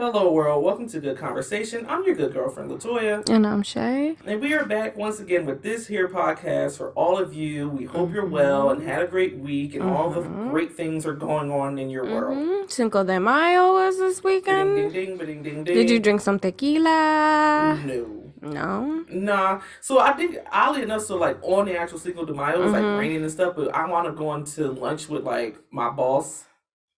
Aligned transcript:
Hello, 0.00 0.30
world. 0.30 0.62
Welcome 0.62 0.88
to 0.90 1.00
Good 1.00 1.18
Conversation. 1.18 1.84
I'm 1.88 2.04
your 2.04 2.14
good 2.14 2.32
girlfriend, 2.32 2.70
Latoya. 2.70 3.28
And 3.28 3.44
I'm 3.44 3.64
Shay. 3.64 4.14
And 4.24 4.40
we 4.40 4.54
are 4.54 4.64
back 4.64 4.96
once 4.96 5.18
again 5.18 5.44
with 5.44 5.64
this 5.64 5.88
here 5.88 6.06
podcast 6.06 6.76
for 6.78 6.90
all 6.90 7.18
of 7.18 7.34
you. 7.34 7.68
We 7.68 7.84
hope 7.86 8.12
you're 8.12 8.24
well 8.24 8.70
and 8.70 8.80
had 8.80 9.02
a 9.02 9.08
great 9.08 9.38
week 9.38 9.74
and 9.74 9.82
all 9.82 10.10
the 10.10 10.20
Mhm. 10.20 10.50
great 10.52 10.76
things 10.76 11.04
are 11.04 11.14
going 11.14 11.50
on 11.50 11.80
in 11.80 11.90
your 11.90 12.04
world. 12.04 12.38
Mhm. 12.38 12.70
Cinco 12.70 13.02
de 13.02 13.18
Mayo 13.18 13.72
was 13.72 13.98
this 13.98 14.22
weekend. 14.22 14.76
ding, 14.76 14.90
ding, 14.92 15.16
ding, 15.18 15.42
ding, 15.42 15.64
ding. 15.64 15.74
Did 15.74 15.90
you 15.90 15.98
drink 15.98 16.20
some 16.20 16.38
tequila? 16.38 17.76
No. 17.84 18.06
No. 18.40 19.04
Nah. 19.10 19.58
So 19.80 19.98
I 19.98 20.12
think 20.12 20.38
oddly 20.52 20.82
enough, 20.82 21.02
so 21.02 21.16
like 21.16 21.38
on 21.42 21.64
the 21.66 21.76
actual 21.76 21.98
Cinco 21.98 22.24
de 22.24 22.32
Mayo, 22.32 22.62
it's 22.62 22.70
Mhm. 22.70 22.72
like 22.72 23.00
raining 23.00 23.22
and 23.22 23.32
stuff, 23.32 23.54
but 23.56 23.74
I 23.74 23.90
want 23.90 24.06
to 24.06 24.12
go 24.12 24.32
into 24.34 24.70
lunch 24.70 25.08
with 25.08 25.24
like 25.24 25.56
my 25.72 25.90
boss, 25.90 26.44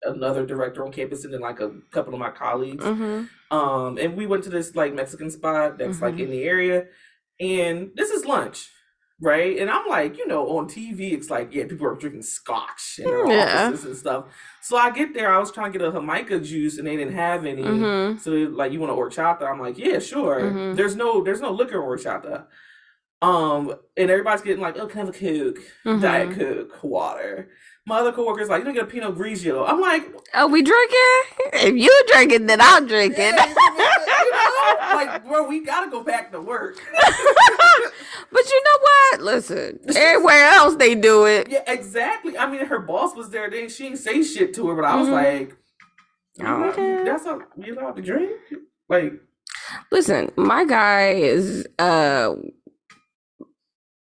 another 0.05 0.47
director 0.47 0.85
on 0.85 0.93
campus, 0.93 1.25
and 1.25 1.33
then 1.35 1.41
like 1.41 1.61
a 1.61 1.73
couple 1.91 2.15
of 2.15 2.21
my 2.21 2.31
colleagues. 2.31 2.85
Mm-hmm. 2.85 3.57
Um, 3.57 3.99
and 3.99 4.17
we 4.17 4.27
went 4.27 4.45
to 4.45 4.51
this 4.51 4.75
like 4.75 4.95
Mexican 4.95 5.31
spot 5.31 5.79
that's 5.79 6.01
like 6.01 6.15
Mhm. 6.17 6.21
in 6.25 6.31
the 6.31 6.43
area, 6.45 6.87
and 7.41 7.91
this 7.97 8.11
is 8.11 8.25
lunch, 8.25 8.71
right? 9.21 9.59
And 9.59 9.71
I'm 9.71 9.87
like, 9.89 10.17
you 10.17 10.27
know, 10.27 10.47
on 10.57 10.69
TV, 10.69 11.13
it's 11.13 11.29
like, 11.31 11.53
yeah, 11.55 11.65
people 11.67 11.87
are 11.87 11.95
drinking 11.95 12.23
scotch 12.23 12.99
in 12.99 13.05
their 13.07 13.27
Yeah. 13.29 13.67
offices 13.69 13.85
and 13.87 13.97
stuff. 13.97 14.25
So 14.63 14.77
I 14.77 14.91
get 14.91 15.13
there, 15.15 15.33
I 15.33 15.39
was 15.39 15.51
trying 15.53 15.73
to 15.73 15.79
get 15.79 15.87
a 15.89 15.93
Jamaica 15.93 16.41
juice, 16.41 16.79
and 16.79 16.87
they 16.87 16.97
didn't 16.97 17.15
have 17.15 17.45
any. 17.45 17.63
Mm-hmm. 17.63 18.19
So 18.19 18.31
like, 18.31 18.73
you 18.73 18.81
want 18.81 18.93
to 18.93 18.97
horchata? 18.97 19.43
I'm 19.51 19.61
like, 19.61 19.79
yeah, 19.79 19.99
sure. 19.99 20.41
Mhm. 20.41 20.77
There's 20.77 20.97
no, 20.97 21.23
there's 21.23 21.41
no 21.41 21.51
liquor 21.51 21.79
horchata. 21.79 22.47
Um, 23.23 23.75
and 23.99 24.11
everybody's 24.11 24.41
getting 24.41 24.63
like, 24.63 24.79
oh, 24.79 24.87
can 24.87 25.01
I 25.03 25.05
have 25.05 25.15
a 25.15 25.19
Coke, 25.19 25.59
Mm-hmm. 25.85 26.01
Diet 26.01 26.39
Coke, 26.39 26.83
water. 26.83 27.51
My 27.87 27.99
other 28.01 28.13
coworkers 28.13 28.49
like, 28.49 28.61
you 28.61 28.65
don't 28.67 28.75
get 28.75 28.85
a 28.85 28.87
Pinot 28.87 29.17
Grigio. 29.17 29.67
I'm 29.67 29.81
like, 29.81 30.05
Oh, 30.35 30.47
we 30.47 30.63
drinking? 30.63 30.99
If 31.55 31.75
you 31.77 32.05
drinking, 32.13 32.47
then 32.47 32.61
I'll 32.61 32.85
drink 32.87 33.17
yeah, 33.17 33.31
it. 33.35 33.49
you 33.49 34.31
know, 34.31 34.95
like, 34.95 35.27
bro, 35.27 35.49
we 35.49 35.65
gotta 35.65 35.91
go 35.91 36.03
back 36.05 36.31
to 36.33 36.41
work. 36.41 36.77
but 38.33 38.49
you 38.49 38.63
know 38.65 38.79
what? 38.83 39.23
Listen, 39.23 39.81
everywhere 39.97 40.45
else 40.51 40.77
they 40.77 40.95
do 40.95 41.25
it. 41.27 41.49
yeah, 41.51 41.63
exactly. 41.67 42.37
I 42.39 42.49
mean, 42.51 42.65
her 42.67 42.79
boss 42.79 43.17
was 43.17 43.31
there. 43.31 43.51
Then 43.51 43.69
she 43.69 43.85
didn't 43.85 43.99
say 43.99 44.23
shit 44.23 44.55
to 44.55 44.69
her, 44.69 44.75
but 44.77 44.85
I 44.85 44.97
was 44.97 45.09
Mhm. 45.09 45.13
like, 45.13 45.57
Okay. 46.43 47.03
that's 47.05 47.25
how 47.25 47.43
we 47.57 47.71
allowed 47.71 47.97
to 47.97 48.03
drink. 48.03 48.31
Like, 48.89 49.15
Listen, 49.91 50.31
my 50.37 50.65
guy 50.65 51.11
is 51.13 51.67
uh 51.79 52.35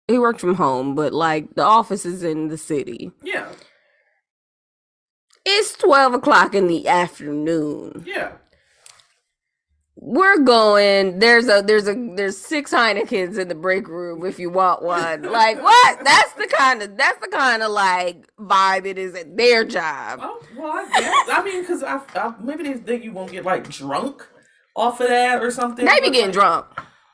he 0.08 0.18
worked 0.20 0.40
from 0.40 0.56
home, 0.56 0.96
but 0.96 1.14
like 1.14 1.56
the 1.56 1.64
office 1.64 2.06
is 2.06 2.24
in 2.24 2.48
the 2.48 2.58
city. 2.58 3.12
yeah, 3.24 3.50
It's 5.46 5.76
twelve 5.78 6.14
o'clock 6.14 6.54
in 6.56 6.68
the 6.68 6.88
afternoon. 6.88 8.04
yeah. 8.06 8.32
We're 10.00 10.38
going. 10.38 11.18
There's 11.18 11.48
a 11.48 11.64
there's 11.66 11.88
a 11.88 11.96
there's 12.16 12.38
six 12.38 12.72
Heinekens 12.72 13.40
in 13.40 13.48
the 13.48 13.56
break 13.56 13.88
room 13.88 14.24
if 14.28 14.38
you 14.38 14.52
want 14.52 14.84
one. 14.84 15.24
Like 15.32 15.62
what? 15.62 16.04
That's 16.06 16.34
the 16.34 16.46
kind 16.56 16.84
of 16.84 16.96
that's 16.98 17.18
the 17.20 17.28
kind 17.30 17.64
of 17.64 17.72
like 17.72 18.28
vibe 18.38 18.86
it 18.86 19.00
is 19.00 19.16
at 19.16 19.36
their 19.36 19.66
job. 19.66 20.20
Oh, 20.22 20.40
well, 20.56 20.72
I 20.72 21.00
guess. 21.02 21.16
I 21.32 21.44
mean, 21.44 21.62
because 21.62 21.82
I, 21.82 22.00
I 22.16 22.36
maybe 22.40 22.62
they 22.64 22.74
think 22.76 23.04
you 23.04 23.12
won't 23.12 23.32
get 23.32 23.44
like 23.44 23.68
drunk 23.70 24.26
off 24.76 25.02
of 25.02 25.08
that 25.08 25.42
or 25.44 25.50
something. 25.50 25.84
They 25.84 25.96
be 26.00 26.12
getting 26.12 26.26
like, 26.26 26.34
drunk. 26.34 26.66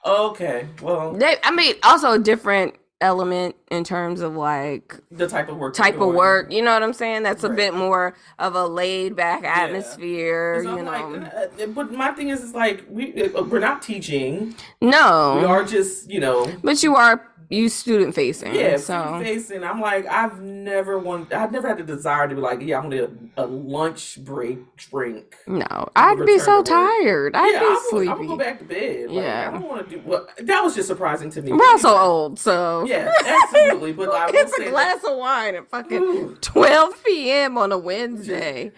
Okay, 0.05 0.67
well, 0.81 1.13
They 1.13 1.37
I 1.41 1.51
mean 1.51 1.75
also 1.83 2.11
a 2.11 2.19
different 2.19 2.75
element 3.03 3.55
in 3.69 3.83
terms 3.83 4.21
of 4.21 4.35
like 4.35 4.97
the 5.11 5.27
type 5.27 5.49
of 5.49 5.57
work. 5.57 5.73
type 5.73 5.99
of 5.99 6.13
work. 6.13 6.51
You 6.51 6.61
know 6.61 6.73
what 6.73 6.81
I'm 6.81 6.93
saying? 6.93 7.23
That's 7.23 7.43
a 7.43 7.49
Right. 7.49 7.57
bit 7.57 7.73
more 7.73 8.15
of 8.39 8.55
a 8.55 8.65
laid 8.65 9.15
back 9.15 9.43
atmosphere. 9.43 10.63
'Cause 10.63 10.65
You 10.65 10.83
know, 10.83 10.91
like, 10.91 11.33
uh, 11.61 11.65
but 11.67 11.91
my 11.91 12.11
thing 12.11 12.29
is, 12.29 12.41
is 12.43 12.53
like 12.55 12.85
we 12.89 13.13
uh, 13.35 13.43
we're 13.43 13.59
not 13.59 13.81
teaching. 13.81 14.55
no, 14.81 15.37
We 15.39 15.45
are 15.45 15.63
just, 15.63 16.09
you 16.09 16.19
know, 16.21 16.49
but 16.63 16.81
you 16.81 16.95
are 16.95 17.27
you 17.53 17.69
student 17.69 18.15
facing. 18.15 18.55
yeah, 18.55 18.77
so 18.77 19.19
facing. 19.21 19.63
I'm 19.63 19.79
like, 19.79 20.05
I've 20.07 20.41
never 20.41 20.97
wanted, 20.97 21.33
I've 21.33 21.51
never 21.51 21.67
had 21.67 21.77
the 21.77 21.83
desire 21.83 22.27
to 22.27 22.35
be 22.35 22.41
like, 22.41 22.61
yeah, 22.61 22.77
I'm 22.79 22.89
gonna 22.89 23.09
a, 23.37 23.45
a 23.45 23.47
lunch 23.47 24.17
break 24.23 24.59
drink. 24.77 25.35
no, 25.47 25.89
I'd 25.95 26.25
be 26.25 26.39
so 26.39 26.63
tired. 26.63 27.35
I'd 27.35 27.53
yeah, 27.53 27.59
be 27.59 27.65
I'm, 27.65 27.71
I'm 27.73 27.79
sleepy. 27.89 28.07
gonna 28.07 28.27
go 28.27 28.37
back 28.37 28.59
to 28.59 28.65
bed. 28.65 29.09
Like, 29.11 29.23
Yeah. 29.23 29.49
I 29.49 29.51
don't 29.59 29.69
want 29.69 29.89
to 29.89 29.95
do. 29.97 30.01
Well, 30.05 30.27
that 30.39 30.61
was 30.63 30.75
just 30.75 30.87
surprising 30.87 31.29
to 31.31 31.41
me. 31.41 31.51
We're 31.53 31.65
also 31.69 31.89
old, 31.95 32.39
so 32.39 32.85
Yeah, 32.85 33.11
absolutely. 33.25 33.93
But 33.93 34.09
I 34.13 34.29
it's 34.33 34.57
a 34.57 34.63
that- 34.63 34.69
glass 34.71 35.03
of 35.03 35.17
wine 35.17 35.55
at 35.55 35.69
fucking 35.69 36.01
Ooh, 36.01 36.37
12 36.41 37.03
p.m. 37.05 37.57
on 37.57 37.71
a 37.71 37.77
Wednesday. 37.77 38.71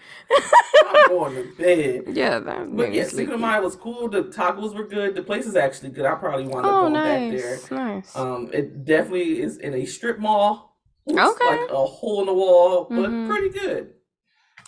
I'm 0.88 1.08
going 1.08 1.34
to 1.34 1.52
bed. 1.56 2.04
yeah, 2.16 2.38
that 2.38 2.76
But 2.76 2.92
yeah, 2.92 3.04
sleepy. 3.04 3.32
de 3.32 3.38
Mayo 3.38 3.62
was 3.62 3.76
cool. 3.76 4.08
The 4.08 4.24
tacos 4.24 4.74
were 4.74 4.84
good. 4.86 5.14
The 5.14 5.22
place 5.22 5.46
is 5.46 5.56
actually 5.56 5.90
good. 5.90 6.04
I 6.04 6.14
probably 6.14 6.46
want 6.46 6.64
to 6.64 6.70
Oh, 6.70 6.88
go 6.88 6.94
back 6.94 7.30
there. 7.32 7.50
nice, 7.56 7.70
nice. 7.70 8.16
Um, 8.16 8.50
it 8.52 8.65
definitely 8.84 9.40
is 9.40 9.56
in 9.58 9.74
a 9.74 9.84
strip 9.86 10.18
mall. 10.18 10.76
It's 11.06 11.18
Okay. 11.18 11.46
like 11.62 11.70
a 11.70 11.84
hole 11.86 12.20
in 12.20 12.26
the 12.26 12.34
wall, 12.34 12.86
but 12.90 13.10
Mhm. 13.10 13.28
pretty 13.28 13.48
good. 13.50 13.92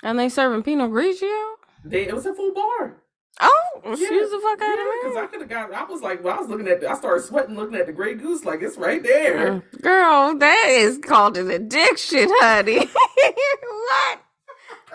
and 0.04 0.16
they 0.18 0.28
serving 0.28 0.62
Pinot 0.62 0.90
Grigio. 0.92 1.54
They 1.84 2.06
it 2.06 2.14
was 2.14 2.26
a 2.26 2.34
full 2.34 2.52
bar. 2.54 3.02
Oh, 3.40 3.80
excuse 3.84 4.30
the 4.30 4.38
fuck 4.40 4.60
out 4.62 4.76
Because 5.02 5.16
I 5.16 5.20
of 5.20 5.24
me. 5.24 5.28
could 5.38 5.40
have 5.42 5.48
got. 5.70 5.72
I 5.72 5.84
was 5.84 6.02
like, 6.02 6.22
when 6.24 6.34
I 6.34 6.38
was 6.40 6.48
looking 6.48 6.66
at. 6.68 6.84
I 6.84 6.94
started 6.94 7.22
sweating 7.24 7.54
looking 7.56 7.76
at 7.76 7.86
the 7.86 7.92
Grey 7.92 8.14
Goose. 8.14 8.44
Like 8.44 8.62
it's 8.62 8.76
right 8.76 9.02
there. 9.02 9.62
Mm, 9.62 9.82
Girl, 9.82 10.34
that 10.38 10.66
is 10.70 10.98
called 10.98 11.36
an 11.36 11.50
addiction, 11.50 12.28
honey. 12.30 12.78
what? 12.86 14.18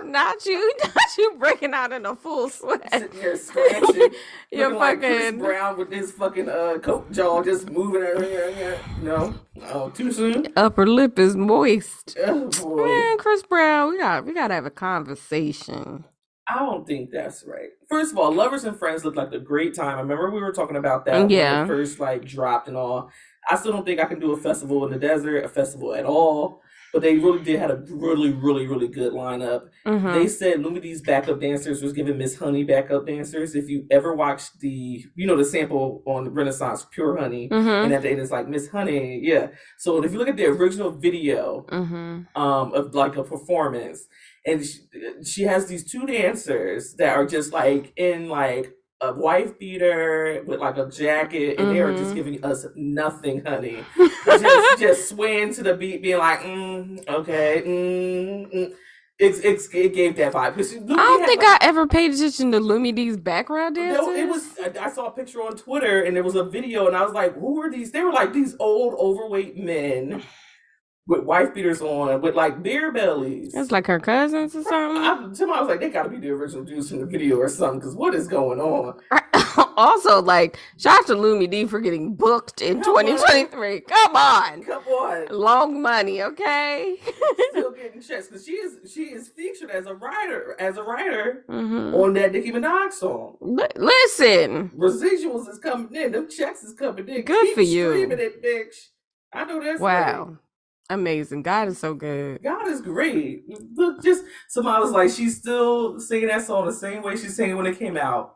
Not 0.05 0.45
you, 0.45 0.73
not 0.83 0.95
you 1.17 1.35
breaking 1.39 1.73
out 1.73 1.91
in 1.91 2.05
a 2.05 2.15
full 2.15 2.49
sweat. 2.49 2.87
Sitting 2.91 3.19
there 3.19 3.35
scratching. 3.37 4.09
You're 4.51 4.67
looking 4.69 4.79
like 4.79 4.99
Chris. 4.99 5.35
Brown 5.35 5.77
with 5.77 5.91
his 5.91 6.11
fucking 6.11 6.49
uh 6.49 6.77
coat 6.81 7.11
jaw 7.11 7.41
just 7.43 7.69
moving. 7.69 8.03
everywhere. 8.03 8.79
No, 9.01 9.33
oh, 9.63 9.89
too 9.89 10.11
soon. 10.11 10.47
upper 10.55 10.85
lip 10.87 11.17
is 11.19 11.35
moist. 11.35 12.17
Oh 12.25 12.49
boy. 12.49 12.85
Man, 12.85 13.17
Chris 13.17 13.43
Brown, 13.43 13.89
we 13.91 13.97
got 13.97 14.25
we 14.25 14.33
gotta 14.33 14.53
have 14.53 14.65
a 14.65 14.69
conversation. 14.71 16.05
I 16.47 16.59
don't 16.59 16.85
think 16.85 17.09
that's 17.11 17.45
right. 17.47 17.69
First 17.89 18.11
of 18.11 18.17
all, 18.17 18.31
Lovers 18.33 18.65
and 18.65 18.77
Friends 18.77 19.05
looked 19.05 19.15
like 19.15 19.31
a 19.31 19.39
great 19.39 19.73
time. 19.73 19.97
I 19.97 20.01
remember 20.01 20.29
we 20.29 20.41
were 20.41 20.51
talking 20.51 20.75
about 20.75 21.05
that 21.05 21.17
when 21.21 21.29
Yeah. 21.29 21.65
first 21.65 21.99
like 21.99 22.25
dropped 22.25 22.67
and 22.67 22.75
all. 22.75 23.09
I 23.49 23.55
still 23.55 23.71
don't 23.71 23.85
think 23.85 23.99
I 24.01 24.05
can 24.05 24.19
do 24.19 24.33
a 24.33 24.37
festival 24.37 24.85
in 24.85 24.91
the 24.91 24.99
desert, 24.99 25.45
a 25.45 25.49
festival 25.49 25.93
at 25.95 26.05
all. 26.05 26.61
But 26.93 27.01
they 27.01 27.17
really 27.17 27.43
did 27.43 27.57
had 27.59 27.71
a 27.71 27.83
really, 27.89 28.31
really, 28.31 28.67
really 28.67 28.87
good 28.87 29.13
lineup. 29.13 29.63
Mhm. 29.85 30.13
They 30.13 30.27
said 30.27 30.59
Lumidee's 30.59 31.01
backup 31.01 31.41
dancers 31.41 31.81
was 31.81 31.91
giving 31.91 32.19
Miss 32.19 32.37
Honey 32.37 32.63
backup 32.63 33.07
dancers. 33.07 33.55
If 33.55 33.67
you 33.67 33.85
ever 33.89 34.13
watched 34.13 34.59
the, 34.59 35.03
you 35.15 35.25
know, 35.25 35.35
the 35.35 35.43
sample 35.43 36.03
on 36.05 36.29
Renaissance 36.29 36.85
Pure 36.91 37.17
Honey, 37.17 37.49
Mhm. 37.49 37.85
and 37.85 37.93
at 37.93 38.03
the 38.03 38.09
end 38.11 38.19
it's 38.21 38.31
like 38.31 38.47
Miss 38.47 38.67
Honey, 38.67 39.19
yeah. 39.23 39.47
So 39.79 40.03
if 40.03 40.13
you 40.13 40.19
look 40.19 40.27
at 40.27 40.37
the 40.37 40.45
original 40.45 40.91
video, 40.91 41.65
Mhm. 41.71 42.27
um 42.35 42.73
of 42.73 42.93
like 42.93 43.15
a 43.17 43.23
performance 43.23 44.05
and 44.45 44.63
she, 44.63 44.79
she 45.25 45.41
has 45.43 45.65
these 45.67 45.89
two 45.89 46.05
dancers 46.05 46.93
that 46.99 47.15
are 47.17 47.25
just 47.25 47.51
like 47.53 47.91
in 47.97 48.29
like 48.29 48.71
a 49.09 49.13
wife 49.13 49.57
beater 49.59 50.43
with 50.47 50.59
like 50.59 50.77
a 50.77 50.87
jacket 50.89 51.59
and 51.59 51.71
they 51.71 51.79
are 51.81 51.91
just 51.93 52.11
Mhm. 52.11 52.15
giving 52.15 52.43
us 52.45 52.65
nothing 52.75 53.43
honey 53.45 53.83
just 54.25 54.79
just 54.79 55.09
swaying 55.09 55.53
to 55.55 55.63
the 55.63 55.73
beat 55.75 56.01
being 56.01 56.17
like 56.19 56.39
mm, 56.41 57.07
okay 57.09 57.61
mm, 57.65 58.53
mm. 58.53 58.73
It's, 59.19 59.39
it's 59.39 59.69
it 59.73 59.93
gave 59.93 60.15
that 60.17 60.33
vibe 60.33 60.55
'Cause 60.55 60.73
I 60.75 60.79
don't 60.79 61.25
think 61.25 61.43
like- 61.43 61.61
I 61.61 61.65
ever 61.69 61.85
paid 61.87 62.13
attention 62.13 62.51
to 62.51 62.59
Lumidee's 62.59 63.15
background 63.15 63.75
dancers. 63.75 64.05
no, 64.07 64.11
it 64.13 64.27
was. 64.27 64.43
I 64.81 64.89
saw 64.89 65.05
a 65.05 65.11
picture 65.11 65.39
on 65.43 65.55
Twitter, 65.55 66.01
and 66.01 66.15
there 66.15 66.23
was 66.23 66.33
a 66.35 66.43
video, 66.43 66.87
and 66.87 66.95
I 66.95 67.03
was 67.03 67.13
like, 67.13 67.37
"Who 67.37 67.61
are 67.61 67.69
these?" 67.69 67.91
They 67.91 68.03
were 68.03 68.11
like 68.11 68.33
these 68.33 68.55
old, 68.59 68.95
overweight 68.95 69.55
men 69.55 70.23
with 71.07 71.23
wife 71.23 71.53
beaters 71.53 71.81
on, 71.81 72.21
with 72.21 72.35
like 72.35 72.63
beer 72.63 72.91
bellies. 72.91 73.53
It's 73.53 73.71
like 73.71 73.87
her 73.87 73.99
cousins 73.99 74.55
or 74.55 74.63
something. 74.63 75.03
I, 75.03 75.33
to 75.33 75.45
me, 75.47 75.53
I 75.53 75.59
was 75.59 75.67
like, 75.69 75.79
they 75.81 75.89
got 75.89 76.03
to 76.03 76.09
be 76.09 76.17
the 76.17 76.29
original 76.29 76.63
dudes 76.63 76.89
from 76.89 76.99
the 76.99 77.05
video 77.05 77.37
or 77.37 77.49
something, 77.49 77.79
because 77.79 77.95
what 77.95 78.15
is 78.15 78.27
going 78.27 78.59
on? 78.61 78.99
also, 79.77 80.21
like, 80.21 80.57
shout 80.77 80.99
out 80.99 81.07
to 81.07 81.15
Lumidee 81.15 81.67
for 81.69 81.81
getting 81.81 82.15
booked 82.15 82.61
in 82.61 82.81
Come 82.81 82.95
on. 82.95 83.05
2023. 83.05 83.81
Come 83.81 84.15
on. 84.15 84.63
Come 84.63 84.83
on, 84.83 85.27
Long 85.37 85.81
money, 85.81 86.21
okay? 86.23 86.95
still 87.51 87.71
getting 87.71 88.01
checks 88.01 88.27
because 88.27 88.45
she 88.45 88.53
is 88.53 88.91
she 88.91 89.03
is 89.03 89.27
featured 89.29 89.69
as 89.71 89.85
a 89.85 89.93
writer 89.93 90.55
as 90.59 90.77
a 90.77 90.83
writer 90.83 91.43
hmm 91.47 91.93
on 91.93 92.13
that 92.13 92.31
Nicki 92.31 92.51
Minaj 92.51 92.91
song. 92.93 93.37
listen, 93.41 94.69
Residuals 94.69 95.49
is 95.49 95.59
coming 95.59 95.93
in, 95.95 96.11
them 96.13 96.29
checks 96.29 96.63
is 96.63 96.73
coming 96.73 97.07
in. 97.07 97.23
Good 97.23 97.45
Keep 97.47 97.55
for 97.55 97.61
you. 97.61 97.91
Streaming 97.91 98.19
it, 98.19 98.43
bitch. 98.43 98.87
I 99.33 99.45
know 99.45 99.61
that's 99.63 99.81
right. 99.81 100.27
Amazing. 100.89 101.43
God 101.43 101.69
is 101.69 101.77
so 101.79 101.93
good. 101.93 102.43
God 102.43 102.67
is 102.67 102.81
great. 102.81 103.43
Look, 103.75 104.03
just 104.03 104.23
was 104.55 104.91
like, 104.91 105.09
she's 105.09 105.37
still 105.37 105.99
singing 105.99 106.27
that 106.27 106.45
song 106.45 106.65
the 106.65 106.73
same 106.73 107.01
way 107.03 107.15
she 107.15 107.29
sang 107.29 107.51
it 107.51 107.53
when 107.55 107.65
it 107.65 107.79
came 107.79 107.97
out. 107.97 108.35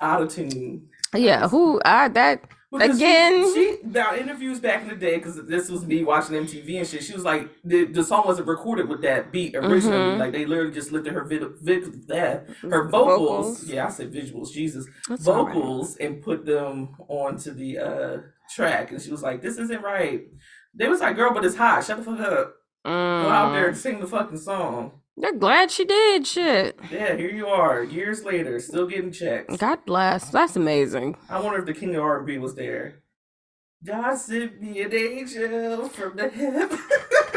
Out 0.00 0.22
of 0.22 0.28
tune. 0.30 0.88
Yeah, 1.14 1.48
who 1.48 1.80
I 1.84 2.08
that 2.08 2.42
Because 2.72 2.96
Again? 2.96 3.54
she, 3.54 3.76
now 3.84 4.14
interviews 4.16 4.58
back 4.58 4.82
in 4.82 4.88
the 4.88 4.96
day 4.96 5.16
because 5.18 5.44
this 5.46 5.68
was 5.68 5.84
me 5.84 6.02
watching 6.04 6.34
MTV 6.36 6.78
and 6.78 6.86
shit. 6.86 7.02
She 7.04 7.12
was 7.12 7.22
like, 7.24 7.50
the, 7.62 7.84
the 7.84 8.02
song 8.02 8.22
wasn't 8.26 8.48
recorded 8.48 8.88
with 8.88 9.02
that 9.02 9.30
beat 9.30 9.54
originally. 9.54 10.16
Mhm. 10.16 10.18
Like 10.18 10.32
they 10.32 10.46
literally 10.46 10.72
just 10.72 10.90
lifted 10.90 11.12
her 11.12 11.24
vid, 11.24 11.42
vid, 11.60 12.08
that 12.08 12.46
her 12.62 12.88
vocals, 12.88 13.58
Vocals. 13.60 13.64
Yeah, 13.68 13.86
I 13.86 13.90
said 13.90 14.12
visuals. 14.12 14.50
Jesus, 14.52 14.86
That's 15.08 15.28
all 15.28 15.44
right. 15.44 15.54
vocals 15.54 15.96
and 15.98 16.22
put 16.22 16.46
them 16.46 16.96
onto 17.08 17.52
the 17.52 17.78
uh 17.78 18.16
track. 18.54 18.90
And 18.90 19.00
she 19.02 19.10
was 19.10 19.22
like, 19.22 19.42
"This 19.42 19.58
isn't 19.58 19.82
right." 19.82 20.22
They 20.74 20.88
was 20.88 21.00
like, 21.00 21.16
"Girl, 21.16 21.32
but 21.34 21.44
it's 21.44 21.56
hot. 21.56 21.84
Shut 21.84 21.98
the 21.98 22.04
fuck 22.04 22.20
up. 22.20 22.54
Go 22.84 22.90
out 22.90 23.52
there 23.52 23.64
Mm. 23.66 23.68
and 23.68 23.76
sing 23.76 24.00
the 24.00 24.06
fucking 24.06 24.38
song." 24.38 24.92
They're 25.16 25.34
glad 25.34 25.70
she 25.70 25.84
did. 25.84 26.26
Shit. 26.26 26.78
Yeah, 26.90 27.14
here 27.16 27.30
you 27.30 27.46
are, 27.46 27.82
years 27.84 28.24
later, 28.24 28.58
still 28.60 28.86
getting 28.86 29.12
checks. 29.12 29.56
God 29.58 29.84
bless. 29.84 30.30
That's 30.30 30.56
amazing. 30.56 31.16
I 31.28 31.38
wonder 31.38 31.58
if 31.58 31.66
the 31.66 31.74
king 31.74 31.94
of 31.94 32.02
R&B 32.02 32.38
was 32.38 32.54
there. 32.54 33.02
God 33.84 34.14
sent 34.16 34.62
me 34.62 34.80
an 34.80 34.94
angel 34.94 35.88
from 35.90 36.16
the 36.16 36.28
heaven. 36.30 36.78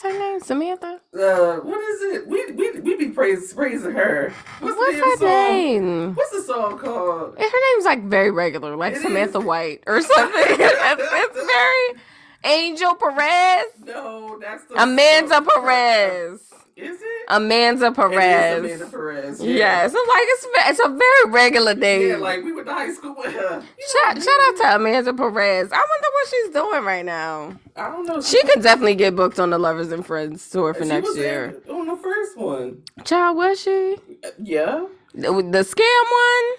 What's 0.00 0.14
her 0.14 0.20
name? 0.20 0.38
Samantha? 0.38 1.00
uh, 1.12 1.56
what 1.56 1.80
is 1.80 2.02
it? 2.02 2.28
We 2.28 2.52
we 2.52 2.80
we 2.82 2.96
be 2.96 3.08
praising 3.08 3.56
praising 3.56 3.90
her. 3.90 4.32
What's, 4.60 4.76
What's 4.76 4.96
her 4.96 5.16
song? 5.16 5.28
name? 5.28 6.14
What's 6.14 6.30
the 6.30 6.42
song 6.42 6.78
called? 6.78 7.36
Her 7.36 7.74
name's 7.74 7.84
like 7.84 8.04
very 8.04 8.30
regular, 8.30 8.76
like 8.76 8.94
It 8.94 9.02
Samantha 9.02 9.40
is. 9.40 9.44
White 9.44 9.82
or 9.88 10.00
something. 10.00 10.32
it's, 10.36 11.02
it's 11.02 11.34
very 11.34 12.04
Angel 12.44 12.94
Perez. 12.94 13.64
No, 13.84 14.38
that's 14.40 14.66
the 14.66 14.80
Amanda 14.80 15.34
song. 15.34 15.46
Perez. 15.46 16.42
Is 16.78 16.96
it? 17.02 17.24
Amanda 17.28 17.86
It 17.86 17.90
is 17.90 17.96
Perez. 17.96 18.58
Amanda 18.64 18.86
Perez. 18.86 19.42
Yes, 19.42 19.90
I'm 19.90 20.08
like 20.08 20.26
it's 20.28 20.46
it's 20.70 20.80
a 20.86 20.88
very 20.88 21.32
regular 21.32 21.74
day. 21.74 22.08
Yeah, 22.10 22.16
like 22.18 22.44
we 22.44 22.52
went 22.52 22.68
to 22.68 22.72
high 22.72 22.92
school 22.92 23.16
with 23.18 23.32
her. 23.34 23.60
Shout, 23.60 24.22
shout 24.22 24.40
out 24.48 24.56
to 24.58 24.76
Amanda 24.76 25.12
Perez. 25.12 25.72
I 25.72 25.76
wonder 25.76 26.08
what 26.12 26.28
she's 26.30 26.50
doing 26.54 26.84
right 26.84 27.04
now. 27.04 27.56
I 27.76 27.90
don't 27.90 28.06
know. 28.06 28.20
She 28.20 28.40
could 28.46 28.62
definitely 28.62 28.94
get 28.94 29.16
booked 29.16 29.40
on 29.40 29.50
the 29.50 29.58
Lovers 29.58 29.90
and 29.90 30.06
Friends 30.06 30.48
tour 30.48 30.72
for 30.72 30.84
next 30.84 31.16
year. 31.16 31.60
on 31.68 31.86
the 31.88 31.96
first 31.96 32.38
one. 32.38 32.82
Child, 33.04 33.36
was 33.36 33.60
she 33.60 33.96
uh, 34.24 34.28
Yeah. 34.38 34.86
the, 35.14 35.28
the 35.32 35.64
scam 35.64 36.02
one? 36.12 36.56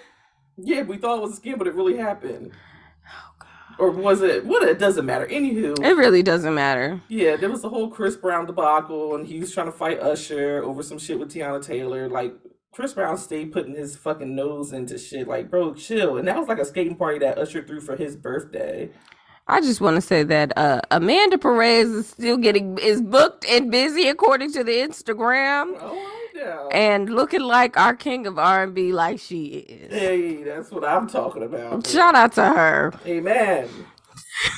Yeah, 0.58 0.82
we 0.82 0.98
thought 0.98 1.16
it 1.16 1.22
was 1.22 1.38
a 1.38 1.40
scam, 1.40 1.56
but 1.56 1.66
it 1.66 1.74
really 1.74 1.96
happened. 1.96 2.52
Or 3.80 3.90
was 3.90 4.20
it? 4.22 4.44
What? 4.44 4.62
It 4.68 4.78
doesn't 4.78 5.06
matter. 5.06 5.26
Anywho, 5.26 5.78
It 5.82 5.96
really 5.96 6.22
doesn't 6.22 6.54
matter. 6.54 7.00
yeah, 7.08 7.36
there 7.36 7.50
was 7.50 7.62
the 7.62 7.68
whole 7.70 7.88
Chris 7.88 8.16
Brown 8.16 8.46
debacle, 8.46 9.14
and 9.16 9.26
he 9.26 9.40
was 9.40 9.52
trying 9.52 9.66
to 9.66 9.72
fight 9.72 9.98
Usher 10.00 10.62
over 10.62 10.82
some 10.82 10.98
shit 10.98 11.18
with 11.18 11.32
Teyana 11.32 11.64
Taylor. 11.64 12.08
Like 12.08 12.34
Chris 12.72 12.92
Brown 12.92 13.16
stayed 13.18 13.52
putting 13.52 13.74
his 13.74 13.96
fucking 13.96 14.34
nose 14.36 14.72
into 14.72 14.98
shit. 14.98 15.26
Like, 15.26 15.50
bro, 15.50 15.74
chill. 15.74 16.18
And 16.18 16.28
that 16.28 16.36
was 16.38 16.46
like 16.48 16.58
a 16.58 16.64
skating 16.64 16.96
party 16.96 17.18
that 17.20 17.38
Usher 17.38 17.62
threw 17.62 17.80
for 17.80 17.96
his 17.96 18.14
birthday. 18.16 18.90
I 19.48 19.60
just 19.60 19.80
want 19.80 19.96
to 19.96 20.00
say 20.00 20.22
that 20.22 20.56
uh, 20.56 20.80
Amanda 20.92 21.36
Perez 21.36 21.88
is 21.90 22.08
still 22.08 22.36
getting 22.36 22.78
is 22.78 23.00
booked 23.02 23.44
and 23.46 23.70
busy 23.70 24.06
according 24.06 24.52
to 24.52 24.62
the 24.62 24.72
Instagram 24.72 25.74
Oh, 25.80 26.19
And 26.72 27.10
looking 27.10 27.42
like 27.42 27.76
our 27.76 27.94
king 27.94 28.26
of 28.26 28.38
R 28.38 28.62
and 28.62 28.74
B 28.74 28.92
like 28.92 29.20
she 29.20 29.46
is. 29.46 29.92
Hey, 29.92 30.42
that's 30.42 30.70
what 30.70 30.84
I'm 30.84 31.08
talking 31.08 31.42
about. 31.42 31.86
Shout 31.86 32.14
out 32.14 32.32
to 32.34 32.44
her. 32.44 32.92
Amen. 33.06 33.68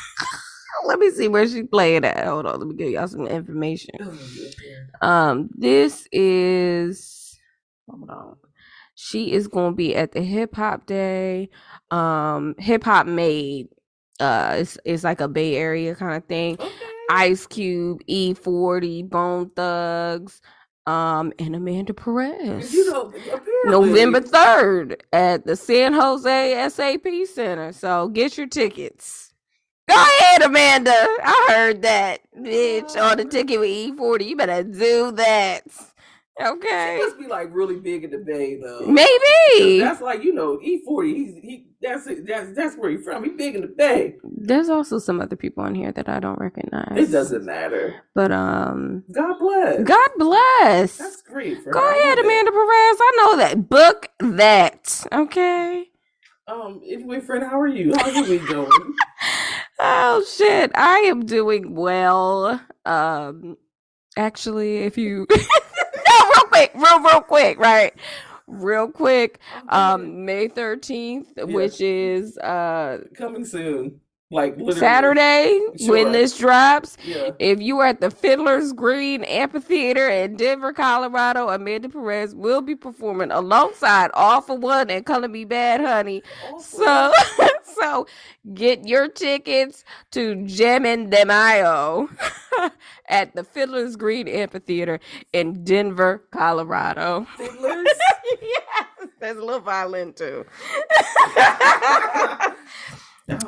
Let 0.87 0.99
me 0.99 1.11
see 1.11 1.29
where 1.29 1.47
she 1.47 1.63
played 1.63 2.05
at. 2.05 2.27
Hold 2.27 2.47
on, 2.47 2.59
let 2.59 2.69
me 2.69 2.75
give 2.75 2.91
y'all 2.91 3.07
some 3.07 3.27
information. 3.29 3.95
Um, 5.01 5.49
this 5.55 6.09
is 6.11 7.39
hold 7.89 8.11
on. 8.11 8.37
She 8.97 9.33
is 9.33 9.47
gonna 9.47 9.77
be 9.77 9.95
at 9.95 10.11
the 10.13 10.23
hip 10.23 10.57
hop 10.57 10.87
day. 10.87 11.51
Um, 11.93 12.57
hip 12.59 12.83
hop 12.83 13.07
made. 13.07 13.69
Uh, 14.19 14.57
it's 14.59 14.77
it's 14.85 15.05
like 15.05 15.21
a 15.21 15.29
Bay 15.29 15.57
Area 15.57 15.95
kind 15.95 16.17
of 16.17 16.25
thing. 16.25 16.55
Okay. 16.55 16.71
Ice 17.11 17.47
Cube, 17.47 18.01
E40, 18.09 19.09
Bone 19.09 19.51
Thugs, 19.51 20.41
um, 20.87 21.33
and 21.39 21.55
Amanda 21.55 21.95
Perez. 21.95 22.73
You 22.73 22.91
know, 22.91 23.13
November 23.65 24.21
3rd 24.21 25.01
at 25.13 25.47
the 25.47 25.57
San 25.57 25.93
Jose 25.93 26.69
SAP 26.69 27.07
Center. 27.33 27.73
So 27.73 28.09
get 28.09 28.37
your 28.37 28.47
tickets. 28.47 29.33
Go 29.89 29.97
ahead, 29.97 30.43
Amanda. 30.43 30.93
I 30.93 31.49
heard 31.51 31.83
that, 31.83 32.21
bitch, 32.39 32.97
on 32.97 33.19
the 33.19 33.25
ticket 33.25 33.61
with 33.61 33.69
E40. 33.69 34.27
You 34.27 34.37
better 34.37 34.63
do 34.63 35.13
that. 35.13 35.65
She 36.41 36.47
Okay. 36.47 36.99
must 36.99 37.19
be 37.19 37.27
like 37.27 37.49
really 37.53 37.79
big 37.79 38.05
in 38.05 38.11
the 38.11 38.19
Bay 38.19 38.59
though. 38.61 38.87
Maybe. 38.87 39.79
That's 39.81 40.01
like 40.01 40.25
you 40.25 40.33
know 40.33 40.59
E40. 40.59 41.15
He's 41.15 41.35
he. 41.37 41.67
That's 41.83 42.07
it. 42.07 42.27
That's 42.27 42.55
that's 42.55 42.77
where 42.77 42.91
he's 42.91 43.05
from. 43.05 43.23
He 43.25 43.31
big 43.31 43.55
in 43.55 43.61
the 43.61 43.67
Bay. 43.67 44.17
There's 44.25 44.69
also 44.71 44.99
some 44.99 45.21
other 45.21 45.37
people 45.37 45.63
on 45.65 45.75
here 45.75 45.93
that 45.93 46.09
I 46.09 46.21
don't 46.21 46.39
recognize. 46.39 46.97
It 46.97 47.13
doesn't 47.13 47.45
matter. 47.45 47.97
But 48.15 48.33
um 48.33 49.05
God 49.13 49.39
bless. 49.39 49.83
God 49.85 50.11
bless. 50.17 50.97
That's 50.97 51.23
great. 51.23 51.63
Go. 51.71 51.79
Ahead. 51.79 52.19
Amanda 52.19 52.51
Perez. 52.51 52.99
I 53.01 53.13
know 53.19 53.37
that. 53.37 53.69
Book 53.69 54.09
that. 54.21 55.05
Okay. 55.13 55.89
Um. 56.49 56.81
Anyway, 56.87 57.21
friend, 57.21 57.45
how 57.45 57.61
are 57.61 57.69
you? 57.69 57.93
How 57.95 58.11
are 58.11 58.29
week 58.29 58.47
doing? 58.49 58.71
Oh 59.85 60.25
shit. 60.25 60.71
I 60.75 60.99
am 61.01 61.25
doing 61.27 61.75
well. 61.75 62.61
Um 62.85 63.57
actually 64.17 64.79
if 64.79 64.97
you 64.99 65.27
real 66.35 66.45
quick, 66.49 66.73
real 66.75 67.01
real 67.01 67.21
quick, 67.21 67.59
right? 67.59 67.95
Real 68.47 68.91
quick. 68.91 69.39
Um 69.69 70.25
May 70.25 70.49
13th, 70.49 71.47
which 71.53 71.81
is 71.81 72.37
uh 72.39 73.05
coming 73.17 73.45
soon. 73.45 74.01
Like 74.33 74.57
literally. 74.57 74.81
Saturday 74.81 75.61
Sure. 75.79 75.91
when 75.93 76.13
this 76.13 76.39
drops. 76.39 76.97
Yeah. 77.05 77.31
If 77.39 77.61
you 77.61 77.79
are 77.81 77.87
at 77.87 78.01
the 78.01 78.11
Fiddler's 78.11 78.73
Green 78.73 79.25
Amphitheater 79.25 80.09
in 80.09 80.37
Denver, 80.37 80.73
Colorado, 80.73 81.49
Amanda 81.51 81.89
Perez 81.91 82.35
will 82.35 82.63
be 82.63 82.75
performing 82.75 83.31
alongside 83.31 84.11
All 84.15 84.41
for 84.41 84.57
One 84.59 84.91
and 84.91 85.07
Color 85.07 85.29
Me 85.29 85.45
Badd 85.47 85.81
Honey. 85.81 86.23
So, 86.61 87.13
so 87.81 88.07
get 88.55 88.89
your 88.89 89.09
tickets 89.09 89.85
to 90.13 90.45
Gem 90.47 90.85
de 91.11 91.25
Mayo 91.27 92.09
at 93.09 93.35
the 93.37 93.45
Fiddler's 93.45 93.97
Green 93.97 94.29
Amphitheater 94.29 95.01
in 95.33 95.65
Denver, 95.65 96.25
Colorado. 96.33 97.27
Fiddlers? 97.37 97.87
yes, 98.43 99.09
there's 99.21 99.37
a 99.37 99.45
little 99.45 99.61
violin 99.61 100.13
too. 100.15 100.45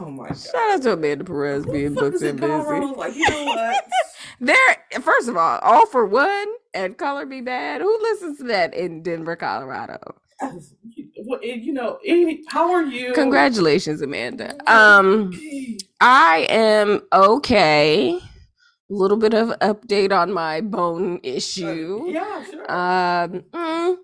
Oh 0.00 0.10
my 0.10 0.28
god. 0.28 0.38
Shout 0.38 0.75
out 0.75 0.82
to 0.82 0.92
Amanda 0.92 1.25
Perez 1.25 1.66
being 1.66 1.94
booked 1.94 2.22
and 2.22 2.40
busy. 2.40 2.52
Colorado? 2.52 2.86
Like 2.94 3.14
you 3.14 3.28
know 3.28 3.44
what? 3.44 3.84
There, 4.40 4.76
first 5.00 5.28
of 5.28 5.36
all, 5.36 5.58
all 5.60 5.86
for 5.86 6.04
one 6.04 6.48
and 6.75 6.98
color 6.98 7.25
me 7.25 7.40
badd. 7.40 7.81
Who 7.81 7.98
listens 8.02 8.38
to 8.38 8.44
that 8.44 8.75
in 8.75 9.02
Denver, 9.02 9.36
Colorado? 9.36 9.98
You 11.41 11.72
know? 11.72 11.98
How 12.48 12.72
are 12.72 12.82
you? 12.82 13.12
Congratulations, 13.14 14.03
Amanda. 14.03 14.56
Um, 14.70 15.31
I 16.00 16.46
am 16.50 17.03
okay. 17.12 18.19
A 18.91 18.93
little 18.93 19.17
bit 19.17 19.34
of 19.34 19.48
update 19.60 20.12
on 20.12 20.32
my 20.32 20.60
bone 20.60 21.20
issue. 21.22 22.05
Yeah, 22.08 22.44
sure. 22.44 22.70
Um, 22.70 23.44
mm, 23.53 23.96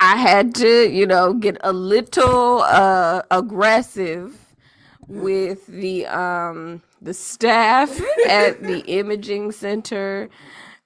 I 0.00 0.16
had 0.16 0.54
to, 0.56 0.90
you 0.90 1.06
know, 1.06 1.32
get 1.34 1.56
a 1.62 1.72
little 1.72 2.60
uh 2.62 3.22
aggressive 3.30 4.36
with 5.06 5.66
the 5.66 6.06
um 6.06 6.82
the 7.00 7.14
staff 7.14 8.00
at 8.28 8.62
the 8.62 8.80
imaging 8.86 9.52
center 9.52 10.28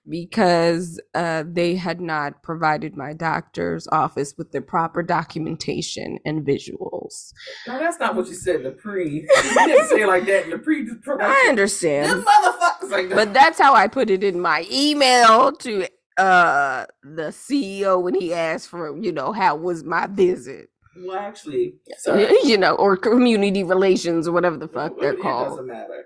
because 0.08 1.00
uh 1.14 1.44
they 1.46 1.74
had 1.76 2.00
not 2.00 2.42
provided 2.42 2.96
my 2.96 3.12
doctor's 3.12 3.86
office 3.92 4.34
with 4.38 4.52
the 4.52 4.60
proper 4.60 5.02
documentation 5.02 6.18
and 6.24 6.46
visuals. 6.46 7.32
no, 7.66 7.78
that's 7.78 7.98
not 8.00 8.14
what 8.14 8.26
you 8.26 8.34
said 8.34 8.56
in 8.56 8.62
the 8.64 8.70
pre. 8.70 9.08
You 9.08 9.28
didn't 9.66 9.88
say 9.88 10.02
it 10.02 10.06
like 10.06 10.26
that 10.26 10.44
in 10.44 10.50
the 10.50 10.58
pre. 10.58 10.88
I 11.20 11.46
understand. 11.48 12.10
Them 12.10 12.24
motherfuckers 12.24 12.90
like 12.90 13.10
but 13.10 13.32
that's 13.34 13.58
how 13.58 13.74
I 13.74 13.86
put 13.88 14.10
it 14.10 14.24
in 14.24 14.40
my 14.40 14.66
email 14.70 15.52
to 15.52 15.86
uh 16.18 16.86
the 17.02 17.32
CEO 17.32 18.02
when 18.02 18.14
he 18.14 18.34
asked 18.34 18.68
for 18.68 18.96
you 18.98 19.12
know 19.12 19.32
how 19.32 19.56
was 19.56 19.84
my 19.84 20.06
visit 20.06 20.70
well, 20.96 21.16
actually, 21.16 21.74
sorry. 21.98 22.28
you 22.44 22.58
know 22.58 22.74
or 22.74 22.96
community 22.96 23.62
relations 23.62 24.26
or 24.28 24.32
whatever 24.32 24.56
the 24.56 24.68
fuck 24.68 24.98
they're 25.00 25.12
it 25.12 25.20
called 25.20 25.50
doesn't 25.50 25.66
matter. 25.66 26.04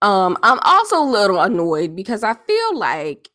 um 0.00 0.36
I'm 0.42 0.58
also 0.62 1.02
a 1.02 1.04
little 1.04 1.40
annoyed 1.40 1.94
because 1.94 2.22
I 2.22 2.34
feel 2.34 2.78
like 2.78 3.30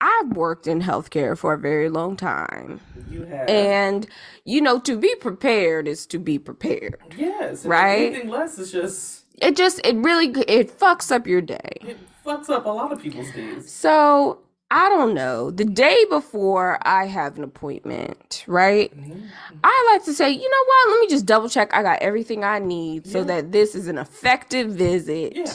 I've 0.00 0.30
worked 0.36 0.66
in 0.66 0.80
healthcare 0.80 1.36
for 1.36 1.52
a 1.52 1.58
very 1.58 1.90
long 1.90 2.16
time 2.16 2.80
You 3.10 3.24
have 3.24 3.48
and 3.48 4.06
you 4.44 4.60
know 4.60 4.78
to 4.80 4.98
be 4.98 5.14
prepared 5.16 5.86
is 5.86 6.06
to 6.06 6.18
be 6.18 6.38
prepared 6.38 7.14
yes, 7.16 7.64
right? 7.66 8.12
Anything 8.12 8.28
less 8.30 8.58
is 8.58 8.72
just 8.72 9.24
it 9.42 9.56
just 9.56 9.80
it 9.84 9.96
really 9.96 10.28
it 10.48 10.78
fucks 10.78 11.10
up 11.12 11.26
your 11.26 11.40
day 11.42 11.76
it 11.82 11.98
fucks 12.24 12.48
up 12.50 12.66
a 12.66 12.70
lot 12.70 12.92
of 12.92 13.00
people's 13.02 13.30
days. 13.32 13.70
So 13.70 14.40
I 14.70 14.88
don't 14.88 15.14
know. 15.14 15.50
The 15.50 15.64
day 15.64 16.04
before 16.08 16.78
I 16.82 17.06
have 17.06 17.36
an 17.36 17.42
appointment, 17.44 18.44
right? 18.46 18.96
Mhm. 18.96 19.28
I 19.64 19.90
like 19.92 20.04
to 20.04 20.14
say, 20.14 20.30
you 20.30 20.48
know 20.48 20.64
what? 20.66 20.90
Let 20.90 21.00
me 21.00 21.08
just 21.08 21.26
double 21.26 21.48
check 21.48 21.74
I 21.74 21.82
got 21.82 22.00
everything 22.00 22.44
I 22.44 22.60
need 22.60 23.06
so 23.06 23.24
that 23.24 23.50
this 23.50 23.74
is 23.74 23.88
an 23.88 23.98
effective 23.98 24.68
visit. 24.70 25.34
Yeah. 25.34 25.52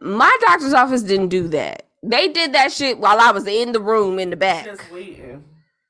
My 0.00 0.36
doctor's 0.40 0.74
office 0.74 1.02
didn't 1.02 1.28
do 1.28 1.48
that. 1.48 1.86
They 2.02 2.28
did 2.28 2.52
that 2.52 2.72
shit 2.72 2.98
while 2.98 3.18
I 3.20 3.32
was 3.32 3.46
in 3.46 3.72
the 3.72 3.80
room 3.80 4.18
in 4.18 4.30
the 4.30 4.36
back. 4.36 4.64
Just 4.64 4.90
waiting. 4.92 5.44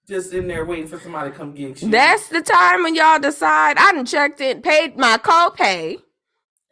Just 0.06 0.32
in 0.32 0.48
there 0.48 0.64
waiting 0.64 0.88
for 0.88 0.98
somebody 0.98 1.30
to 1.30 1.36
come 1.36 1.52
get 1.52 1.82
you. 1.82 1.90
That's 1.90 2.28
the 2.28 2.40
time 2.40 2.82
when 2.82 2.94
y'all 2.94 3.18
decide 3.18 3.76
I 3.76 3.92
done 3.92 4.06
checked 4.06 4.40
in, 4.40 4.62
paid 4.62 4.96
my 4.96 5.18
copay. 5.18 5.98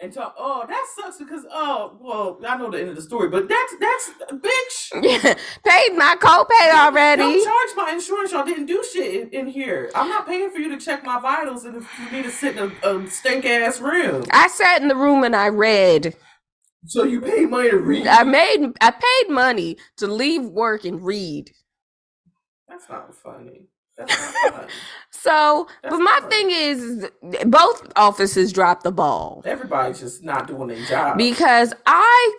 And 0.01 0.13
talk. 0.13 0.35
Oh, 0.39 0.65
that 0.67 0.87
sucks 0.97 1.19
because 1.19 1.45
oh, 1.51 1.97
well, 2.01 2.39
I 2.47 2.57
know 2.57 2.71
the 2.71 2.81
end 2.81 2.91
of 2.91 2.97
the 2.97 3.03
story, 3.03 3.29
but 3.29 3.49
that's 3.49 3.75
that's 3.81 4.11
bitch. 4.33 4.93
paid 5.65 5.97
my 5.97 6.17
copay 6.21 6.75
already. 6.75 7.23
Don't 7.23 7.45
charge 7.45 7.87
my 7.87 7.93
insurance. 7.93 8.33
Y'all 8.33 8.45
didn't 8.45 8.67
do 8.67 8.85
shit 8.93 9.15
in, 9.15 9.31
in 9.31 9.47
here. 9.47 9.91
I'm 9.95 10.09
not 10.09 10.27
paying 10.27 10.51
for 10.51 10.59
you 10.59 10.69
to 10.77 10.85
check 10.85 11.05
my 11.05 11.21
vitals 11.21 11.65
and 11.65 11.85
for 11.85 12.13
me 12.15 12.23
to 12.23 12.31
sit 12.31 12.57
in 12.57 12.73
a, 12.83 12.89
a 12.89 13.11
stink 13.11 13.45
ass 13.45 13.81
room. 13.81 14.25
I 14.31 14.49
sat 14.49 14.83
in 14.83 14.89
the 14.89 14.97
room 14.97 15.25
and 15.25 15.35
I 15.35 15.49
read. 15.49 16.15
So 16.87 17.03
you 17.03 17.21
paid 17.21 17.51
money 17.51 17.71
to 17.71 17.79
read? 17.79 18.07
I 18.07 18.23
made 18.23 18.73
I 18.81 18.91
paid 18.93 19.33
money 19.33 19.77
to 19.97 20.07
leave 20.07 20.45
work 20.45 20.85
and 20.85 21.05
read. 21.05 21.51
That's 22.69 22.89
not 22.89 23.15
funny. 23.15 23.69
That's 23.97 24.19
not 24.45 24.55
funny. 24.55 24.73
So, 25.11 25.67
That's 25.83 25.93
but 25.95 25.99
my 26.01 26.21
thing 26.29 26.51
is, 26.51 27.07
both 27.47 27.91
offices 27.97 28.53
dropped 28.53 28.85
the 28.85 28.93
ball 28.93 29.43
Everybody's 29.45 29.99
just 30.01 30.23
not 30.23 30.47
doing 30.47 30.69
their 30.69 30.85
job. 30.85 31.17
because 31.19 31.73
I 31.87 32.35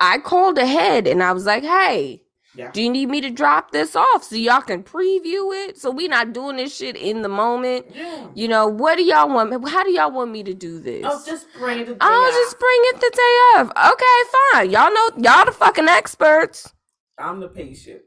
I 0.00 0.18
called 0.18 0.56
ahead 0.58 1.06
and 1.06 1.22
I 1.22 1.32
was 1.32 1.44
like, 1.44 1.62
"Hey, 1.64 2.22
yeah. 2.54 2.70
do 2.72 2.80
you 2.82 2.88
need 2.90 3.08
me 3.10 3.20
to 3.20 3.30
drop 3.30 3.72
this 3.72 3.94
off 3.94 4.22
so 4.24 4.36
y'all 4.36 4.62
can 4.62 4.82
preview 4.82 5.52
it? 5.68 5.76
So 5.78 5.90
we 5.90 6.08
not 6.08 6.32
doing 6.32 6.56
this 6.56 6.74
shit 6.74 6.96
in 6.96 7.20
the 7.22 7.28
moment. 7.28 7.86
Yeah. 7.94 8.28
You 8.34 8.48
know, 8.48 8.66
what 8.68 8.96
do 8.96 9.02
y'all 9.02 9.28
want? 9.28 9.50
me- 9.50 9.70
How 9.70 9.84
do 9.84 9.90
y'all 9.90 10.10
want 10.12 10.30
me 10.30 10.42
to 10.44 10.54
do 10.54 10.78
this? 10.80 11.04
Oh, 11.06 11.22
just 11.26 11.46
bring 11.58 11.78
the 11.80 11.92
day 11.92 11.96
I'll 12.00 12.32
just 12.32 12.58
bring 12.58 12.80
it 12.84 13.00
the 13.00 13.10
day 13.14 13.60
of. 13.60 13.70
Okay, 13.70 14.30
fine. 14.52 14.70
Y'all 14.70 14.92
know 14.94 15.10
y'all 15.18 15.44
the 15.44 15.52
fucking 15.52 15.88
experts. 15.88 16.72
I'm 17.18 17.40
the 17.40 17.48
patient. 17.48 18.02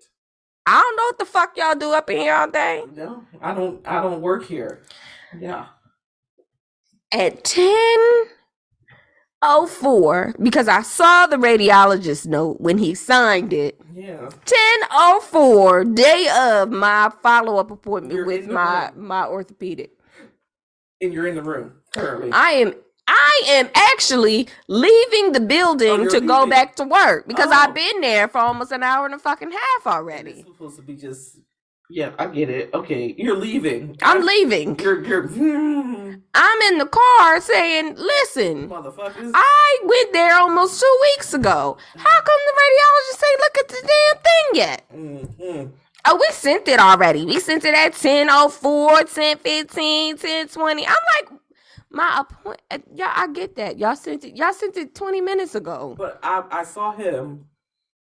I 0.66 0.82
don't 0.82 0.96
know 0.98 1.04
what 1.04 1.20
the 1.20 1.26
fuck 1.26 1.58
y'all 1.58 1.76
do 1.76 1.94
up 1.94 2.10
in 2.10 2.18
here 2.18 2.34
all 2.34 2.50
day. 2.50 2.84
No, 2.96 3.24
I 3.42 3.54
don't. 3.54 3.86
I 3.88 4.02
don't 4.02 4.22
work 4.22 4.46
here. 4.46 4.82
Yeah. 5.40 5.68
At 7.12 7.44
ten 7.44 8.26
oh 9.42 9.68
four, 9.68 10.34
because 10.42 10.68
I 10.70 10.82
saw 10.84 11.28
the 11.28 11.36
radiologist 11.36 12.26
note 12.26 12.62
when 12.62 12.78
he 12.78 12.96
signed 12.96 13.52
it. 13.54 13.80
Yeah. 13.94 14.30
Ten 14.46 14.90
oh 14.92 15.20
four, 15.22 15.84
day 15.84 16.28
of 16.34 16.72
my 16.72 17.12
follow 17.22 17.58
up 17.58 17.70
appointment 17.72 18.16
You're 18.16 18.26
with 18.26 18.48
my 18.48 18.90
room. 18.96 19.06
my 19.08 19.26
orthopedic. 19.28 19.92
And 21.02 21.14
you're 21.14 21.28
in 21.28 21.36
the 21.36 21.44
room 21.44 21.74
currently. 21.94 22.30
I 22.32 22.52
am 22.52 22.74
I 23.08 23.42
am 23.48 23.70
actually 23.76 24.48
leaving 24.68 25.34
the 25.34 25.40
building 25.42 25.90
Oh, 26.08 26.10
to 26.10 26.22
go 26.22 26.36
leaving. 26.40 26.50
back 26.50 26.76
to 26.78 26.84
work 26.86 27.28
because 27.28 27.50
Oh. 27.50 27.54
I've 27.56 27.74
been 27.74 28.02
there 28.02 28.28
for 28.28 28.40
almost 28.40 28.72
an 28.72 28.84
hour 28.84 29.06
and 29.06 29.14
a 29.16 29.20
fucking 29.20 29.52
half 29.52 29.62
And 29.62 29.86
It's 29.86 29.88
already. 29.88 30.44
supposed 30.44 30.76
to 30.78 30.82
be 30.82 30.96
just. 30.96 31.38
Yeah, 31.90 32.12
I 32.18 32.28
get 32.28 32.50
it. 32.50 32.70
Okay, 32.74 33.14
you're 33.18 33.36
leaving. 33.36 33.98
I'm 34.02 34.26
leaving. 34.26 34.80
You're 34.80 35.04
you're 35.06 35.28
I'm 36.34 36.62
in 36.72 36.78
the 36.80 36.88
car 36.88 37.42
saying, 37.42 37.96
listen, 37.98 38.70
motherfuckers. 38.70 39.32
I 39.34 39.80
went 39.84 40.14
there 40.14 40.34
almost 40.36 40.80
two 40.80 40.98
weeks 41.02 41.34
ago. 41.34 41.78
How 41.96 42.22
come 42.22 42.40
the 42.48 42.56
radiologist 42.64 43.20
say 43.20 43.28
look 43.38 43.58
at 43.60 43.68
the 43.68 43.82
damn 43.92 44.18
thing 44.24 44.48
yet? 44.54 44.84
Mhm. 44.96 45.72
Oh, 46.06 46.16
we 46.16 46.28
sent 46.32 46.68
it 46.68 46.80
already. 46.80 47.26
We 47.26 47.40
sent 47.40 47.64
it 47.64 47.74
at 47.76 47.94
10.04, 47.94 49.06
10.15, 49.06 50.20
10.20. 50.20 50.86
I'm 50.86 50.86
like, 50.86 51.40
my 51.94 52.22
appointment. 52.22 52.62
Uh, 52.72 52.80
y'all, 52.96 53.12
I 53.16 53.28
get 53.32 53.56
that. 53.56 53.78
Y'all 53.78 53.96
sent 53.96 54.24
it. 54.26 54.36
Y'all 54.36 54.54
sent 54.54 54.76
it 54.78 54.96
20 54.96 55.22
minutes 55.22 55.56
ago. 55.56 55.96
But 55.98 56.20
I 56.24 56.44
I 56.52 56.64
saw 56.64 56.92
him 56.92 57.46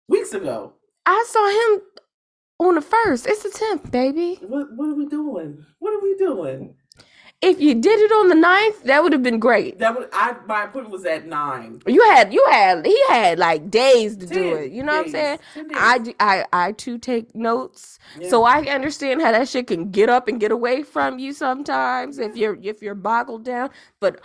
weeks 0.08 0.32
ago. 0.34 0.74
I 1.06 1.24
saw 1.28 1.48
him 1.48 1.82
on 2.68 2.74
the 2.74 2.80
first. 2.80 3.26
It's 3.26 3.42
the 3.42 3.48
10th, 3.48 3.90
baby. 3.90 4.38
What 4.42 4.72
what 4.76 4.88
are 4.88 4.94
we 4.94 5.06
doing? 5.06 5.64
What 5.78 5.94
are 5.94 6.02
we 6.02 6.16
doing? 6.16 6.74
If 7.46 7.60
you 7.60 7.74
did 7.74 8.00
it 8.00 8.10
on 8.10 8.28
the 8.28 8.34
9th, 8.34 8.82
that 8.84 9.02
would 9.04 9.12
have 9.12 9.22
been 9.22 9.38
great. 9.38 9.78
That 9.78 9.96
would 9.96 10.08
I 10.12 10.34
my 10.46 10.64
appointment 10.64 10.90
was 10.90 11.04
at 11.04 11.26
nine. 11.26 11.80
You 11.86 12.02
had, 12.10 12.32
you 12.32 12.44
had, 12.50 12.84
he 12.84 13.00
had 13.08 13.38
like 13.38 13.70
days 13.70 14.16
to 14.16 14.26
do 14.26 14.34
Ten 14.54 14.64
it. 14.64 14.72
You 14.72 14.82
know 14.82 14.92
what 14.92 14.98
I'm 14.98 15.04
days. 15.04 15.12
saying? 15.12 15.38
Ten 15.54 15.68
days. 15.68 15.78
I, 15.80 15.98
d- 15.98 16.14
I, 16.18 16.44
I 16.52 16.72
too 16.72 16.98
take 16.98 17.34
notes, 17.36 17.98
Yeah. 18.18 18.28
so 18.30 18.42
I 18.44 18.62
understand 18.62 19.22
how 19.22 19.30
that 19.32 19.48
shit 19.48 19.68
can 19.68 19.90
get 19.92 20.08
up 20.08 20.26
and 20.28 20.40
get 20.40 20.50
away 20.50 20.82
from 20.82 21.18
you 21.20 21.32
sometimes 21.32 22.18
if 22.18 22.36
you're 22.36 22.58
if 22.62 22.82
you're 22.82 22.94
boggled 22.96 23.44
down. 23.44 23.70
But 24.00 24.20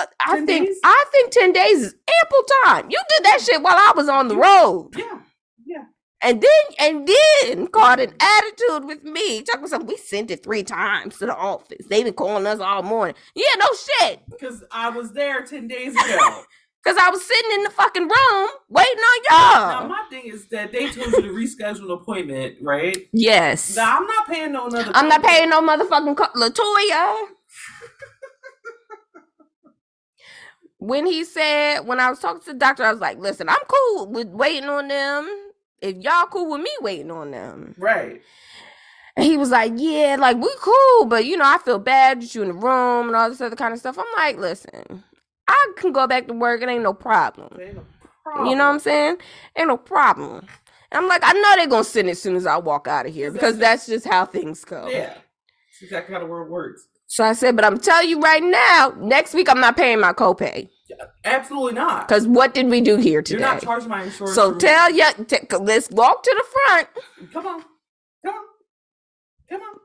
uh, 0.00 0.06
I 0.24 0.36
10 0.36 0.46
think 0.46 0.66
days? 0.68 0.78
I 0.84 1.04
think 1.12 1.32
ten 1.32 1.52
days 1.52 1.78
is 1.80 1.94
ample 2.22 2.44
time. 2.64 2.90
You 2.90 3.00
did 3.08 3.24
that 3.24 3.40
shit 3.42 3.60
while 3.62 3.74
I 3.76 3.92
was 3.96 4.08
on 4.08 4.28
the 4.28 4.36
road, 4.36 4.90
yeah. 4.96 5.20
And 6.22 6.40
then 6.42 6.50
and 6.80 7.08
then 7.08 7.66
caught 7.68 8.00
an 8.00 8.12
attitude 8.20 8.84
with 8.86 9.04
me. 9.04 9.42
Talking 9.42 9.66
something, 9.68 9.88
we 9.88 9.96
sent 9.96 10.30
it 10.30 10.42
three 10.44 10.62
times 10.62 11.18
to 11.18 11.26
the 11.26 11.36
office. 11.36 11.86
They've 11.88 12.04
been 12.04 12.14
calling 12.14 12.46
us 12.46 12.60
all 12.60 12.82
morning. 12.82 13.14
Yeah, 13.34 13.44
no 13.58 13.66
shit. 14.00 14.20
Because 14.30 14.62
I 14.72 14.90
was 14.90 15.12
there 15.12 15.42
ten 15.42 15.68
days 15.68 15.94
ago. 15.94 16.42
Cause 16.84 16.96
I 17.00 17.10
was 17.10 17.24
sitting 17.24 17.52
in 17.52 17.62
the 17.62 17.70
fucking 17.70 18.02
room 18.02 18.48
waiting 18.68 18.98
on 18.98 19.22
y'all. 19.30 19.82
Now, 19.82 19.86
my 19.88 20.02
thing 20.10 20.24
is 20.26 20.48
that 20.48 20.72
they 20.72 20.90
told 20.90 21.12
you 21.12 21.22
to 21.22 21.28
reschedule 21.28 21.84
an 21.84 21.90
appointment, 21.92 22.56
right? 22.60 23.08
Yes. 23.12 23.76
Now 23.76 23.98
I'm 23.98 24.06
not 24.08 24.26
paying 24.26 24.50
no 24.52 24.66
another. 24.66 24.90
I'm 24.92 25.08
not 25.08 25.22
paying 25.22 25.48
no 25.48 25.62
motherfucking 25.62 26.16
co- 26.16 26.32
Latoya. 26.34 27.22
when 30.78 31.06
he 31.06 31.24
said, 31.24 31.80
when 31.82 32.00
I 32.00 32.10
was 32.10 32.18
talking 32.18 32.42
to 32.42 32.52
the 32.52 32.58
doctor, 32.58 32.82
I 32.82 32.90
was 32.90 33.00
like, 33.00 33.18
listen, 33.18 33.48
I'm 33.48 33.56
cool 33.68 34.08
with 34.08 34.28
waiting 34.28 34.68
on 34.68 34.88
them. 34.88 35.51
If 35.82 35.96
y'all 35.96 36.26
cool 36.26 36.50
with 36.50 36.60
me 36.62 36.70
waiting 36.80 37.10
on 37.10 37.32
them. 37.32 37.74
Right. 37.76 38.22
And 39.16 39.26
he 39.26 39.36
was 39.36 39.50
like, 39.50 39.72
yeah, 39.76 40.16
like 40.18 40.38
we 40.38 40.50
cool, 40.60 41.04
but 41.06 41.26
you 41.26 41.36
know, 41.36 41.44
I 41.44 41.58
feel 41.58 41.78
bad 41.78 42.22
that 42.22 42.34
you 42.34 42.42
in 42.42 42.48
the 42.48 42.54
room 42.54 43.08
and 43.08 43.16
all 43.16 43.28
this 43.28 43.42
other 43.42 43.56
kind 43.56 43.74
of 43.74 43.78
stuff. 43.80 43.98
I'm 43.98 44.06
like, 44.16 44.38
listen, 44.38 45.04
I 45.48 45.72
can 45.76 45.92
go 45.92 46.06
back 46.06 46.28
to 46.28 46.34
work. 46.34 46.62
It 46.62 46.68
ain't 46.68 46.82
no 46.82 46.94
problem. 46.94 47.58
Ain't 47.60 47.74
no 47.74 48.44
You 48.44 48.56
know 48.56 48.66
what 48.66 48.74
I'm 48.74 48.78
saying? 48.78 49.16
Ain't 49.58 49.68
no 49.68 49.76
problem. 49.76 50.46
And 50.90 51.02
I'm 51.02 51.08
like, 51.08 51.22
I 51.24 51.32
know 51.32 51.54
they're 51.56 51.66
gonna 51.66 51.84
send 51.84 52.08
it 52.08 52.12
as 52.12 52.22
soon 52.22 52.36
as 52.36 52.46
I 52.46 52.56
walk 52.56 52.88
out 52.88 53.06
of 53.06 53.12
here 53.12 53.30
because 53.30 53.58
that's 53.58 53.86
just 53.86 54.06
how 54.06 54.24
things 54.24 54.64
go. 54.64 54.88
Yeah. 54.88 55.08
That's 55.08 55.82
exactly 55.82 56.14
how 56.14 56.20
the 56.20 56.26
world 56.26 56.50
works. 56.50 56.86
So 57.06 57.24
I 57.24 57.34
said, 57.34 57.56
but 57.56 57.64
I'm 57.66 57.78
telling 57.78 58.08
you 58.08 58.20
right 58.20 58.42
now, 58.42 58.94
next 58.98 59.34
week 59.34 59.50
I'm 59.50 59.60
not 59.60 59.76
paying 59.76 60.00
my 60.00 60.14
copay. 60.14 60.70
Absolutely 61.24 61.72
not. 61.74 62.08
Because 62.08 62.26
what 62.26 62.54
did 62.54 62.68
we 62.68 62.80
do 62.80 62.96
here 62.96 63.22
today? 63.22 63.40
You're 63.40 63.48
not 63.48 63.62
charging 63.62 63.88
my 63.88 64.02
insurance. 64.04 64.34
So 64.34 64.54
tell 64.54 64.90
you, 64.92 65.04
t- 65.26 65.38
let's 65.60 65.90
walk 65.90 66.22
to 66.24 66.34
the 66.36 66.44
front. 66.52 66.88
Come 67.32 67.46
on. 67.46 67.62
Come 68.24 68.34
on. 68.34 68.44
Come 69.48 69.60
on. 69.62 69.76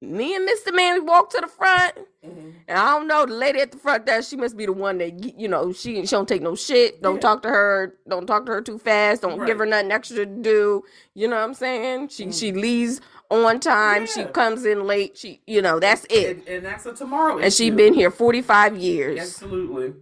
Me 0.00 0.36
and 0.36 0.48
Mr. 0.48 0.72
Manley 0.72 1.00
walk 1.00 1.30
to 1.30 1.40
the 1.40 1.48
front. 1.48 1.94
Mhm. 2.24 2.54
And 2.68 2.78
I 2.78 2.96
don't 2.96 3.08
know, 3.08 3.26
the 3.26 3.32
lady 3.34 3.58
at 3.60 3.72
the 3.72 3.78
front 3.78 4.06
there, 4.06 4.22
she 4.22 4.36
must 4.36 4.56
be 4.56 4.64
the 4.66 4.72
one 4.72 4.98
that, 4.98 5.38
you 5.38 5.48
know, 5.48 5.72
she, 5.72 5.96
she 6.06 6.10
don't 6.14 6.28
take 6.28 6.40
no 6.42 6.54
shit. 6.54 7.02
Don't 7.02 7.16
Yeah. 7.16 7.20
talk 7.20 7.42
to 7.42 7.48
her. 7.48 7.96
Don't 8.08 8.26
talk 8.26 8.46
to 8.46 8.52
her 8.52 8.60
too 8.60 8.78
fast. 8.78 9.22
Don't 9.22 9.44
give 9.44 9.58
her 9.58 9.66
nothing 9.66 9.90
extra 9.90 10.18
to 10.18 10.26
do. 10.26 10.84
You 11.14 11.26
know 11.26 11.34
what 11.36 11.42
I'm 11.42 11.54
saying? 11.54 12.08
She 12.08 12.30
she 12.30 12.52
leaves 12.52 13.00
on 13.28 13.58
time. 13.58 14.06
She 14.06 14.20
Mm. 14.22 14.32
Comes 14.32 14.64
in 14.64 14.86
late. 14.86 15.18
She, 15.18 15.40
you 15.48 15.60
know, 15.62 15.80
that's 15.80 16.06
it. 16.10 16.36
And, 16.38 16.48
and 16.48 16.64
that's 16.66 16.86
a 16.86 16.94
tomorrow. 16.94 17.38
And 17.38 17.52
she 17.52 17.66
issue. 17.66 17.76
been 17.76 17.92
here 17.94 18.12
45 18.12 18.76
years. 18.76 19.18
Absolutely. 19.18 19.94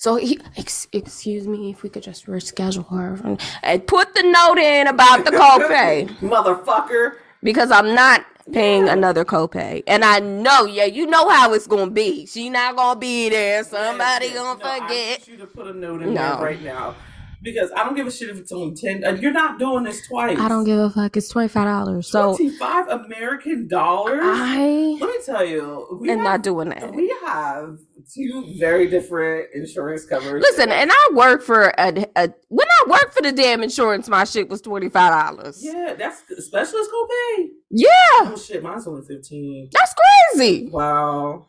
So 0.00 0.16
he, 0.16 0.38
ex- 0.56 0.88
excuse 0.92 1.46
me, 1.46 1.68
if 1.72 1.82
we 1.82 1.90
could 1.90 2.02
just 2.02 2.24
reschedule 2.24 2.88
her 2.88 3.36
and 3.62 3.86
put 3.86 4.14
the 4.14 4.22
note 4.22 4.56
in 4.56 4.86
about 4.86 5.26
the 5.26 5.30
copay 5.30 6.08
Motherfucker. 6.20 7.16
because 7.42 7.70
I'm 7.70 7.94
not 7.94 8.24
paying 8.50 8.86
Yeah. 8.86 8.94
another 8.94 9.26
copay, 9.26 9.82
and 9.86 10.02
I 10.02 10.20
know, 10.20 10.64
yeah, 10.64 10.86
you 10.86 11.04
know 11.04 11.28
how 11.28 11.52
it's 11.52 11.66
gonna 11.66 11.90
be. 11.90 12.24
She 12.24 12.48
not 12.48 12.76
gonna 12.76 12.98
be 12.98 13.28
there. 13.28 13.62
Somebody 13.62 14.28
Yes, 14.28 14.34
yes. 14.36 14.42
gonna 14.42 14.58
No, 14.58 14.70
I 14.70 14.78
forget. 14.80 15.18
want 15.18 15.28
you 15.28 15.36
to 15.36 15.46
put 15.46 15.66
a 15.66 15.74
note 15.74 16.00
in 16.00 16.14
No. 16.14 16.36
there 16.36 16.44
right 16.46 16.62
now. 16.62 16.94
Because 17.42 17.70
I 17.74 17.84
don't 17.84 17.94
give 17.96 18.06
a 18.06 18.10
shit 18.10 18.28
if 18.28 18.38
it's 18.38 18.52
only 18.52 18.74
10. 18.74 19.02
uh, 19.02 19.10
You're 19.12 19.32
not 19.32 19.58
doing 19.58 19.84
this 19.84 20.06
twice. 20.06 20.38
I 20.38 20.46
don't 20.48 20.64
give 20.64 20.78
a 20.78 20.90
fuck. 20.90 21.16
It's 21.16 21.28
twenty 21.28 21.48
five 21.48 21.64
dollars. 21.64 22.10
So 22.10 22.36
25 22.36 22.88
American 22.88 23.66
dollars? 23.66 24.20
I 24.22 24.96
Let 25.00 25.08
me 25.08 25.16
tell 25.24 25.44
you. 25.46 25.98
We 26.00 26.10
am 26.10 26.18
have, 26.18 26.24
not 26.24 26.42
doing 26.42 26.68
that. 26.68 26.92
We 26.94 27.08
have 27.24 27.78
two 28.14 28.54
very 28.58 28.88
different 28.90 29.48
insurance 29.54 30.04
covers. 30.04 30.42
Listen, 30.42 30.70
and 30.70 30.90
I 30.92 31.08
work 31.14 31.42
for 31.42 31.72
a, 31.78 32.04
a 32.16 32.28
when 32.48 32.66
I 32.68 32.88
work 32.90 33.14
for 33.14 33.22
the 33.22 33.32
damn 33.32 33.62
insurance, 33.62 34.06
my 34.08 34.24
shit 34.24 34.50
was 34.50 34.60
twenty 34.60 34.90
five 34.90 35.10
dollars. 35.36 35.60
Yeah, 35.64 35.94
that's 35.98 36.22
specialist 36.44 36.90
copay. 36.90 37.46
Yeah, 37.70 37.88
Oh 38.22 38.36
shit, 38.36 38.62
mine's 38.62 38.86
only 38.86 39.02
15. 39.06 39.70
that's 39.72 39.94
crazy. 40.34 40.68
Wow. 40.70 41.46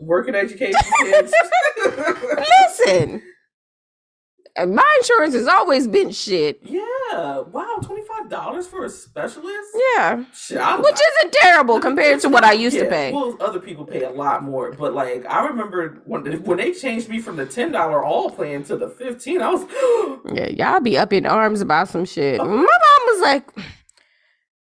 Working 0.00 0.34
education 0.34 0.80
kids. 1.02 1.34
Listen, 1.84 3.22
and 4.56 4.74
my 4.74 4.96
insurance 5.00 5.34
has 5.34 5.46
always 5.46 5.86
been 5.86 6.10
shit. 6.10 6.60
yeah. 6.62 6.80
Yeah. 7.12 7.40
Wow. 7.40 7.78
Twenty 7.82 8.02
five 8.06 8.28
dollars 8.28 8.66
for 8.66 8.84
a 8.84 8.88
specialist. 8.88 9.68
Yeah, 9.94 10.24
Shit. 10.34 10.58
Which 10.78 10.98
isn't 11.18 11.32
terrible 11.32 11.80
compared 11.80 12.20
to 12.20 12.28
what 12.28 12.44
I 12.44 12.52
used 12.52 12.78
to 12.78 12.86
pay. 12.86 13.12
Well, 13.12 13.36
other 13.40 13.60
people 13.60 13.84
pay 13.84 14.02
a 14.04 14.10
lot 14.10 14.42
more, 14.42 14.72
but 14.72 14.94
like 14.94 15.24
I 15.26 15.46
remember 15.46 16.02
when 16.06 16.24
when 16.44 16.58
they 16.58 16.72
changed 16.72 17.08
me 17.08 17.20
from 17.20 17.36
the 17.36 17.46
ten 17.46 17.72
dollar 17.72 18.02
all 18.02 18.30
plan 18.30 18.64
to 18.64 18.76
the 18.76 18.88
fifteen, 18.88 19.42
I 19.42 19.50
was 19.50 19.62
Yeah, 20.34 20.48
y'all 20.48 20.80
be 20.80 20.96
up 20.98 21.12
in 21.12 21.26
arms 21.26 21.60
about 21.60 21.88
some 21.88 22.04
shit. 22.04 22.38
My 22.38 22.46
mom 22.46 22.66
was 22.66 23.20
like, 23.20 23.50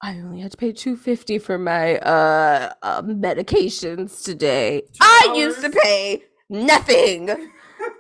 I 0.02 0.12
only 0.20 0.42
had 0.42 0.52
to 0.52 0.58
pay 0.58 0.72
two 0.72 0.96
fifty 0.96 1.40
for 1.40 1.58
my 1.58 1.98
uh, 1.98 2.74
uh 2.82 3.02
medications 3.02 4.24
today. 4.24 4.84
I 5.02 5.34
used 5.36 5.62
to 5.62 5.70
pay 5.70 6.24
nothing. 6.50 7.52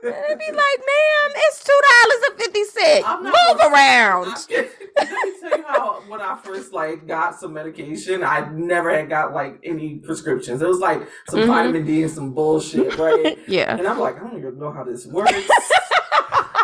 And 0.03 0.13
I'd 0.13 0.39
be 0.39 0.45
like, 0.45 0.55
ma'am, 0.55 1.31
it's 1.35 1.63
two 1.63 1.79
dollars 1.89 2.23
and 2.29 2.39
fifty 2.39 2.63
cents. 2.65 3.03
I'm 3.07 3.23
Move 3.23 3.33
gonna- 3.57 3.73
around. 3.73 4.27
Let 4.49 5.09
me 5.09 5.33
tell 5.41 5.57
you 5.57 5.63
how 5.67 6.01
when 6.07 6.21
I 6.21 6.37
first 6.43 6.71
like 6.73 7.07
got 7.07 7.39
some 7.39 7.53
medication, 7.53 8.23
I 8.23 8.47
never 8.49 8.91
had 8.91 9.09
got 9.09 9.33
like 9.33 9.59
any 9.63 9.95
prescriptions. 9.95 10.61
It 10.61 10.67
was 10.67 10.79
like 10.79 11.07
some 11.29 11.41
Mhm. 11.41 11.47
vitamin 11.47 11.85
D 11.85 12.03
and 12.03 12.11
some 12.11 12.33
bullshit, 12.33 12.97
right? 12.97 13.37
Yeah. 13.47 13.75
and 13.77 13.87
I'm 13.87 13.99
like, 13.99 14.17
I 14.17 14.19
don't 14.19 14.37
even 14.37 14.59
know 14.59 14.71
how 14.71 14.83
this 14.83 15.05
works. 15.07 15.31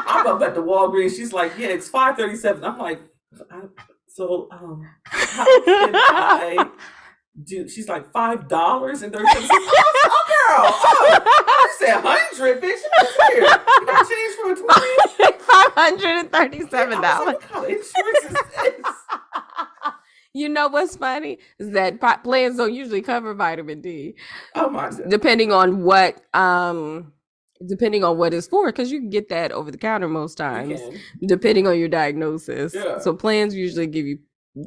I'm 0.06 0.28
up 0.28 0.42
at 0.42 0.54
the 0.56 0.62
Walgreens. 0.62 1.16
She's 1.16 1.34
like, 1.34 1.58
yeah, 1.58 1.68
it's 1.70 1.90
five 1.90 2.16
thirty 2.18 2.36
seven. 2.36 2.64
I'm 2.64 2.78
like, 2.78 3.02
so 4.08 4.48
um, 4.52 4.88
how 5.06 5.46
can 5.66 5.96
I 5.96 6.70
do? 7.42 7.68
She's 7.68 7.88
like 7.88 8.12
five 8.12 8.48
dollars 8.48 9.02
and 9.02 9.12
thirty 9.14 9.28
seven. 9.32 9.50
Oh, 10.06 10.24
girl, 10.28 10.66
oh, 10.68 11.46
I 11.48 11.76
said 11.80 12.02
hundred, 12.02 12.62
bitch. 12.62 12.80
That's 13.00 13.18
weird. 13.30 13.44
You 13.44 13.86
got 13.88 14.08
change 14.10 14.36
for 14.36 14.52
a 14.52 14.56
twenty. 14.56 15.38
Five 15.44 15.72
hundred 15.74 16.18
and 16.20 16.32
thirty-seven 16.32 17.02
dollars. 17.02 17.26
like, 17.28 17.42
what 17.42 17.42
kind 17.52 17.66
of 17.66 17.72
insurance? 17.72 18.38
You 20.36 20.50
know 20.50 20.68
what's 20.68 20.96
funny 20.98 21.38
is 21.60 21.70
that 21.72 22.02
plans 22.24 22.58
don't 22.58 22.74
usually 22.74 23.04
cover 23.04 23.36
vitamin 23.36 23.82
D. 23.82 24.16
Oh 24.56 24.68
my 24.70 24.90
god. 24.90 25.04
depending 25.08 25.52
on 25.52 25.84
what 25.84 26.22
um 26.36 27.14
depending 27.68 28.04
on 28.04 28.18
what 28.18 28.34
it's 28.34 28.48
for 28.48 28.66
because 28.66 28.92
you 28.92 29.00
can 29.00 29.12
get 29.12 29.30
that 29.30 29.52
over 29.52 29.70
the 29.70 29.78
counter 29.78 30.08
most 30.10 30.36
times 30.36 30.82
depending 31.28 31.68
on 31.68 31.78
your 31.78 31.88
diagnosis 31.88 32.74
Yeah. 32.74 32.98
so 32.98 33.14
plans 33.14 33.54
usually 33.54 33.86
give 33.86 34.08
you 34.08 34.18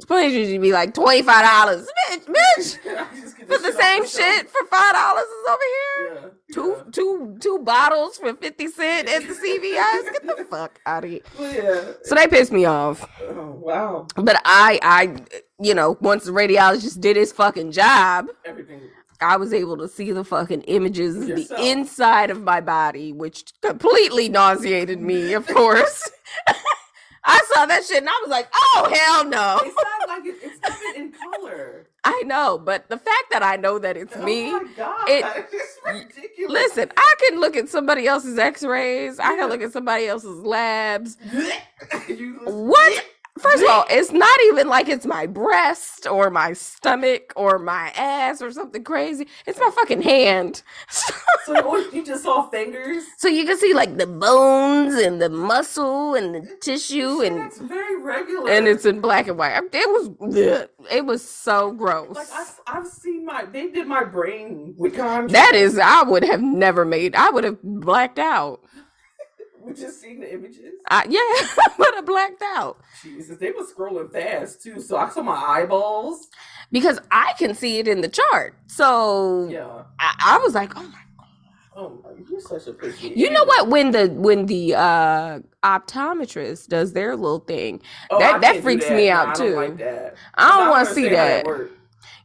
plans 0.07 0.33
usually 0.33 0.57
be 0.57 0.71
like 0.73 0.93
$25 0.93 1.23
bitch 1.25 1.85
bitch 2.25 2.81
can. 2.83 2.97
I 2.97 3.07
just 3.21 3.37
get 3.37 3.47
for 3.47 3.57
the 3.57 3.71
same 3.71 4.05
shit 4.05 4.49
for 4.49 4.65
five 4.69 4.93
dollars 4.93 5.23
is 5.23 5.47
over 5.49 5.61
here 5.63 6.13
Yeah. 6.13 6.29
two 6.53 6.75
yeah. 6.77 6.83
two 6.91 7.37
two 7.39 7.59
bottles 7.59 8.17
for 8.17 8.33
50 8.33 8.67
cent 8.67 9.07
at 9.09 9.21
the 9.21 9.33
cvs 9.33 10.11
get 10.11 10.37
the 10.37 10.45
fuck 10.49 10.79
out 10.85 11.03
of 11.05 11.09
here 11.09 11.21
Well, 11.39 11.53
yeah. 11.53 11.91
so 12.03 12.15
they 12.15 12.27
pissed 12.27 12.51
me 12.51 12.65
off 12.65 13.09
Oh, 13.29 13.51
wow. 13.63 14.07
but 14.15 14.41
i 14.43 14.77
i 14.81 15.15
you 15.61 15.73
know 15.73 15.97
once 16.01 16.25
the 16.25 16.31
radiologist 16.31 16.99
did 16.99 17.15
his 17.15 17.31
fucking 17.31 17.71
job 17.71 18.27
Everything. 18.45 18.81
I 19.19 19.37
was 19.37 19.51
able 19.51 19.77
to 19.77 19.87
see 19.87 20.11
the 20.11 20.23
fucking 20.23 20.61
images 20.63 21.15
of 21.15 21.25
the 21.25 21.47
inside 21.59 22.29
of 22.29 22.43
my 22.43 22.61
body, 22.61 23.11
which 23.11 23.45
completely 23.63 24.29
nauseated 24.29 25.01
me, 25.01 25.33
of 25.33 25.47
course. 25.47 26.07
I 27.27 27.41
saw 27.53 27.65
that 27.65 27.83
shit 27.85 27.97
and 27.99 28.09
I 28.09 28.19
was 28.23 28.29
like, 28.29 28.47
oh, 28.53 28.89
hell 28.93 29.25
no. 29.25 29.59
It's 29.63 29.75
not 29.75 30.07
like 30.09 30.25
it, 30.25 30.35
it's 30.41 30.61
not 30.61 30.95
in 30.95 31.11
color. 31.11 31.87
I 32.05 32.23
know, 32.25 32.57
but 32.57 32.87
the 32.87 32.97
fact 32.97 33.25
that 33.31 33.43
I 33.43 33.57
know 33.57 33.79
that 33.79 33.97
it's 33.97 34.15
oh 34.15 34.23
me. 34.23 34.49
Oh 34.53 34.61
my 34.61 34.71
god. 34.77 35.09
it- 35.09 35.47
it's 35.51 35.77
ridiculous. 35.85 36.51
Listen, 36.53 36.91
I 36.95 37.15
can 37.27 37.39
look 37.41 37.57
at 37.57 37.67
somebody 37.69 38.07
else's 38.07 38.37
x 38.39 38.63
rays, 38.63 39.19
I 39.19 39.35
can 39.35 39.49
look 39.49 39.61
at 39.61 39.73
somebody 39.73 40.07
else's 40.07 40.41
labs. 40.43 41.17
What? 42.45 43.05
First 43.39 43.63
of 43.63 43.69
all, 43.69 43.85
it's 43.89 44.11
not 44.11 44.39
even 44.47 44.67
like 44.67 44.89
it's 44.89 45.05
my 45.05 45.27
breast 45.27 46.07
or 46.07 46.29
my 46.29 46.53
stomach 46.53 47.33
or 47.35 47.59
my 47.59 47.91
ass 47.95 48.41
or 48.41 48.51
something 48.51 48.83
crazy. 48.83 49.27
It's 49.45 49.59
my 49.59 49.69
fucking 49.73 50.01
hand. 50.01 50.63
So 51.45 51.77
you 51.93 52.05
just 52.05 52.23
saw 52.23 52.49
fingers? 52.49 53.05
So 53.15 53.29
you 53.29 53.45
can 53.45 53.57
see 53.57 53.73
like 53.73 53.95
the 53.97 54.05
bones 54.05 54.95
and 54.95 55.21
the 55.21 55.29
muscle 55.29 56.13
and 56.13 56.35
the 56.35 56.57
tissue 56.61 57.21
and 57.21 57.39
it's 57.39 57.57
very 57.59 58.01
regular. 58.01 58.51
and 58.51 58.67
it's 58.67 58.85
in 58.85 58.99
black 58.99 59.29
and 59.29 59.37
white. 59.37 59.57
It 59.71 59.89
was 59.89 60.69
it 60.91 61.05
was 61.05 61.23
so 61.27 61.71
gross. 61.71 62.17
like 62.17 62.27
I've, 62.33 62.59
I've 62.67 62.87
seen 62.87 63.25
my 63.25 63.45
they 63.45 63.69
did 63.69 63.87
my 63.87 64.03
brain 64.03 64.75
with 64.77 64.97
contrast. 64.97 65.31
That 65.31 65.55
is 65.55 65.79
I 65.79 66.03
would 66.03 66.25
have 66.25 66.41
never 66.41 66.83
made. 66.83 67.15
I 67.15 67.29
would 67.29 67.45
have 67.45 67.63
blacked 67.63 68.19
out. 68.19 68.61
We 69.67 69.73
just 69.73 70.01
seen 70.01 70.19
the 70.19 70.33
images. 70.33 70.73
I, 70.89 71.05
yeah, 71.09 71.65
but 71.77 71.95
I 71.95 72.01
blacked 72.01 72.41
out 72.41 72.79
Jesus, 73.03 73.37
they 73.37 73.51
were 73.51 73.63
scrolling 73.63 74.11
fast 74.11 74.63
too. 74.63 74.79
So 74.79 74.97
I 74.97 75.09
saw 75.09 75.21
my 75.21 75.35
eyeballs. 75.35 76.27
because 76.71 76.99
I 77.11 77.33
can 77.37 77.53
see 77.53 77.79
it 77.79 77.87
in 77.87 78.01
the 78.01 78.07
chart. 78.09 78.55
So 78.67 79.47
Yeah. 79.49 79.83
I, 79.99 80.13
I 80.19 80.37
was 80.43 80.53
like, 80.55 80.73
oh 80.77 80.81
my. 80.83 80.89
God. 80.89 80.93
Oh 81.75 82.03
you're 82.29 82.41
such 82.41 82.65
a 82.67 82.73
pussy. 82.73 83.09
You 83.15 83.29
know 83.29 83.43
what? 83.45 83.67
When 83.69 83.91
the 83.91 84.07
when 84.07 84.47
the 84.47 84.73
uh 84.73 85.39
optometrist 85.63 86.67
does 86.69 86.93
their 86.93 87.15
little 87.15 87.39
thing, 87.39 87.81
Oh, 88.09 88.17
That- 88.19 88.35
I 88.35 88.39
that 88.39 88.63
freaks 88.63 88.87
that. 88.87 88.95
me 88.95 89.09
out, 89.11 89.27
I 89.29 89.33
too. 89.33 89.51
don't 89.51 89.77
like. 89.77 90.13
I 90.35 90.57
don't 90.57 90.69
want 90.69 90.87
to 90.87 90.93
see 90.95 91.09
that. 91.09 91.45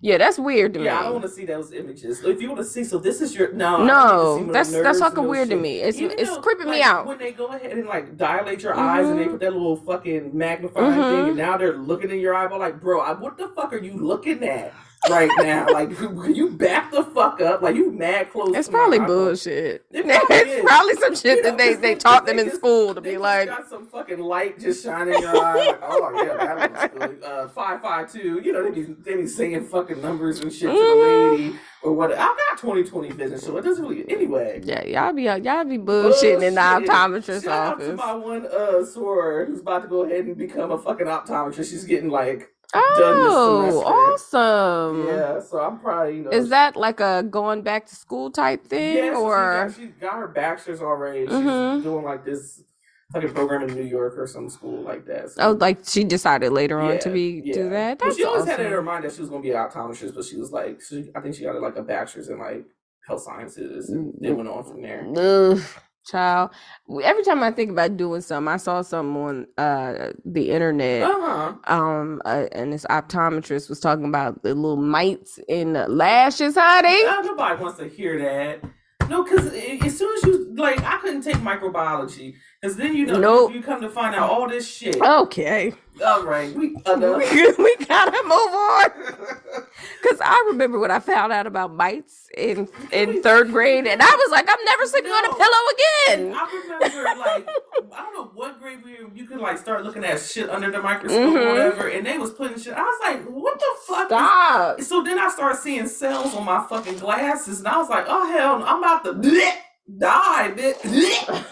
Yeah, 0.04 0.18
that's 0.18 0.36
weird 0.36 0.74
to 0.74 0.80
me. 0.80 0.86
Yeah, 0.86 0.98
I 0.98 1.02
don't 1.04 1.12
want 1.12 1.22
to 1.26 1.28
see 1.30 1.44
those 1.44 1.72
images. 1.72 2.24
If 2.24 2.42
you 2.42 2.48
want 2.48 2.58
to 2.58 2.64
see, 2.66 2.82
so 2.82 2.98
this 2.98 3.20
is 3.20 3.36
your 3.36 3.52
no. 3.52 3.84
No, 3.84 3.84
need 3.84 3.92
to 3.92 4.40
see 4.40 4.46
no 4.48 4.52
that's- 4.52 4.82
that's 4.82 4.98
fucking 4.98 5.28
weird 5.28 5.48
to 5.50 5.56
me. 5.56 5.76
It's- 5.78 5.96
Even 6.00 6.18
it's 6.18 6.28
though, 6.28 6.40
creeping 6.40 6.66
me 6.66 6.80
like, 6.80 6.84
out. 6.84 7.06
when 7.06 7.18
they 7.18 7.30
go 7.30 7.46
ahead 7.46 7.70
and 7.70 7.86
like 7.86 8.16
dilate 8.16 8.62
your 8.64 8.74
eyes 8.74 9.08
and 9.08 9.18
they 9.20 9.26
Mhm. 9.26 9.30
put 9.30 9.40
that 9.40 9.52
little 9.52 9.76
fucking 9.76 10.36
magnifying 10.36 10.92
Mhm. 10.92 11.10
thing, 11.10 11.28
and 11.28 11.36
now 11.36 11.56
they're 11.56 11.76
looking 11.76 12.10
in 12.10 12.18
your 12.18 12.34
eyeball. 12.34 12.58
Like, 12.58 12.80
bro, 12.80 12.98
I, 13.00 13.12
what 13.12 13.38
the 13.38 13.46
fuck 13.54 13.72
are 13.72 13.78
you 13.78 13.92
looking 13.94 14.42
at 14.42 14.74
right 15.10 15.30
now? 15.38 15.66
like, 15.72 15.90
you 16.00 16.50
back 16.50 16.90
the 16.90 17.02
fuck 17.04 17.40
up. 17.40 17.62
Like, 17.62 17.76
you 17.76 17.90
mad 17.92 18.30
close. 18.30 18.54
It's 18.56 18.68
probably 18.68 18.98
bullshit. 19.00 19.84
It 19.90 20.04
probably 20.06 20.36
it's 20.36 20.64
probably 20.64 20.94
some 20.94 21.14
shit 21.16 21.36
You 21.38 21.42
that 21.44 21.58
they, 21.58 21.74
they 21.74 21.80
they- 21.80 21.94
taught 21.96 22.26
they 22.26 22.32
them 22.32 22.38
in 22.40 22.46
just- 22.46 22.56
school 22.58 22.94
to 22.94 23.00
be 23.00 23.16
like, 23.18 23.48
got 23.48 23.68
some 23.68 23.86
fucking 23.86 24.20
light 24.20 24.58
just 24.58 24.84
shining 24.84 25.14
in 25.14 25.22
your 25.22 25.36
eye. 25.36 25.66
Like, 25.66 25.78
oh 25.82 26.22
yeah, 26.24 26.56
that 26.56 26.72
looks 26.72 26.94
good. 26.98 27.24
Uh, 27.24 27.48
five 27.48 27.80
five 27.82 28.12
two. 28.12 28.40
You 28.44 28.52
know 28.52 28.62
they 28.64 28.70
be 28.70 28.82
they 29.00 29.16
be 29.16 29.26
saying 29.26 29.64
fucking 29.66 30.00
numbers 30.02 30.40
and 30.40 30.52
shit 30.52 30.62
to 30.70 30.76
Mhm. 30.76 31.30
the 31.30 31.36
lady 31.36 31.56
or 31.82 31.92
what. 31.92 32.12
I 32.12 32.16
got 32.16 32.58
twenty 32.58 32.84
twenty 32.84 33.10
vision, 33.10 33.38
so 33.38 33.56
it 33.56 33.62
doesn't 33.62 33.84
really. 33.84 34.04
Anyway, 34.10 34.60
yeah, 34.64 34.84
y'all 34.84 35.12
be 35.12 35.22
y'all 35.24 35.64
be 35.64 35.78
bullshitting 35.78 36.42
in 36.42 36.54
the 36.54 36.60
optometrist 36.60 37.44
Shout 37.44 37.48
out 37.74 37.78
to 37.80 37.84
office. 37.86 37.98
my 37.98 38.14
one 38.14 38.46
uh 38.46 38.84
swore 38.84 39.44
who's 39.46 39.60
about 39.60 39.82
to 39.82 39.88
go 39.88 40.04
ahead 40.04 40.24
and 40.26 40.36
become 40.36 40.70
a 40.70 40.78
fucking 40.78 41.06
optometrist. 41.06 41.70
She's 41.70 41.84
getting 41.84 42.10
like 42.10 42.48
Oh, 42.74 43.82
awesome! 44.14 45.06
yeah, 45.06 45.40
so 45.40 45.60
I'm 45.60 45.78
probably 45.78 46.16
you 46.18 46.22
know. 46.24 46.30
Is 46.30 46.48
that 46.50 46.76
like 46.76 47.00
a 47.00 47.22
going 47.28 47.62
back 47.62 47.86
to 47.86 47.96
school 47.96 48.30
type 48.30 48.66
thing, 48.66 48.96
Yeah, 48.96 49.14
so 49.14 49.20
or 49.20 49.74
she 49.74 49.80
got, 49.82 49.92
she 49.92 50.00
got 50.00 50.14
her 50.14 50.28
bachelor's 50.28 50.80
already. 50.80 51.26
She's 51.26 51.32
Mhm. 51.34 51.82
doing 51.82 52.04
like 52.04 52.24
this 52.24 52.62
fucking 53.12 53.32
program 53.34 53.68
in 53.68 53.74
New 53.74 53.82
York 53.84 54.14
or 54.16 54.26
some 54.26 54.48
school 54.48 54.82
like 54.82 55.04
that. 55.06 55.30
So, 55.30 55.42
oh, 55.42 55.52
like 55.52 55.80
she 55.86 56.04
decided 56.04 56.52
later 56.52 56.80
on 56.80 56.98
to 57.00 57.08
Yeah, 57.08 57.14
be 57.14 57.40
do 57.42 57.64
yeah. 57.64 57.68
that? 57.70 57.98
Well, 58.00 58.08
That's 58.08 58.16
she 58.16 58.24
always 58.24 58.44
had 58.46 58.60
it 58.60 58.66
in 58.66 58.72
her 58.72 58.82
mind 58.82 59.04
that 59.04 59.12
she 59.12 59.20
was 59.20 59.28
going 59.30 59.42
to 59.42 59.46
be 59.48 59.52
an 59.54 59.58
optometrist, 59.58 60.14
but 60.14 60.24
she 60.24 60.36
was 60.36 60.50
like, 60.50 60.80
she, 60.82 61.10
I 61.14 61.20
think 61.20 61.34
she 61.34 61.42
got 61.44 61.60
like 61.60 61.76
a 61.76 61.82
bachelor's 61.82 62.28
in 62.28 62.38
like 62.38 62.64
health 63.06 63.22
sciences, 63.22 63.90
and 63.90 64.14
Mm-hmm. 64.14 64.24
it 64.24 64.36
went 64.36 64.48
on 64.48 64.64
from 64.64 64.82
there. 64.82 65.06
Ugh, 65.16 65.60
child. 66.04 66.50
Every 67.02 67.22
time 67.22 67.42
I 67.42 67.50
think 67.50 67.70
about 67.70 67.96
doing 67.96 68.20
something, 68.20 68.48
I 68.52 68.56
saw 68.56 68.82
something 68.82 69.22
on 69.22 69.46
uh 69.58 70.12
the 70.24 70.50
internet. 70.50 71.02
Uh 71.02 71.20
huh. 71.20 71.54
um 71.74 72.22
uh, 72.24 72.46
and 72.52 72.72
this 72.72 72.84
optometrist 72.90 73.68
was 73.68 73.80
talking 73.80 74.04
about 74.06 74.42
the 74.42 74.54
little 74.54 74.76
mites 74.76 75.38
in 75.48 75.72
the 75.74 75.88
lashes 75.88 76.54
honey 76.58 77.04
Uh, 77.06 77.22
nobody 77.22 77.62
wants 77.62 77.78
to 77.78 77.88
hear 77.88 78.18
that. 78.18 78.62
No, 79.08 79.24
because 79.24 79.46
as 79.52 79.98
soon 79.98 80.16
as 80.16 80.22
you 80.24 80.54
like, 80.54 80.80
I 80.84 80.96
couldn't 80.98 81.22
take 81.22 81.36
microbiology 81.36 82.34
because 82.60 82.76
then 82.76 82.94
you 82.96 83.04
know 83.06 83.18
Nope. 83.18 83.52
you 83.52 83.62
come 83.62 83.80
to 83.82 83.88
find 83.90 84.14
out 84.14 84.30
all 84.30 84.48
this 84.48 84.66
shit. 84.66 85.00
okay 85.02 85.74
All 86.04 86.24
right, 86.24 86.54
we 86.54 86.68
we 86.74 87.76
gotta 87.86 88.22
move 88.24 88.32
on 88.34 88.90
because 90.02 90.20
i 90.20 90.46
remember 90.50 90.78
when 90.78 90.90
i 90.90 90.98
found 90.98 91.32
out 91.32 91.46
about 91.46 91.72
mites 91.74 92.28
in 92.36 92.68
in 92.92 93.22
third 93.22 93.50
grade 93.50 93.86
and 93.86 94.02
i 94.02 94.06
was 94.06 94.30
like 94.30 94.46
i'm 94.48 94.64
never 94.64 94.86
sleeping 94.86 95.10
on 95.12 95.24
a 95.26 95.34
pillow 95.34 95.62
again 95.74 96.34
I 96.34 96.62
remember, 96.62 97.20
like, 97.20 97.48
I 97.94 98.02
don't 98.02 98.14
know 98.14 98.30
what 98.34 98.60
grade 98.60 98.80
we 98.84 98.92
were, 99.04 99.10
you 99.14 99.26
could 99.26 99.38
like 99.40 99.58
start 99.58 99.84
looking 99.84 100.04
at 100.04 100.20
shit 100.20 100.48
under 100.50 100.70
the 100.70 100.80
microscope 100.80 101.20
Mhm. 101.20 101.36
or 101.36 101.48
whatever, 101.52 101.88
and 101.88 102.04
they 102.06 102.18
was 102.18 102.30
putting 102.32 102.58
shit. 102.58 102.74
I 102.74 102.82
was 102.82 103.00
like, 103.02 103.24
what 103.26 103.58
the 103.58 103.66
fuck? 103.86 104.00
is 104.02 104.06
stop 104.08 104.80
So 104.82 105.02
then 105.02 105.18
I 105.18 105.28
started 105.30 105.58
seeing 105.60 105.86
cells 105.86 106.34
on 106.34 106.44
my 106.44 106.64
fucking 106.68 106.98
glasses, 106.98 107.60
and 107.60 107.68
I 107.68 107.76
was 107.78 107.88
like, 107.88 108.06
"Oh 108.08 108.30
hell, 108.32 108.58
no, 108.58 108.64
I'm 108.66 108.78
about 108.78 109.04
to 109.04 109.12
bleh, 109.14 109.52
die, 109.98 110.52
bitch." 110.56 111.44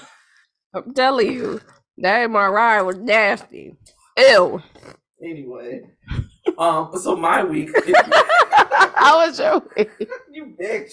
i'm 0.75 0.95
telling 0.95 1.33
you 1.33 1.61
that 1.99 2.29
mri 2.31 2.85
was 2.87 2.97
nasty 2.99 3.75
ew 4.18 4.62
Anyway, 5.23 5.83
um, 6.59 6.90
so 6.99 7.14
my 7.14 7.44
week, 7.44 7.68
how 8.94 9.18
was 9.18 9.38
your 9.38 9.62
week 9.77 9.90
you 10.33 10.57
bitch. 10.61 10.92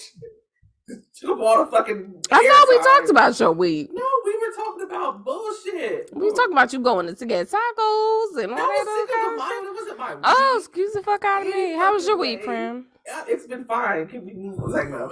Took 1.20 1.38
all 1.40 1.64
the 1.64 1.70
fucking. 1.70 2.14
I 2.30 2.36
thought 2.36 2.66
we 2.68 2.76
airtime. 2.78 2.84
talked 2.84 3.10
about 3.10 3.40
your 3.40 3.52
week. 3.52 3.90
No, 3.92 4.04
we 4.24 4.32
were 4.36 4.54
talking 4.54 4.82
about 4.84 5.24
bullshit. 5.24 6.10
We 6.14 6.26
were 6.26 6.36
talking 6.36 6.52
about 6.52 6.72
you 6.72 6.78
going 6.80 7.14
to 7.14 7.26
get 7.26 7.48
tacos 7.48 8.42
and 8.42 8.52
all 8.52 8.56
That 8.56 8.68
that 8.68 8.84
was 8.84 8.88
other 8.88 9.12
kind 9.12 9.32
of 9.32 9.38
Mayo. 9.38 9.48
shit. 9.48 9.74
Wasn't 9.74 9.98
my 9.98 10.14
week. 10.14 10.24
Oh, 10.24 10.56
excuse 10.58 10.92
the 10.92 11.02
fuck 11.02 11.24
out 11.24 11.46
of 11.46 11.52
me. 11.54 11.72
How 11.74 11.92
was 11.94 12.06
your 12.06 12.16
week. 12.16 12.44
Prim? 12.44 12.86
Yeah, 13.06 13.24
it's 13.26 13.46
been 13.46 13.64
fine. 13.64 14.06
Can 14.06 14.26
we 14.26 14.34
move 14.34 14.58
on? 14.60 15.10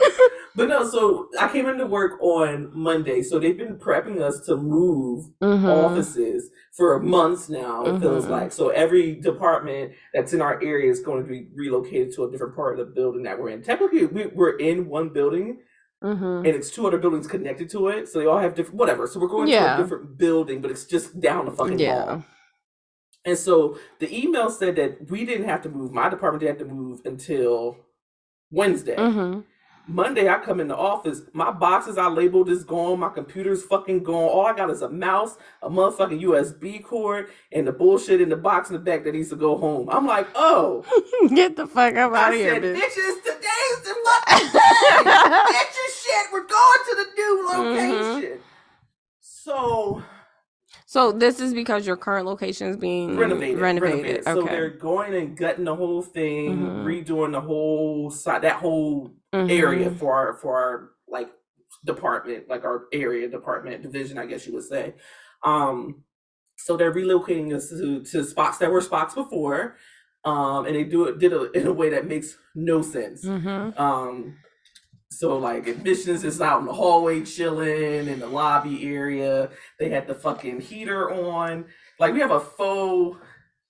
But 0.55 0.69
no, 0.69 0.87
so 0.88 1.29
I 1.40 1.49
came 1.49 1.66
into 1.66 1.87
work 1.87 2.21
on 2.21 2.71
Monday. 2.75 3.23
So 3.23 3.38
they've 3.38 3.57
been 3.57 3.77
prepping 3.77 4.21
us 4.21 4.40
to 4.47 4.57
move 4.57 5.27
Mm-hmm. 5.42 5.66
offices 5.66 6.51
for 6.73 6.99
months 7.01 7.49
now, 7.49 7.85
it 7.87 8.01
feels 8.01 8.27
Mhm. 8.27 8.31
like. 8.31 8.53
So 8.53 8.69
every 8.69 9.14
department 9.14 9.92
that's 10.12 10.33
in 10.35 10.42
our 10.42 10.62
area 10.62 10.90
is 10.90 11.01
going 11.01 11.23
to 11.25 11.29
be 11.29 11.49
relocated 11.55 12.12
to 12.14 12.25
a 12.25 12.31
different 12.31 12.55
part 12.55 12.79
of 12.79 12.87
the 12.87 12.92
building 12.95 13.23
that 13.25 13.38
we're 13.40 13.49
in. 13.51 13.62
Technically, 13.62 14.05
we, 14.07 14.27
we're 14.27 14.57
in 14.59 14.88
one 14.88 15.09
building 15.11 15.59
Mm-hmm. 16.05 16.25
and 16.25 16.47
it's 16.47 16.71
two 16.71 16.87
other 16.87 16.99
buildings 16.99 17.27
connected 17.27 17.71
to 17.71 17.89
it. 17.89 18.09
So 18.09 18.19
they 18.19 18.27
all 18.27 18.39
have 18.39 18.55
different, 18.55 18.79
whatever. 18.79 19.07
So 19.07 19.19
we're 19.19 19.29
going 19.29 19.47
to 19.47 19.53
Yeah. 19.53 19.79
a 19.79 19.83
different 19.83 20.19
building, 20.19 20.61
but 20.61 20.71
it's 20.71 20.85
just 20.85 21.19
down 21.21 21.47
the 21.47 21.51
fucking 21.53 21.79
Yeah. 21.79 22.05
hall. 22.05 22.25
And 23.25 23.37
so 23.39 23.79
the 23.99 24.15
email 24.17 24.51
said 24.51 24.77
that 24.77 25.11
we 25.11 25.25
didn't 25.25 25.49
have 25.49 25.63
to 25.63 25.69
move. 25.69 25.93
My 25.93 26.09
department 26.09 26.41
didn't 26.43 26.59
have 26.61 26.69
to 26.69 26.73
move 26.75 27.01
until 27.05 27.79
Wednesday. 28.51 28.95
Mm-hmm. 28.97 29.41
Monday, 29.89 30.29
I 30.29 30.39
come 30.39 30.59
in 30.59 30.67
the 30.67 30.77
office. 30.77 31.23
My 31.33 31.53
boxes 31.53 31.97
I 31.97 32.09
labeled 32.09 32.51
is 32.51 32.65
gone. 32.65 32.99
My 32.99 33.09
computer's 33.09 33.63
fucking 33.65 34.03
gone. 34.03 34.29
All 34.29 34.45
I 34.45 34.53
got 34.53 34.69
is 34.69 34.83
a 34.83 34.89
mouse, 34.89 35.37
a 35.63 35.71
motherfucking 35.71 36.21
USB 36.23 36.83
cord, 36.83 37.29
and 37.53 37.65
the 37.67 37.73
bullshit 37.73 38.21
in 38.21 38.29
the 38.29 38.37
box 38.37 38.69
in 38.69 38.73
the 38.75 38.81
back 38.83 39.05
that 39.05 39.15
needs 39.15 39.29
to 39.31 39.37
go 39.37 39.57
home. 39.57 39.89
I'm 39.89 40.05
like, 40.05 40.27
oh. 40.35 40.85
Get 41.35 41.55
the 41.55 41.69
fuck 41.69 41.95
up 41.95 42.11
out 42.13 42.17
I 42.17 42.29
of 42.31 42.35
here, 42.35 42.55
said, 42.55 42.63
bitch. 42.65 42.81
bitches, 42.81 43.23
today's 43.71 43.85
the 43.85 43.95
fucking. 44.05 44.53
Get 45.53 45.69
your 45.75 45.91
shit. 45.91 46.33
We're 46.33 46.47
going 46.47 46.79
to 46.89 46.97
the 46.97 47.07
new 47.17 47.49
location. 47.53 48.41
So 49.21 50.03
So 50.85 51.13
this 51.13 51.41
is 51.41 51.53
because 51.55 51.87
your 51.87 51.97
current 51.97 52.27
location 52.27 52.69
is 52.69 52.77
being 52.77 53.17
renovated, 53.17 53.61
Renovated. 53.61 54.25
So 54.25 54.41
Okay. 54.41 54.49
they're 54.55 54.71
going 54.71 55.15
and 55.15 55.37
gutting 55.37 55.65
the 55.65 55.75
whole 55.75 56.03
thing, 56.03 56.59
Mhm. 56.59 56.85
redoing 56.85 57.33
the 57.33 57.41
whole 57.41 58.11
side, 58.11 58.43
that 58.43 58.57
whole 58.57 59.13
area 59.33 59.91
Mhm. 59.91 59.99
for 59.99 60.15
our 60.15 60.35
for 60.35 60.57
our 60.59 60.91
like 61.09 61.31
department, 61.85 62.49
like 62.49 62.65
our 62.65 62.87
area 62.93 63.29
department 63.29 63.83
division, 63.83 64.19
I 64.19 64.27
guess 64.27 64.47
you 64.47 64.55
would 64.55 64.65
say. 64.65 64.95
Um, 65.45 66.05
so 66.57 66.77
they're 66.77 66.93
relocating 66.95 67.55
us 67.55 67.69
to, 67.69 68.03
to 68.03 68.25
spots 68.25 68.59
that 68.59 68.71
were 68.71 68.81
spots 68.81 69.15
before, 69.15 69.77
um, 70.27 70.67
and 70.67 70.77
they 70.77 70.85
do 70.85 71.05
it 71.05 71.19
did 71.19 71.33
it 71.33 71.55
in 71.55 71.67
a 71.67 71.73
way 71.73 71.89
that 71.91 72.07
makes 72.07 72.37
no 72.55 72.83
sense. 72.83 73.25
Mhm. 73.25 73.79
Um, 73.81 74.37
so 75.11 75.39
like 75.39 75.69
admissions 75.69 76.25
is 76.25 76.41
out 76.43 76.61
in 76.61 76.67
the 76.67 76.73
hallway 76.73 77.23
chilling 77.23 78.09
in 78.09 78.19
the 78.21 78.27
lobby 78.27 78.85
area. 78.87 79.51
They 79.79 79.89
had 79.89 80.07
the 80.07 80.15
fucking 80.15 80.61
heater 80.61 81.11
on. 81.11 81.67
Like 81.99 82.12
we 82.12 82.21
have 82.21 82.33
a 82.33 82.41
faux 82.41 83.19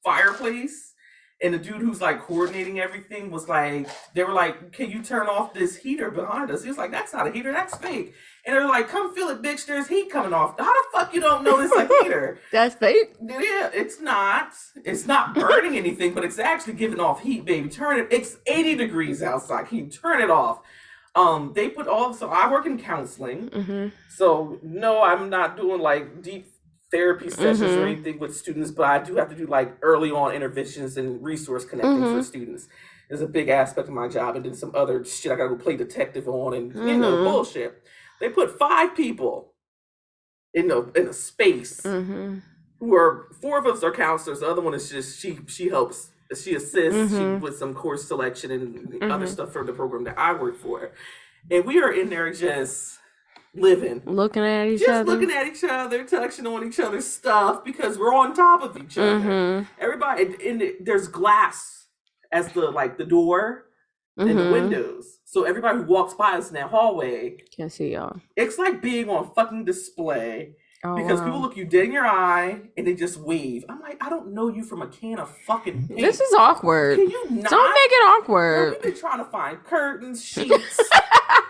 fireplace. 0.05 0.95
And 1.43 1.53
the 1.53 1.59
dude 1.59 1.83
who's 1.83 2.01
like 2.01 2.21
coordinating 2.23 2.81
everything 2.81 3.31
was 3.31 3.47
like, 3.47 3.89
they 4.15 4.25
were 4.25 4.33
like, 4.33 4.73
"Can 4.73 4.91
you 4.91 5.03
turn 5.03 5.27
off 5.27 5.53
this 5.53 5.77
heater 5.77 6.11
behind 6.11 6.51
us?" 6.51 6.63
He 6.63 6.69
was 6.69 6.79
like, 6.79 6.91
"That's 6.91 7.13
not 7.13 7.27
a 7.27 7.31
heater, 7.31 7.53
that's 7.53 7.77
fake." 7.77 8.15
And 8.47 8.57
they're 8.57 8.67
like, 8.67 8.89
"Come 8.89 9.15
feel 9.15 9.29
it, 9.29 9.43
bitch. 9.43 9.67
There's 9.67 9.87
heat 9.87 10.11
coming 10.11 10.33
off. 10.33 10.59
How 10.59 10.73
the 10.73 10.85
fuck 10.93 11.13
you 11.13 11.21
don't 11.21 11.45
know 11.45 11.59
this 11.59 11.73
a 11.73 11.87
heater?" 12.03 12.39
That's 12.53 12.75
fake. 12.75 13.17
Yeah, 13.21 13.71
it's 13.75 14.01
not. 14.01 14.53
It's 14.83 15.07
not 15.07 15.35
burning 15.35 15.77
anything, 15.77 16.15
but 16.15 16.25
it's 16.25 16.39
actually 16.39 16.73
giving 16.75 17.01
off 17.01 17.21
heat, 17.21 17.45
baby. 17.45 17.69
Turn 17.69 17.99
it. 17.99 18.09
It's 18.11 18.39
80 18.47 18.77
degrees 18.77 19.23
outside. 19.23 19.67
Can 19.67 19.77
you 19.77 19.87
turn 19.89 20.23
it 20.23 20.31
off? 20.31 20.61
Um, 21.15 21.53
they 21.55 21.69
put 21.69 21.87
all. 21.87 22.15
So 22.15 22.31
I 22.31 22.51
work 22.51 22.65
in 22.65 22.79
counseling. 22.79 23.51
Mm-hmm. 23.51 23.89
So 24.09 24.59
no, 24.63 25.03
I'm 25.03 25.29
not 25.29 25.57
doing 25.57 25.81
like 25.83 26.23
deep 26.23 26.47
therapy 26.97 27.29
sessions 27.31 27.61
or 27.63 27.85
Mhm. 27.85 27.91
anything 27.93 28.19
with 28.19 28.35
students, 28.35 28.71
but 28.71 28.87
I 28.87 28.99
do 29.03 29.17
have 29.17 29.29
to 29.29 29.35
do 29.37 29.47
like 29.47 29.77
early 29.83 30.11
on 30.11 30.33
interventions 30.33 30.97
and 30.97 31.23
resource 31.23 31.65
connecting 31.65 32.01
for 32.01 32.21
Mhm. 32.21 32.25
students. 32.25 32.69
Is 33.09 33.21
a 33.23 33.27
big 33.29 33.49
aspect 33.49 33.87
of 33.89 33.95
my 33.95 34.09
job, 34.09 34.35
and 34.35 34.45
then 34.45 34.55
some 34.55 34.73
other 34.75 35.05
shit 35.05 35.31
I 35.31 35.37
gotta 35.37 35.51
go 35.51 35.57
play 35.57 35.77
detective 35.77 36.27
on, 36.29 36.55
and 36.55 36.75
you 36.75 36.99
know 36.99 37.13
Mhm. 37.19 37.25
bullshit. 37.25 37.83
They 38.21 38.29
put 38.31 38.59
five 38.59 38.97
people 38.97 39.55
in 40.55 40.71
a 40.73 40.81
in 40.99 41.07
a 41.07 41.13
space 41.13 41.83
Mm-hmm. 41.83 42.39
who 42.81 42.95
are 42.95 43.29
four 43.41 43.59
of 43.59 43.67
us 43.67 43.85
are 43.85 43.93
counselors. 43.93 44.41
The 44.41 44.49
other 44.49 44.63
one 44.63 44.75
is 44.75 44.91
just 44.91 45.21
she 45.21 45.39
she 45.47 45.69
helps 45.69 46.11
she 46.35 46.57
assists 46.57 47.13
Mhm. 47.13 47.19
she, 47.37 47.41
with 47.45 47.57
some 47.57 47.73
course 47.75 48.03
selection 48.09 48.51
and 48.51 49.03
other 49.13 49.27
Mhm. 49.27 49.29
stuff 49.29 49.53
for 49.53 49.63
the 49.65 49.73
program 49.73 50.03
that 50.05 50.19
I 50.19 50.33
work 50.33 50.57
for, 50.57 50.91
and 51.51 51.65
we 51.65 51.79
are 51.81 51.93
in 51.93 52.09
there 52.09 52.33
just 52.33 52.99
living, 53.57 54.03
Looking 54.07 54.43
at 54.45 54.67
each 54.69 54.83
other. 54.83 54.87
just 54.87 55.01
other. 55.01 55.13
looking 55.13 55.31
at 55.31 55.47
each 55.47 55.65
other, 55.65 56.05
touching 56.05 56.47
on 56.47 56.67
each 56.67 56.79
other's 56.81 57.07
stuff 57.07 57.65
because 57.65 57.99
we're 57.99 58.15
on 58.15 58.35
top 58.35 58.63
of 58.63 58.77
each 58.77 58.97
other. 58.99 59.19
Mm-hmm. 59.21 59.65
Everybody, 59.81 60.23
and, 60.25 60.41
and 60.41 60.73
there's 60.81 61.09
glass 61.09 61.87
as 62.33 62.53
the 62.53 62.71
like 62.71 62.99
the 62.99 63.05
door 63.05 63.65
and 64.19 64.31
the 64.31 64.35
Mm-hmm. 64.35 64.53
windows, 64.53 65.19
so 65.27 65.45
everybody 65.45 65.79
who 65.79 65.85
walks 65.85 66.15
by 66.15 66.33
us 66.39 66.49
in 66.49 66.55
that 66.55 66.71
hallway, 66.71 67.37
Can 67.55 67.69
see 67.69 67.93
y'all. 67.93 68.19
it's 68.35 68.59
like 68.59 68.81
being 68.81 69.11
on 69.11 69.31
fucking 69.35 69.65
display 69.67 70.55
Oh, 70.85 70.95
because 70.95 71.19
wow. 71.21 71.25
people 71.27 71.41
look 71.41 71.57
you 71.57 71.65
dead 71.65 71.87
in 71.87 71.93
your 71.93 72.07
eye 72.07 72.61
and 72.77 72.87
they 72.87 72.95
just 72.95 73.17
wave. 73.19 73.65
I'm 73.69 73.81
like, 73.81 73.97
I 74.01 74.09
don't 74.09 74.33
know 74.35 74.49
you 74.49 74.63
from 74.63 74.83
a 74.83 74.87
can 74.87 75.19
of 75.19 75.35
fucking 75.47 75.89
paint. 75.89 76.01
This 76.01 76.21
is 76.21 76.33
awkward. 76.35 76.99
Can 76.99 77.11
you 77.11 77.25
not? 77.31 77.51
Don't 77.51 77.71
make 77.71 77.91
it 77.91 78.03
Girl, 78.03 78.09
awkward. 78.23 78.71
we've 78.73 78.83
been 78.83 78.97
trying 79.01 79.19
to 79.19 79.25
find 79.25 79.65
curtains, 79.65 80.23
sheets, 80.33 80.77
something 80.77 81.01
to 81.01 81.35
put 81.35 81.46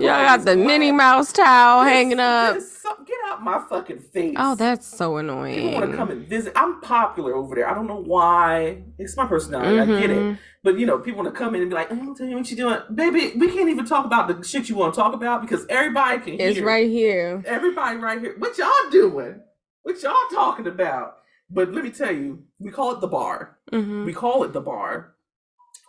Y'all 0.00 0.24
got 0.24 0.44
the. 0.44 0.56
Minnie 0.56 0.92
Mouse 0.92 1.32
towel 1.32 1.84
This- 1.84 1.92
hanging 1.92 2.20
up. 2.20 2.54
this- 2.54 2.78
some- 2.78 3.04
get 3.04 3.16
out 3.28 3.42
my 3.42 3.62
fucking 3.68 4.00
face. 4.00 4.34
Oh, 4.38 4.54
that's 4.54 4.86
so 4.86 5.16
annoying. 5.16 5.54
People 5.54 5.80
want 5.80 5.90
to 5.90 5.96
come 5.96 6.10
and 6.10 6.26
visit. 6.26 6.52
I'm 6.56 6.80
popular 6.80 7.34
over 7.34 7.54
there. 7.54 7.68
I 7.70 7.74
don't 7.74 7.86
know 7.86 8.02
why. 8.02 8.82
It's 8.98 9.16
my 9.16 9.26
personality. 9.26 9.80
I 9.80 9.86
get 10.00 10.10
it. 10.10 10.16
Mhm. 10.18 10.38
But 10.62 10.78
you 10.78 10.86
know, 10.86 10.98
people 10.98 11.22
want 11.22 11.34
to 11.34 11.38
come 11.38 11.54
in 11.54 11.62
and 11.62 11.70
be 11.70 11.74
like, 11.74 11.90
"I'm 11.90 12.14
tell 12.14 12.26
you 12.26 12.36
what 12.36 12.50
you 12.50 12.56
doing, 12.56 12.78
baby." 12.94 13.32
We 13.38 13.48
can't 13.50 13.68
even 13.70 13.84
talk 13.86 14.04
about 14.04 14.28
the 14.28 14.46
shit 14.46 14.68
you 14.68 14.74
want 14.76 14.94
to 14.94 15.00
talk 15.00 15.14
about 15.14 15.40
because 15.42 15.64
everybody 15.68 16.18
can 16.18 16.40
It's 16.40 16.60
right 16.60 16.88
here. 16.88 17.42
Everybody 17.46 17.96
right 17.96 18.20
here. 18.20 18.34
What 18.38 18.58
y'all 18.58 18.90
doing? 18.90 19.40
What 19.82 20.02
y'all 20.02 20.14
talking 20.32 20.66
about? 20.66 21.16
But 21.50 21.72
let 21.72 21.84
me 21.84 21.90
tell 21.90 22.12
you, 22.12 22.42
we 22.58 22.70
call 22.70 22.92
it 22.92 23.00
the 23.00 23.06
bar. 23.06 23.56
Mm-hmm. 23.72 24.04
We 24.04 24.12
call 24.12 24.44
it 24.44 24.52
the 24.52 24.60
bar. 24.60 25.14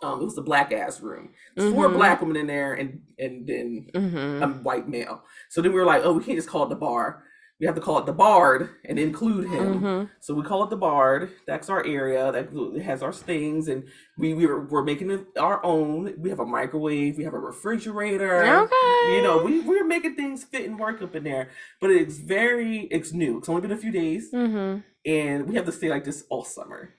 Um, 0.02 0.20
it 0.20 0.24
was 0.24 0.34
the 0.34 0.42
black 0.42 0.72
ass 0.72 1.00
room. 1.00 1.30
There's 1.54 1.72
four 1.74 1.88
Mhm. 1.88 1.94
black 1.94 2.20
women 2.20 2.36
in 2.36 2.46
there 2.46 2.74
and 2.74 3.00
and 3.18 3.46
then 3.46 3.86
Mm-hmm. 3.94 4.42
a 4.42 4.48
white 4.62 4.88
male. 4.88 5.22
So 5.50 5.60
then 5.60 5.72
we 5.72 5.78
were 5.78 5.86
like, 5.86 6.02
oh, 6.04 6.14
we 6.14 6.24
can't 6.24 6.38
just 6.38 6.48
call 6.48 6.64
it 6.64 6.68
the 6.70 6.76
bar. 6.76 7.22
We 7.60 7.66
have 7.66 7.74
to 7.74 7.82
call 7.82 7.98
it 7.98 8.06
the 8.06 8.14
bard 8.14 8.70
and 8.86 8.98
include 8.98 9.44
him. 9.50 9.74
Mm-hmm. 9.82 10.04
So 10.20 10.32
we 10.32 10.42
call 10.42 10.64
it 10.64 10.70
the 10.70 10.78
Bard. 10.78 11.28
That's 11.46 11.68
our 11.68 11.84
area 11.84 12.32
that 12.32 12.80
has 12.82 13.02
our 13.02 13.12
things, 13.12 13.68
and 13.68 13.84
we 14.16 14.32
we 14.32 14.46
were, 14.46 14.64
we're 14.64 14.82
making 14.82 15.10
it 15.10 15.26
our 15.38 15.62
own. 15.62 16.14
We 16.16 16.30
have 16.30 16.40
a 16.40 16.46
microwave. 16.46 17.18
We 17.18 17.24
have 17.24 17.34
a 17.34 17.38
refrigerator. 17.38 18.42
Okay. 18.46 19.14
You 19.16 19.22
know, 19.22 19.42
we 19.44 19.60
we're 19.60 19.84
making 19.84 20.14
things 20.16 20.42
fit 20.42 20.64
and 20.70 20.78
work 20.78 21.02
up 21.02 21.14
in 21.14 21.24
there. 21.24 21.50
But 21.82 21.90
it's 21.90 22.16
very 22.16 22.88
it's 22.90 23.12
new. 23.12 23.36
It's 23.38 23.48
only 23.50 23.60
been 23.60 23.72
a 23.72 23.76
few 23.76 23.92
days, 23.92 24.32
Mm-hmm. 24.32 24.80
and 25.04 25.46
we 25.46 25.54
have 25.56 25.66
to 25.66 25.72
stay 25.72 25.90
like 25.90 26.04
this 26.04 26.24
all 26.30 26.44
summer. 26.44 26.94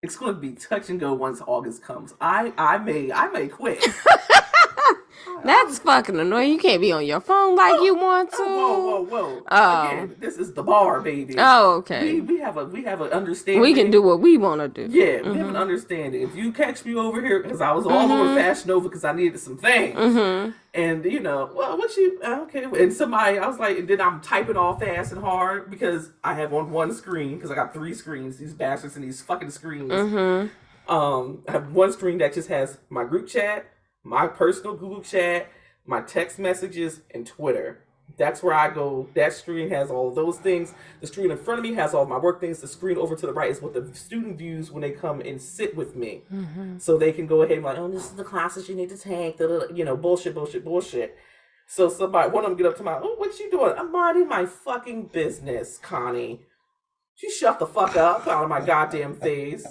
It's 0.00 0.14
going 0.16 0.32
to 0.32 0.40
be 0.40 0.52
touch 0.52 0.90
and 0.90 1.00
go 1.00 1.12
once 1.12 1.42
August 1.44 1.82
comes. 1.82 2.14
I 2.20 2.52
I 2.56 2.78
may 2.78 3.10
I 3.10 3.28
may 3.28 3.48
quit. 3.48 3.84
That's 5.44 5.78
fucking 5.78 6.18
annoying. 6.18 6.50
You 6.52 6.58
can't 6.58 6.80
be 6.80 6.90
on 6.90 7.04
your 7.06 7.20
phone 7.20 7.54
like 7.54 7.80
you 7.82 7.94
want 7.94 8.30
to. 8.32 8.36
Oh, 8.40 8.46
whoa 8.46 9.00
whoa 9.02 9.34
whoa! 9.36 9.42
Oh. 9.50 9.86
Again, 9.86 10.16
this 10.18 10.36
is 10.36 10.52
the 10.52 10.62
bar, 10.62 11.00
baby. 11.00 11.34
Oh, 11.38 11.74
okay. 11.76 12.20
we 12.20 12.38
have 12.40 12.56
a 12.56 12.64
we 12.64 12.82
have 12.84 13.00
an 13.00 13.10
understanding. 13.12 13.60
We 13.60 13.72
can 13.74 13.90
do 13.90 14.02
what 14.02 14.20
we 14.20 14.36
want 14.36 14.60
to 14.60 14.68
do. 14.68 14.92
Yeah, 14.92 15.22
we 15.30 15.38
have 15.38 15.48
an 15.48 15.54
Mhm. 15.54 15.60
understanding. 15.60 16.22
If 16.22 16.34
you 16.34 16.50
catch 16.52 16.84
me 16.84 16.94
over 16.96 17.20
here, 17.20 17.40
because 17.42 17.60
I 17.60 17.70
was 17.72 17.86
all 17.86 18.10
over 18.12 18.30
Mhm. 18.30 18.34
Fashion 18.36 18.68
Nova 18.68 18.88
because 18.88 19.04
I 19.04 19.12
needed 19.12 19.38
some 19.38 19.56
things, 19.58 19.94
Mm-hmm. 19.96 20.50
and 20.74 21.04
you 21.04 21.20
know, 21.20 21.50
well, 21.54 21.78
what 21.78 21.96
you 21.96 22.18
uh, 22.24 22.40
okay? 22.42 22.64
And 22.64 22.92
somebody, 22.92 23.38
I 23.38 23.46
was 23.46 23.58
like, 23.58 23.78
and 23.78 23.86
then 23.86 24.00
I'm 24.00 24.20
typing 24.20 24.56
all 24.56 24.76
fast 24.78 25.12
and 25.12 25.20
hard 25.20 25.70
because 25.70 26.10
I 26.24 26.34
have 26.34 26.52
on 26.52 26.70
one 26.72 26.92
screen 26.92 27.36
because 27.36 27.50
I 27.50 27.54
got 27.54 27.72
three 27.72 27.94
screens. 27.94 28.38
These 28.38 28.54
bastards 28.54 28.96
and 28.96 29.04
these 29.04 29.22
fucking 29.22 29.50
screens. 29.50 29.92
Mm-hmm. 29.92 30.92
Um, 30.92 31.42
I 31.46 31.52
have 31.52 31.72
one 31.72 31.92
screen 31.92 32.18
that 32.18 32.32
just 32.32 32.48
has 32.48 32.78
my 32.88 33.04
group 33.04 33.28
chat, 33.28 33.66
my 34.04 34.26
personal 34.26 34.74
Google 34.74 35.02
chat, 35.02 35.48
my 35.86 36.00
text 36.00 36.38
messages, 36.38 37.00
and 37.14 37.26
Twitter. 37.26 37.84
That's 38.16 38.42
where 38.42 38.54
I 38.54 38.70
go. 38.70 39.08
That 39.14 39.32
screen 39.32 39.68
has 39.70 39.90
all 39.90 40.10
those 40.10 40.38
things. 40.38 40.74
The 41.00 41.06
screen 41.06 41.30
in 41.30 41.36
front 41.36 41.60
of 41.60 41.64
me 41.64 41.74
has 41.74 41.94
all 41.94 42.06
my 42.06 42.18
work 42.18 42.40
things. 42.40 42.60
The 42.60 42.66
screen 42.66 42.96
over 42.96 43.14
to 43.14 43.26
the 43.26 43.32
right 43.32 43.50
is 43.50 43.60
what 43.60 43.74
the 43.74 43.94
student 43.94 44.38
views 44.38 44.70
when 44.70 44.80
they 44.80 44.90
come 44.90 45.20
and 45.20 45.40
sit 45.40 45.76
with 45.76 45.94
me. 45.94 46.22
Mm-hmm. 46.32 46.78
So 46.78 46.96
they 46.96 47.12
can 47.12 47.26
go 47.26 47.42
ahead 47.42 47.58
and 47.58 47.64
like, 47.66 47.78
oh, 47.78 47.88
this 47.88 48.04
is 48.04 48.12
the 48.12 48.24
classes 48.24 48.68
you 48.68 48.74
need 48.74 48.88
to 48.88 48.98
take. 48.98 49.38
da, 49.38 49.46
da, 49.46 49.58
da," 49.60 49.74
You 49.74 49.84
know, 49.84 49.96
bullshit, 49.96 50.34
bullshit, 50.34 50.64
bullshit. 50.64 51.16
So 51.66 51.90
somebody, 51.90 52.30
one 52.30 52.44
of 52.44 52.50
them 52.50 52.56
get 52.56 52.66
up 52.66 52.76
to 52.78 52.82
my, 52.82 52.98
oh, 53.00 53.14
what 53.16 53.38
you 53.38 53.50
doing? 53.50 53.74
I'm 53.76 53.92
minding 53.92 54.26
my 54.26 54.46
fucking 54.46 55.10
business, 55.12 55.78
Connie. 55.78 56.40
You 57.22 57.30
shut 57.30 57.58
the 57.58 57.66
fuck 57.66 57.96
up 57.96 58.26
out 58.26 58.44
of 58.44 58.48
my 58.48 58.60
goddamn 58.60 59.14
face. 59.16 59.66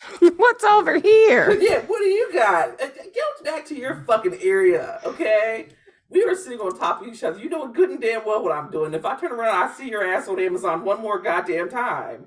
What's 0.36 0.64
over 0.64 0.98
here? 0.98 1.58
Yeah, 1.60 1.80
what 1.86 1.98
do 1.98 2.04
you 2.06 2.32
got? 2.32 2.80
Uh, 2.80 2.86
Get 2.86 3.44
back 3.44 3.66
to 3.66 3.74
your 3.76 4.02
fucking 4.06 4.38
area, 4.42 5.00
okay? 5.04 5.68
We 6.10 6.24
are 6.24 6.34
sitting 6.34 6.60
on 6.60 6.78
top 6.78 7.02
of 7.02 7.08
each 7.08 7.22
other. 7.24 7.38
You 7.38 7.48
know 7.48 7.68
good 7.68 7.90
and 7.90 8.00
damn 8.00 8.24
well 8.24 8.42
what 8.42 8.52
I'm 8.52 8.70
doing. 8.70 8.94
If 8.94 9.04
I 9.04 9.18
turn 9.18 9.32
around, 9.32 9.54
I 9.70 9.72
see 9.72 9.90
your 9.90 10.06
ass 10.06 10.28
on 10.28 10.40
Amazon 10.40 10.84
one 10.84 11.00
more 11.02 11.20
goddamn 11.20 11.68
time. 11.68 12.26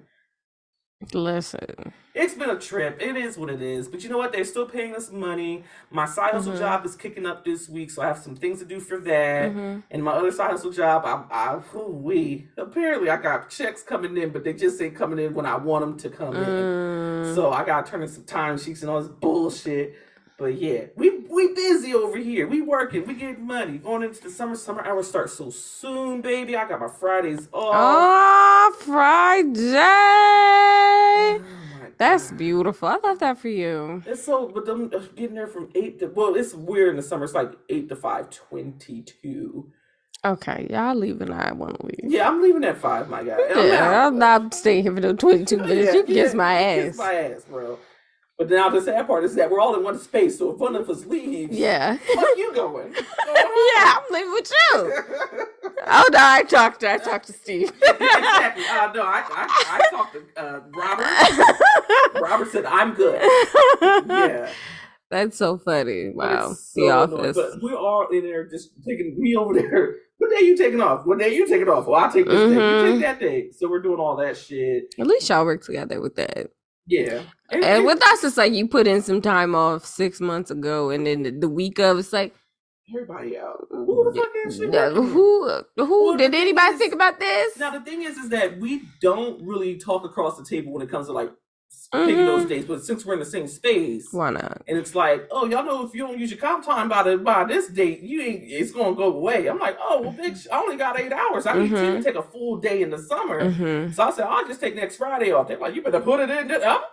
Listen. 1.14 1.94
It's 2.14 2.34
been 2.34 2.50
a 2.50 2.60
trip. 2.60 3.02
It 3.02 3.16
is 3.16 3.38
what 3.38 3.50
it 3.50 3.62
is. 3.62 3.88
But 3.88 4.04
you 4.04 4.10
know 4.10 4.18
what? 4.18 4.32
They're 4.34 4.44
still 4.44 4.66
paying 4.66 4.94
us 4.96 5.12
money. 5.12 5.64
My 5.90 6.06
side 6.06 6.32
hustle 6.34 6.54
Mhm. 6.54 6.60
job 6.60 6.86
is 6.86 6.96
kicking 6.96 7.26
up 7.26 7.46
this 7.46 7.70
week, 7.70 7.90
so 7.90 8.02
I 8.02 8.08
have 8.08 8.18
some 8.18 8.36
things 8.36 8.60
to 8.60 8.66
do 8.66 8.80
for 8.80 8.98
that. 9.00 9.52
Mhm. 9.54 9.84
And 9.90 10.04
my 10.04 10.12
other 10.12 10.32
side 10.32 10.52
hustle 10.52 10.72
job, 10.72 11.04
I, 11.06 11.24
I, 11.34 11.78
we 11.88 12.48
apparently 12.58 13.10
I 13.10 13.18
got 13.18 13.50
checks 13.50 13.82
coming 13.82 14.18
in, 14.18 14.30
but 14.32 14.44
they 14.44 14.54
just 14.54 14.82
ain't 14.82 14.96
coming 14.96 15.20
in 15.20 15.34
when 15.34 15.46
I 15.46 15.56
want 15.56 15.86
them 15.86 15.98
to 15.98 16.10
come 16.10 16.36
in. 16.36 16.44
Mm. 16.46 17.36
So 17.36 17.52
I 17.52 17.64
gotta 17.64 17.90
turn 17.90 18.02
in 18.02 18.08
some 18.10 18.26
time 18.26 18.58
sheets 18.58 18.82
and 18.82 18.92
all 18.92 19.00
this 19.02 19.08
bullshit. 19.10 19.96
But 20.42 20.60
yeah, 20.60 20.86
we 20.96 21.20
we 21.30 21.54
busy 21.54 21.94
over 21.94 22.18
here. 22.18 22.48
We 22.48 22.62
working. 22.62 23.06
We 23.06 23.14
getting 23.14 23.46
money. 23.46 23.78
Going 23.78 24.02
into 24.02 24.24
the 24.24 24.32
summer. 24.32 24.56
Summer 24.56 24.84
hours 24.84 25.08
start 25.08 25.30
so 25.30 25.52
soon, 25.52 26.22
baby. 26.22 26.56
I 26.58 26.68
got 26.68 26.80
my 26.80 26.88
Fridays 26.88 27.48
off. 27.54 27.76
Oh, 27.78 28.76
Friday. 28.80 29.78
Oh 29.78 31.42
That's 32.00 32.32
beautiful. 32.32 32.88
I 32.88 32.98
love 33.04 33.20
that 33.20 33.38
for 33.38 33.50
you. 33.50 34.02
It's 34.08 34.24
so, 34.26 34.48
but 34.48 34.66
them 34.66 34.90
uh, 34.96 35.02
getting 35.16 35.36
there 35.36 35.46
from 35.46 35.70
eight 35.76 36.00
to 36.00 36.08
well, 36.08 36.34
it's 36.34 36.56
weird 36.56 36.90
in 36.90 36.96
the 36.98 37.04
summer. 37.04 37.26
It's 37.26 37.36
like 37.36 37.54
eight 37.70 37.88
to 37.90 37.96
five 37.96 38.32
twenty-two. 38.32 39.72
Okay, 40.26 40.68
y'all 40.72 40.96
leaving. 40.96 41.32
I 41.32 41.52
want 41.52 41.80
to 41.80 41.86
leave. 41.86 42.12
Yeah, 42.14 42.28
I'm 42.28 42.42
leaving 42.42 42.64
at 42.64 42.78
five, 42.78 43.10
my 43.10 43.24
guy. 43.24 43.38
And 43.42 43.60
I'm 43.60 43.68
Yeah. 43.68 44.08
I'm 44.08 44.20
not 44.20 44.54
staying 44.56 44.84
here 44.84 44.94
for 44.96 45.02
the 45.02 45.14
22 45.16 45.58
minutes. 45.68 45.88
Yeah, 45.88 45.94
you 45.94 46.04
can 46.04 46.14
kiss 46.16 46.32
yeah, 46.34 46.38
my 46.38 46.58
Kiss 46.76 46.94
ass. 46.94 46.98
my 46.98 47.14
ass, 47.14 47.46
bro. 47.50 47.80
But 48.42 48.50
now 48.50 48.70
the 48.70 48.82
sad 48.82 49.06
part 49.06 49.24
is 49.24 49.36
that 49.36 49.52
we're 49.52 49.60
all 49.60 49.76
in 49.76 49.84
one 49.84 50.00
space. 50.00 50.40
So 50.40 50.50
if 50.50 50.58
one 50.58 50.76
of 50.76 50.90
us 50.90 51.06
leaves, 51.06 51.56
Yeah. 51.56 51.96
fuck 51.98 52.26
you 52.38 52.52
going. 52.56 52.92
yeah, 52.96 53.04
I'm 53.86 54.02
leaving 54.10 54.32
with 54.34 54.50
you. 54.52 54.94
Oh 55.86 56.10
no, 56.12 56.18
I 56.20 56.42
talked 56.50 56.80
to 56.80 56.92
I 56.92 56.98
talked 56.98 57.28
to 57.28 57.34
Steve. 57.34 57.70
exactly. 57.84 58.64
Uh, 58.66 58.92
no, 58.96 59.04
I, 59.04 59.24
I, 59.30 59.80
I 59.80 59.90
talked 59.92 60.16
to 60.16 60.44
uh, 60.44 60.62
Robert. 60.76 62.20
Robert 62.20 62.52
said 62.52 62.66
I'm 62.66 62.96
good. 62.96 63.22
Yeah. 64.10 64.50
That's 65.12 65.38
so 65.38 65.60
funny. 65.60 66.10
Wow. 66.10 66.50
it's 66.54 66.74
the 66.74 66.88
so 66.88 67.04
annoying. 67.04 67.20
office. 67.20 67.38
But 67.38 67.62
we're 67.62 67.78
all 67.78 68.08
in 68.12 68.24
there 68.24 68.50
just 68.50 68.72
taking 68.88 69.14
me 69.20 69.36
over 69.36 69.54
there. 69.54 69.98
What 70.18 70.32
day 70.32 70.46
you 70.48 70.58
taking 70.58 70.82
off? 70.82 71.06
What 71.06 71.20
day 71.20 71.36
you 71.36 71.48
taking 71.48 71.70
off? 71.70 71.86
Well, 71.86 72.00
I'll 72.04 72.12
take 72.12 72.26
this 72.26 72.50
day. 72.50 72.56
You 72.56 72.92
take 72.94 73.02
that 73.02 73.20
day. 73.20 73.52
So 73.52 73.70
we're 73.70 73.84
doing 73.84 74.00
all 74.00 74.16
that 74.16 74.36
shit. 74.36 74.96
At 74.98 75.06
least 75.06 75.30
y'all 75.30 75.46
work 75.46 75.64
together 75.64 76.02
with 76.02 76.16
that. 76.16 76.50
Yeah. 76.92 77.22
And 77.52 77.86
with 77.86 78.02
us, 78.06 78.24
it's 78.24 78.38
like 78.38 78.54
you 78.54 78.68
put 78.68 78.88
in 78.88 79.02
some 79.02 79.22
time 79.22 79.56
off 79.56 79.86
six 79.86 80.20
months 80.22 80.52
ago, 80.52 80.90
and 80.90 81.06
then 81.08 81.24
the, 81.24 81.32
the 81.32 81.50
week 81.50 81.80
of, 81.80 82.00
it's 82.00 82.14
like, 82.14 82.36
everybody 82.94 83.38
out. 83.38 83.68
Who 83.70 84.12
the 84.14 84.20
fuck 84.20 84.28
uh, 84.28 84.92
working? 84.94 85.12
who, 85.14 85.64
who 85.78 86.08
Well, 86.08 86.18
did 86.18 86.36
anybody 86.36 86.74
is- 86.74 86.80
think 86.80 86.94
about 86.94 87.20
this? 87.20 87.58
Now 87.58 87.72
the 87.72 87.80
thing 87.82 88.02
is, 88.04 88.18
is 88.18 88.30
that 88.30 88.60
we 88.60 88.84
don't 89.02 89.42
really 89.46 89.78
talk 89.78 90.04
across 90.06 90.38
the 90.38 90.44
table 90.44 90.74
when 90.74 90.82
it 90.82 90.90
comes 90.90 91.08
to 91.08 91.14
like 91.14 91.32
picking 91.92 92.26
those 92.26 92.46
Mhm. 92.46 92.50
days. 92.50 92.66
But 92.66 92.84
since 92.86 93.06
we're 93.06 93.14
in 93.14 93.20
the 93.20 93.26
same 93.26 93.48
space, 93.48 94.08
Why 94.12 94.30
not? 94.32 94.62
and 94.68 94.78
it's 94.78 94.96
like, 94.96 95.28
oh, 95.32 95.46
y'all 95.46 95.64
know 95.66 95.86
if 95.86 95.94
you 95.94 96.06
don't 96.08 96.18
use 96.18 96.32
your 96.32 96.40
comp 96.40 96.66
time 96.66 96.88
by 96.90 97.04
the 97.04 97.18
by 97.18 97.44
this 97.46 97.68
date, 97.68 98.02
you 98.02 98.22
ain't 98.22 98.44
it's 98.46 98.72
gonna 98.72 98.96
go 98.96 99.14
away. 99.14 99.48
I'm 99.48 99.60
like, 99.60 99.78
oh 99.82 100.02
well, 100.02 100.14
bitch, 100.14 100.48
I 100.52 100.60
only 100.62 100.78
got 100.78 101.00
eight 101.00 101.12
hours. 101.12 101.46
I 101.46 101.58
need 101.60 101.70
to 101.72 102.02
take 102.04 102.16
a 102.16 102.24
full 102.24 102.58
day 102.58 102.82
in 102.82 102.90
the 102.92 102.98
summer. 103.00 103.42
Mm-hmm. 103.52 103.92
So 103.94 104.04
I 104.04 104.12
said, 104.12 104.26
I'll 104.26 104.48
just 104.48 104.62
take 104.62 104.76
next 104.76 104.98
Friday 104.98 105.32
off. 105.32 105.48
They're 105.48 105.58
like, 105.58 105.76
you 105.76 105.82
better 105.82 106.00
put 106.02 106.20
it 106.22 106.30
in. 106.30 106.48
there." 106.48 106.62
Oh, 106.64 106.84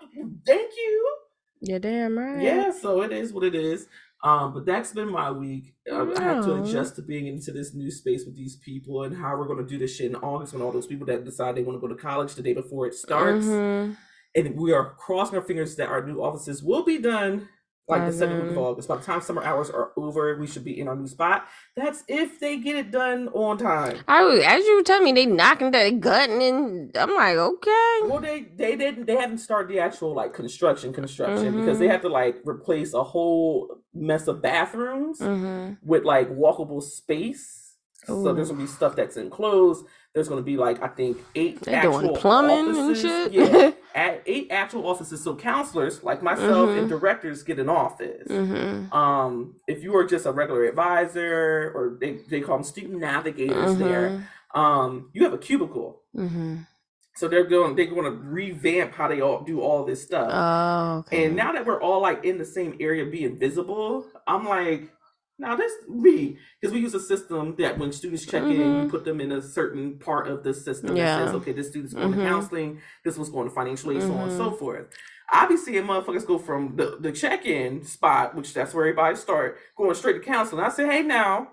thank 0.47 0.71
you. 0.77 1.15
You're 1.61 1.79
damn 1.81 2.17
right. 2.19 2.41
Yeah, 2.43 2.71
so 2.71 3.03
it 3.03 3.13
is 3.13 3.33
what 3.33 3.45
it 3.45 3.55
is. 3.55 3.87
Um, 4.23 4.53
but 4.53 4.67
that's 4.67 4.93
been 4.93 5.09
my 5.11 5.31
week. 5.31 5.75
Uh, 5.91 6.07
I 6.17 6.23
have 6.23 6.45
to 6.45 6.61
adjust 6.63 6.97
to 6.97 7.03
being 7.03 7.29
into 7.29 7.53
this 7.53 7.73
new 7.73 7.89
space 7.91 8.25
with 8.25 8.37
these 8.37 8.57
people 8.57 9.05
and 9.05 9.17
how 9.17 9.37
we're 9.37 9.47
going 9.47 9.59
to 9.65 9.65
do 9.67 9.79
this 9.79 9.95
shit 9.95 10.07
in 10.11 10.17
August 10.17 10.53
when 10.53 10.63
all 10.63 10.73
those 10.73 10.89
people 10.89 11.07
that 11.07 11.25
decide 11.25 11.55
they 11.55 11.63
want 11.63 11.77
to 11.81 11.81
go 11.81 11.93
to 11.93 12.01
college 12.01 12.35
the 12.35 12.43
day 12.43 12.53
before 12.53 12.87
it 12.89 12.95
starts. 12.95 13.47
Mhm. 13.47 13.97
And 14.35 14.57
we 14.57 14.73
are 14.73 14.95
crossing 14.95 15.37
our 15.37 15.43
fingers 15.45 15.77
that 15.77 15.89
our 15.89 16.05
new 16.07 16.23
offices 16.23 16.63
will 16.63 16.85
be 16.85 16.99
done 16.99 17.49
like 17.89 18.05
the 18.05 18.13
second 18.13 18.37
week 18.43 18.51
of 18.51 18.57
Mhm. 18.57 18.61
August. 18.67 18.87
By 18.89 18.97
the 18.97 19.03
time 19.03 19.23
summer 19.23 19.43
hours 19.43 19.71
are 19.71 19.93
over, 19.97 20.37
we 20.39 20.47
should 20.47 20.63
be 20.63 20.79
in 20.79 20.89
our 20.89 20.95
new 20.95 21.07
spot. 21.07 21.47
That's 21.75 22.05
if 22.07 22.39
they 22.39 22.59
get 22.59 22.77
it 22.77 22.91
done 22.91 23.29
on 23.33 23.57
time. 23.57 23.97
I 24.07 24.23
was, 24.25 24.41
as 24.41 24.63
you 24.67 24.77
were 24.77 24.83
telling 24.83 25.05
me, 25.05 25.13
they 25.13 25.25
knocking, 25.25 25.71
they 25.71 25.93
gutting, 25.93 26.43
and 26.43 26.95
I'm 26.95 27.15
like, 27.15 27.39
okay. 27.39 28.01
Well, 28.05 28.21
they 28.21 28.43
they 28.55 28.77
didn't 28.77 29.07
they 29.07 29.17
haven't 29.17 29.39
started 29.39 29.75
the 29.75 29.81
actual 29.81 30.13
like 30.13 30.35
construction 30.35 30.93
construction 30.93 31.57
because 31.57 31.79
they 31.79 31.87
Mhm. 31.87 31.91
have 31.93 32.03
to 32.03 32.11
like 32.11 32.37
replace 32.45 32.93
a 32.93 33.03
whole 33.03 33.79
mess 33.95 34.29
of 34.29 34.43
bathrooms 34.43 35.21
Mm-hmm. 35.21 35.75
with 35.89 36.05
like 36.05 36.29
walkable 36.31 36.83
space. 36.83 37.65
So 38.05 38.33
there's 38.35 38.49
gonna 38.51 38.61
be 38.61 38.67
stuff 38.67 38.97
that's 38.97 39.17
enclosed. 39.17 39.87
There's 40.15 40.29
gonna 40.29 40.43
be 40.43 40.57
like 40.59 40.83
I 40.83 40.89
think 40.89 41.19
eight 41.35 41.61
They 41.63 41.75
actual 41.75 42.01
doing 42.01 42.15
plumbing 42.17 42.69
and 42.69 42.79
offices. 42.79 43.01
shit. 43.03 43.33
Yeah, 43.33 43.71
eight 43.95 44.49
actual 44.51 44.87
offices. 44.87 45.23
So 45.23 45.35
counselors 45.35 46.03
like 46.05 46.23
myself 46.23 46.71
and 46.71 46.87
Mhm. 46.87 46.89
directors 46.89 47.43
get 47.43 47.59
an 47.59 47.69
office. 47.69 48.29
mm-hmm. 48.29 48.93
Um, 48.93 49.57
if 49.67 49.83
you 49.83 49.97
are 49.97 50.05
just 50.05 50.27
a 50.27 50.33
regular 50.33 50.65
advisor 50.65 51.73
or 51.75 51.97
they, 52.01 52.21
they 52.29 52.41
call 52.41 52.57
them 52.59 52.65
student 52.65 53.01
navigators 53.01 53.77
there, 53.77 54.29
um, 54.55 55.11
you 55.13 55.25
have 55.25 55.33
a 55.33 55.39
cubicle. 55.39 56.03
Mm-hmm. 56.17 56.57
So 57.17 57.27
they're 57.27 57.45
going 57.45 57.75
they're 57.75 57.87
going 57.87 58.05
to 58.05 58.17
revamp 58.17 58.95
how 58.95 59.09
they 59.09 59.21
all 59.21 59.43
do 59.43 59.61
all 59.61 59.85
this 59.85 60.05
stuff. 60.05 60.31
Oh, 60.33 60.99
okay. 61.01 61.25
And 61.25 61.35
now 61.35 61.51
that 61.53 61.67
we're 61.67 61.83
all 61.83 62.01
like 62.01 62.25
in 62.25 62.39
the 62.39 62.45
same 62.45 62.77
area 62.79 63.05
being 63.07 63.37
visible, 63.39 64.07
I'm 64.27 64.47
like, 64.47 64.93
now 65.39 65.55
this 65.57 65.73
me 65.89 66.37
because 66.61 66.75
we 66.75 66.81
use 66.81 66.95
a 66.95 67.01
system 67.01 67.55
that 67.59 67.79
when 67.79 67.93
students 67.93 68.27
check 68.27 68.43
in, 68.43 68.51
Mhm. 68.51 68.83
you 68.85 68.89
put 68.91 69.05
them 69.05 69.21
in 69.21 69.33
a 69.33 69.41
certain 69.43 69.99
part 69.99 70.27
of 70.29 70.43
the 70.43 70.53
system 70.53 70.97
Yeah. 70.97 71.19
that 71.19 71.27
says, 71.27 71.35
okay, 71.37 71.53
this 71.53 71.69
student's 71.69 71.95
going 71.95 72.13
Mhm. 72.13 72.17
to 72.17 72.23
counseling, 72.23 72.81
this 73.05 73.17
one's 73.17 73.31
going 73.31 73.49
to 73.49 73.55
financial 73.55 73.93
aid, 73.93 74.03
so 74.03 74.13
on 74.13 74.29
and 74.29 74.37
so 74.37 74.51
Mhm. 74.51 74.59
forth. 74.59 74.87
I 75.31 75.47
be 75.47 75.57
seeing 75.57 75.85
motherfuckers 75.85 76.27
go 76.27 76.39
from 76.39 76.75
the, 76.77 76.97
the 77.01 77.13
check-in 77.13 77.85
spot, 77.85 78.35
which 78.35 78.53
that's 78.55 78.73
where 78.75 78.85
everybody 78.87 79.15
start, 79.15 79.59
going 79.77 79.95
straight 79.95 80.15
to 80.15 80.21
counseling. 80.21 80.65
I 80.65 80.71
say, 80.71 80.87
hey 80.87 81.03
now, 81.03 81.49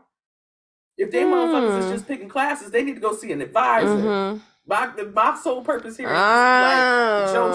if 0.97 1.11
they 1.11 1.23
motherfuckers 1.23 1.79
is 1.79 1.85
Mm. 1.85 1.91
just 1.91 2.07
picking 2.07 2.29
classes, 2.29 2.71
they 2.71 2.83
need 2.83 2.95
to 2.95 3.01
go 3.01 3.13
see 3.13 3.31
an 3.33 3.41
advisor. 3.41 3.87
Mm-hmm. 3.89 4.39
My 4.67 4.89
my 5.13 5.35
sole 5.35 5.61
purpose 5.63 5.97
here 5.97 6.07
is 6.07 6.13
like 6.13 7.33
Joe. 7.33 7.51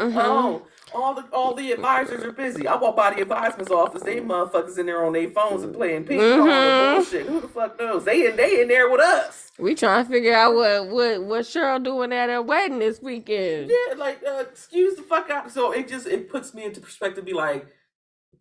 Mhm. 0.00 0.14
Oh, 0.16 0.62
all 0.94 1.14
the 1.14 1.24
all 1.32 1.54
the 1.54 1.72
advisors 1.72 2.22
are 2.24 2.32
busy. 2.32 2.66
I 2.66 2.76
walk 2.76 2.96
by 2.96 3.14
the 3.14 3.22
advisor's 3.22 3.68
office. 3.70 4.02
They 4.02 4.20
motherfuckers 4.20 4.78
in 4.78 4.86
there 4.86 5.04
on 5.04 5.12
their 5.12 5.30
phones 5.30 5.62
and 5.62 5.74
playing 5.74 6.04
ping 6.04 6.18
pong 6.18 6.48
Mhm. 6.48 6.52
and 6.52 6.96
bullshit. 6.96 7.26
Who 7.26 7.40
the 7.40 7.48
fuck 7.48 7.78
knows? 7.78 8.04
They 8.04 8.26
in 8.26 8.36
they 8.36 8.60
in 8.62 8.68
there 8.68 8.88
with 8.90 9.00
us. 9.00 9.50
We 9.58 9.74
trying 9.74 10.04
to 10.04 10.10
figure 10.10 10.34
out 10.34 10.54
what 10.54 10.88
what 10.88 11.22
what 11.22 11.40
Cheryl 11.44 11.82
doing 11.82 12.12
at 12.12 12.28
her 12.28 12.42
wedding 12.42 12.78
this 12.78 13.00
weekend. 13.02 13.70
Yeah, 13.70 13.94
like 13.96 14.22
uh, 14.26 14.44
excuse 14.50 14.96
the 14.96 15.02
fuck 15.02 15.30
out. 15.30 15.50
So 15.50 15.72
it 15.72 15.88
just 15.88 16.06
it 16.06 16.28
puts 16.28 16.54
me 16.54 16.64
into 16.64 16.80
perspective. 16.80 17.24
Be 17.24 17.32
like, 17.32 17.66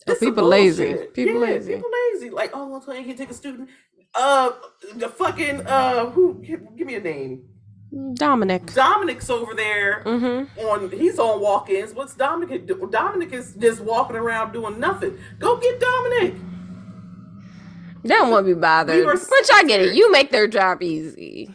Oh, 0.07 0.15
people 0.15 0.47
lazy. 0.47 0.95
People 1.13 1.35
Yeah, 1.35 1.39
lazy. 1.39 1.75
People 1.75 1.91
lazy. 2.13 2.29
Like, 2.31 2.51
oh, 2.53 2.81
you 2.93 3.03
can 3.03 3.15
take 3.17 3.29
a 3.29 3.33
student. 3.33 3.69
Uh, 4.15 4.51
the 4.95 5.07
fucking 5.07 5.65
uh, 5.67 6.09
who? 6.09 6.41
Give, 6.41 6.59
give 6.75 6.87
me 6.87 6.95
a 6.95 6.99
name. 6.99 7.43
Dominic. 8.13 8.73
Dominic's 8.73 9.29
over 9.29 9.53
there. 9.53 10.01
Mm-hmm. 10.05 10.59
on 10.59 10.91
he's 10.91 11.19
on 11.19 11.41
walk-ins. 11.41 11.93
What's 11.93 12.15
Dominic 12.15 12.65
do? 12.65 12.87
Dominic 12.89 13.33
is 13.33 13.53
just 13.53 13.81
walking 13.81 14.15
around 14.15 14.53
doing 14.53 14.79
nothing. 14.79 15.17
Go 15.39 15.57
get 15.57 15.79
Dominic. 15.79 16.35
They 18.03 18.09
don't 18.15 18.31
want 18.31 18.47
to 18.47 18.55
be 18.55 18.59
bothered. 18.59 18.95
We 18.95 19.03
were 19.05 19.13
Which 19.13 19.49
I 19.53 19.63
get 19.63 19.81
it. 19.81 19.95
You 19.95 20.11
make 20.11 20.31
their 20.31 20.47
job 20.47 20.81
easy. 20.81 21.53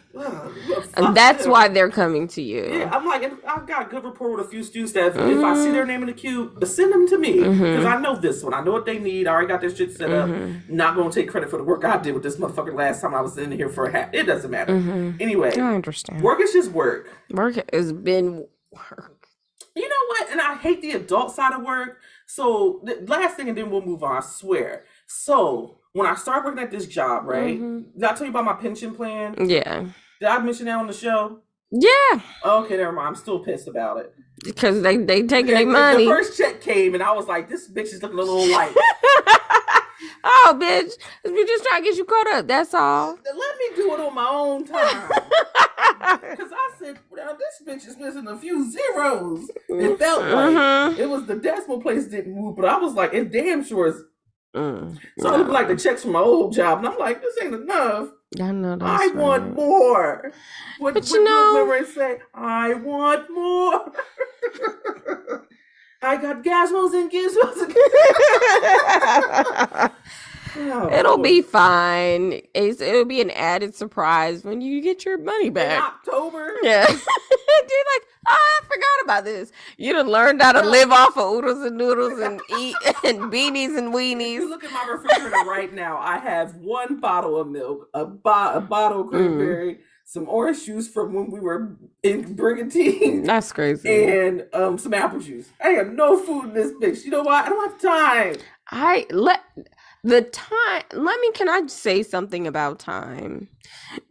And 0.95 1.15
that's 1.15 1.43
them. 1.43 1.51
why 1.51 1.67
they're 1.67 1.89
coming 1.91 2.27
to 2.29 2.41
you. 2.41 2.65
Yeah, 2.69 2.89
I'm 2.91 3.05
like, 3.05 3.23
I've 3.45 3.67
got 3.67 3.87
a 3.87 3.89
good 3.89 4.03
rapport 4.03 4.35
with 4.35 4.45
a 4.45 4.49
few 4.49 4.63
students 4.63 4.93
that 4.93 5.07
if, 5.07 5.15
if 5.17 5.43
I 5.43 5.55
see 5.55 5.71
their 5.71 5.85
name 5.85 6.01
in 6.01 6.07
the 6.07 6.13
queue, 6.13 6.57
send 6.63 6.93
them 6.93 7.07
to 7.09 7.17
me 7.17 7.33
because 7.33 7.85
I 7.85 7.99
know 7.99 8.15
this 8.15 8.43
one. 8.43 8.53
I 8.53 8.63
know 8.63 8.71
what 8.71 8.85
they 8.85 8.97
need. 8.99 9.27
I 9.27 9.31
already 9.31 9.47
got 9.47 9.61
this 9.61 9.77
shit 9.77 9.95
set 9.95 10.09
up. 10.11 10.29
Mhm. 10.29 10.69
Not 10.69 10.95
gonna 10.95 11.11
take 11.11 11.29
credit 11.29 11.49
for 11.49 11.57
the 11.57 11.63
work 11.63 11.83
I 11.83 11.97
did 11.97 12.13
with 12.13 12.23
this 12.23 12.37
motherfucker 12.37 12.73
last 12.73 13.01
time 13.01 13.13
I 13.13 13.21
was 13.21 13.37
in 13.37 13.51
here 13.51 13.69
for 13.69 13.85
a 13.85 13.91
hat. 13.91 14.09
It 14.13 14.23
doesn't 14.23 14.49
matter. 14.49 14.73
Mhm. 14.73 15.21
Anyway, 15.21 15.55
I 15.57 15.73
understand. 15.75 16.21
work 16.21 16.39
is 16.41 16.53
just 16.53 16.71
work. 16.71 17.09
Work 17.31 17.55
has 17.73 17.91
been 17.93 18.47
work. 18.71 19.27
You 19.75 19.87
know 19.87 19.95
what? 20.07 20.31
And 20.31 20.41
I 20.41 20.55
hate 20.55 20.81
the 20.81 20.91
adult 20.93 21.35
side 21.35 21.53
of 21.53 21.63
work. 21.63 21.97
So 22.25 22.81
the 22.83 23.03
last 23.07 23.35
thing, 23.37 23.47
and 23.49 23.57
then 23.57 23.69
we'll 23.69 23.81
move 23.85 24.03
on. 24.03 24.17
I 24.17 24.21
swear. 24.21 24.83
So 25.05 25.77
when 25.97 26.07
I 26.07 26.15
started 26.15 26.45
working 26.45 26.63
at 26.63 26.71
this 26.71 26.85
job, 26.85 27.25
right? 27.25 27.59
Mhm. 27.59 27.85
Did 27.93 28.03
I 28.03 28.13
tell 28.13 28.25
you 28.25 28.31
about 28.31 28.45
my 28.45 28.53
pension 28.53 28.93
plan? 28.95 29.35
Yeah. 29.47 29.85
Did 30.19 30.29
I 30.29 30.39
mention 30.39 30.65
that 30.67 30.77
on 30.77 30.87
the 30.87 30.93
show? 30.93 31.39
Yeah. 31.71 32.19
Okay, 32.45 32.77
never 32.77 32.91
mind. 32.91 33.07
I'm 33.09 33.15
still 33.15 33.39
pissed 33.39 33.67
about 33.67 33.97
it. 33.97 34.13
Because 34.43 34.81
they 34.83 34.97
they 34.97 35.23
taking 35.23 35.47
The- 35.47 35.63
their 35.63 35.65
money. 35.67 36.05
The 36.05 36.11
first 36.11 36.37
check 36.37 36.61
came, 36.61 36.93
and 36.93 37.03
I 37.03 37.11
was 37.13 37.27
like, 37.27 37.49
"This 37.49 37.69
bitch 37.69 37.93
is 37.93 38.01
looking 38.01 38.19
a 38.19 38.21
little 38.21 38.47
light." 38.47 38.75
Oh, 40.23 40.57
bitch, 40.59 40.91
we 41.23 41.45
just 41.45 41.63
trying 41.63 41.83
to 41.83 41.89
get 41.89 41.97
you 41.97 42.03
caught 42.05 42.27
up. 42.27 42.47
That's 42.47 42.73
all. 42.73 43.11
Let 43.25 43.57
me 43.57 43.75
do 43.75 43.93
it 43.93 43.99
on 43.99 44.13
my 44.13 44.27
own 44.29 44.65
time. 44.75 45.09
Because 45.09 46.51
I 46.51 46.71
said, 46.77 46.99
well, 47.09 47.37
this 47.37 47.61
bitch 47.67 47.87
is 47.87 47.97
missing 47.97 48.27
a 48.27 48.37
few 48.37 48.69
zeros. 48.69 49.49
It 49.69 49.97
felt 49.97 50.21
like 50.23 50.55
Mhm. 50.55 50.99
it 50.99 51.09
was 51.09 51.25
the 51.25 51.35
decimal 51.35 51.81
place 51.81 52.05
didn't 52.07 52.35
move, 52.35 52.55
but 52.57 52.65
I 52.65 52.77
was 52.77 52.93
like, 52.93 53.13
it 53.13 53.31
damn 53.31 53.63
sure 53.63 53.87
is. 53.87 54.01
Mm. 54.55 54.97
So 55.19 55.31
I 55.33 55.37
look 55.37 55.49
like 55.49 55.67
the 55.67 55.75
checks 55.75 56.01
from 56.03 56.13
my 56.13 56.19
old 56.19 56.53
job, 56.53 56.79
and 56.79 56.87
I'm 56.87 56.97
like, 56.97 57.21
this 57.21 57.35
ain't 57.41 57.53
enough. 57.53 58.09
I 58.41 58.51
know 58.51 58.77
I 58.81 59.07
want 59.13 59.53
more. 59.55 60.31
What, 60.79 60.93
But 60.95 61.03
what 61.03 61.11
you 61.11 61.23
know- 61.23 61.83
say? 61.85 62.17
I 62.33 62.73
want 62.73 63.29
more. 63.29 63.91
I 66.01 66.17
got 66.17 66.43
gizmos 66.43 66.93
and 66.93 67.11
gizmos. 67.11 67.61
And 67.63 67.73
Oh, 70.59 70.89
It'll 70.91 71.17
boy. 71.17 71.23
be 71.23 71.41
fine. 71.43 72.41
It's, 72.55 72.81
it'll 72.81 73.05
be 73.05 73.21
an 73.21 73.29
added 73.31 73.75
surprise 73.75 74.43
when 74.43 74.59
you 74.61 74.81
get 74.81 75.05
your 75.05 75.19
money 75.19 75.51
back. 75.51 75.77
in. 75.77 75.83
October. 75.83 76.49
Yeah. 76.63 76.87
You're 77.69 77.93
like, 77.95 78.03
oh, 78.29 78.59
I 78.61 78.65
forgot 78.67 79.03
about 79.05 79.25
this. 79.25 79.51
You 79.77 79.93
done 79.93 80.09
learned 80.09 80.41
how 80.41 80.53
to 80.53 80.61
live 80.61 80.91
off 80.91 81.17
of 81.17 81.33
oodles 81.35 81.63
and 81.65 81.77
noodles 81.77 82.19
and 82.19 82.43
eat 82.49 82.77
and 83.03 83.31
beanies 83.31 83.77
and 83.77 83.89
If 83.89 83.93
you 83.93 83.97
weenies. 83.97 84.49
look 84.49 84.63
at 84.63 84.71
my 84.71 84.83
refrigerator 84.85 85.41
right 85.41 85.73
now, 85.73 85.97
I 85.97 86.19
have 86.19 86.55
one 86.55 86.99
bottle 86.99 87.39
of 87.39 87.47
milk, 87.49 87.89
a, 87.93 88.05
bo- 88.05 88.53
a 88.55 88.61
bottle 88.61 89.01
of 89.01 89.07
Mm. 89.07 89.09
cranberry, 89.09 89.79
some 90.05 90.27
orange 90.29 90.65
juice 90.65 90.87
from 90.87 91.13
when 91.13 91.31
we 91.31 91.39
were 91.39 91.77
in 92.03 92.33
Brigantine, 92.35 93.23
That's 93.23 93.51
crazy. 93.51 93.89
and 93.89 94.45
um, 94.53 94.77
some 94.77 94.93
apple 94.93 95.19
juice. 95.19 95.49
I 95.63 95.69
have 95.69 95.89
no 95.93 96.17
food 96.23 96.45
in 96.45 96.53
this 96.53 96.71
bitch. 96.73 97.05
You 97.05 97.11
know 97.11 97.23
why? 97.23 97.43
I 97.43 97.49
don't 97.49 97.71
have 97.71 97.81
time. 97.81 98.35
I 98.71 99.07
let 99.11 99.41
the 100.03 100.21
time 100.23 100.83
let 100.93 101.19
me 101.21 101.31
can 101.33 101.49
I 101.49 101.67
say 101.67 102.03
something 102.03 102.47
about 102.47 102.79
time 102.79 103.49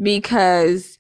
because 0.03 0.99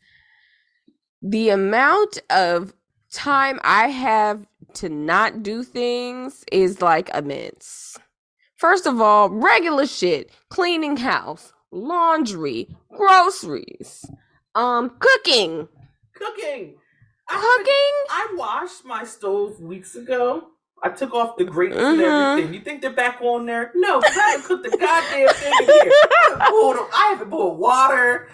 the 1.22 1.48
amount 1.50 2.18
of 2.31 2.74
time 3.12 3.61
I 3.64 3.88
have 3.88 4.46
to 4.74 4.88
not 4.88 5.42
do 5.42 5.62
things 5.62 6.44
is 6.52 6.83
like 6.83 7.09
immense. 7.14 7.96
First 8.57 8.87
of 8.87 9.00
all, 9.00 9.29
regular 9.31 9.87
shit, 9.87 10.31
cleaning 10.50 10.96
house, 10.96 11.52
laundry, 11.70 12.68
groceries, 12.94 14.05
um 14.55 14.90
cooking. 14.98 15.68
Cooking. 16.14 16.76
I 17.29 17.35
Cooking? 17.35 17.94
I 18.11 18.35
washed 18.37 18.85
my 18.85 19.05
stove 19.05 19.61
weeks 19.61 19.94
ago. 19.96 20.48
I 20.83 20.90
took 20.90 21.12
off 21.14 21.37
the 21.37 21.44
grates 21.44 21.76
and 21.76 21.98
Mhm. 21.98 22.35
everything. 22.35 22.55
You 22.55 22.61
think 22.61 22.81
they're 22.83 22.92
back 22.92 23.18
on 23.20 23.46
there? 23.46 23.72
No, 23.74 24.00
I 24.05 24.09
haven't 24.11 24.44
cooked 24.46 24.62
the 24.70 24.76
goddamn 24.76 25.29
thing 25.35 25.52
in 25.61 25.64
here. 25.66 25.92
I 25.92 26.29
haven't 26.29 26.48
poured, 26.50 26.76
I 26.94 27.07
haven't 27.11 27.31
poured 27.31 27.59
water. 27.59 28.29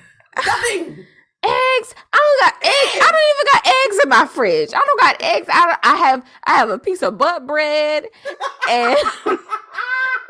Nothing. 0.45 1.07
Eggs. 1.45 1.95
I 2.13 2.19
don't 2.19 2.41
got 2.41 2.55
eggs. 2.65 3.05
I 3.05 3.11
don't 3.11 3.29
even 3.31 3.53
got 3.53 3.67
eggs 3.87 4.05
in 4.05 4.09
my 4.09 4.27
fridge. 4.27 4.71
I 4.75 4.81
don't 4.87 5.01
got 5.01 5.23
eggs. 5.23 5.49
I, 5.53 5.67
don't- 5.67 5.79
I 5.83 5.97
have 5.97 6.25
I 6.47 6.55
have 6.57 6.71
a 6.71 6.79
piece 6.79 7.03
of 7.03 7.19
butt 7.19 7.47
bread 7.47 8.07
and 8.71 8.97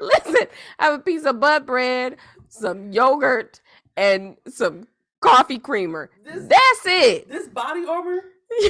listen, 0.00 0.46
I 0.78 0.84
have 0.86 0.94
a 1.00 1.02
piece 1.02 1.24
of 1.24 1.40
butt 1.40 1.66
bread, 1.66 2.16
some 2.48 2.92
yogurt, 2.92 3.60
and 3.96 4.36
some 4.48 4.86
coffee 5.20 5.58
creamer. 5.58 6.10
This- 6.24 6.46
That's 6.48 6.86
it. 6.86 7.28
This 7.28 7.48
body 7.48 7.84
armor? 7.88 8.20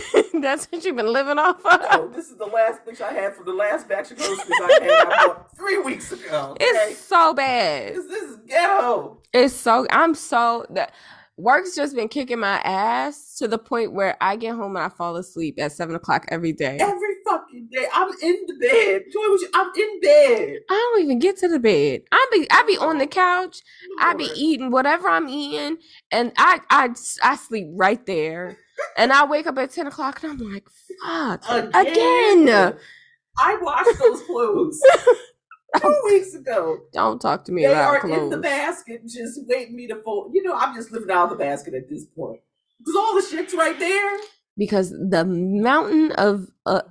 That's 0.41 0.67
what 0.71 0.85
you've 0.85 0.95
been 0.95 1.13
living 1.13 1.39
off 1.39 1.65
of. 1.67 1.81
No, 1.91 2.09
this 2.09 2.31
is 2.31 2.37
the 2.37 2.47
last 2.47 2.85
bitch 2.87 3.01
I 3.01 3.13
had 3.13 3.35
from 3.35 3.47
the 3.47 3.53
last 3.53 3.89
batch 3.89 4.13
of 4.13 4.19
groceries 4.19 4.39
I 4.63 4.79
had. 4.81 4.91
I 5.09 5.27
bought 5.27 5.57
three 5.57 5.79
weeks 5.79 6.13
ago. 6.13 6.53
Okay? 6.53 6.65
It's 6.67 7.01
so 7.01 7.35
bad. 7.35 7.97
This, 7.97 8.07
this 8.07 8.23
is 8.31 8.37
ghetto. 8.47 9.19
It's 9.33 9.53
so 9.53 9.85
I'm 9.91 10.15
so 10.15 10.67
that 10.71 10.93
work's 11.37 11.75
just 11.75 11.95
been 11.95 12.09
kicking 12.09 12.41
my 12.41 12.61
ass 12.61 13.37
to 13.37 13.49
the 13.49 13.59
point 13.59 13.93
where 13.93 14.17
I 14.21 14.37
get 14.37 14.55
home 14.55 14.77
and 14.77 14.85
I 14.85 14.89
fall 14.89 15.17
asleep 15.17 15.57
at 15.59 15.73
seven 15.73 15.95
o'clock 15.95 16.27
every 16.29 16.53
day. 16.53 16.79
Every 16.81 17.15
fucking 17.27 17.69
day. 17.73 17.87
I'm 17.93 18.11
in 18.23 18.37
the 18.47 18.55
bed. 18.61 19.03
Joy, 19.13 19.21
was 19.21 19.45
I'm 19.55 19.71
in 19.77 20.01
bed. 20.01 20.59
I 20.69 20.91
don't 20.95 21.05
even 21.05 21.19
get 21.19 21.39
to 21.39 21.49
the 21.49 21.59
bed. 21.59 22.03
I 22.13 22.27
be 22.33 22.47
I 22.51 22.63
be 22.65 22.77
on 22.79 22.99
the 22.99 23.07
couch. 23.07 23.63
I 24.01 24.15
be 24.15 24.29
eating 24.37 24.71
whatever 24.71 25.09
I'm 25.09 25.29
eating, 25.29 25.79
and 26.11 26.33
I 26.37 26.61
I 26.71 26.91
I 27.23 27.37
sleep 27.37 27.69
right 27.73 28.05
there. 28.07 28.57
And 28.97 29.13
I 29.13 29.25
wake 29.27 29.47
up 29.47 29.59
at 29.59 29.71
ten 29.71 29.87
o'clock, 29.87 30.23
and 30.23 30.33
I'm 30.33 30.53
like, 30.53 30.67
fuck 31.05 31.69
again. 31.75 32.49
I 33.39 33.57
washed 33.61 33.99
those 33.99 34.23
clothes 34.23 34.81
two 35.81 36.01
weeks 36.07 36.35
ago. 36.35 36.79
Don't 36.93 37.21
talk 37.21 37.45
to 37.47 37.53
me 37.53 37.63
They 37.63 37.73
about 37.73 37.95
are 37.97 38.01
clothes. 38.01 38.19
in 38.25 38.31
the 38.31 38.39
basket, 38.39 39.03
just 39.07 39.41
waiting 39.47 39.77
me 39.77 39.87
to 39.89 39.97
fold. 40.03 40.33
You 40.35 40.43
know, 40.43 40.55
I'm 40.55 40.75
just 40.75 40.93
living 40.93 41.11
out 41.11 41.25
of 41.33 41.39
the 41.39 41.45
basket 41.45 41.75
at 41.75 41.89
this 41.89 42.05
point. 42.07 42.41
Because 42.79 42.97
all 42.97 43.15
the 43.15 43.23
shit's 43.23 43.55
right 43.55 43.79
there. 43.79 44.19
because 44.57 44.91
the 44.91 45.25
mountain 45.25 46.13
of 46.13 46.49
uh, 46.67 46.83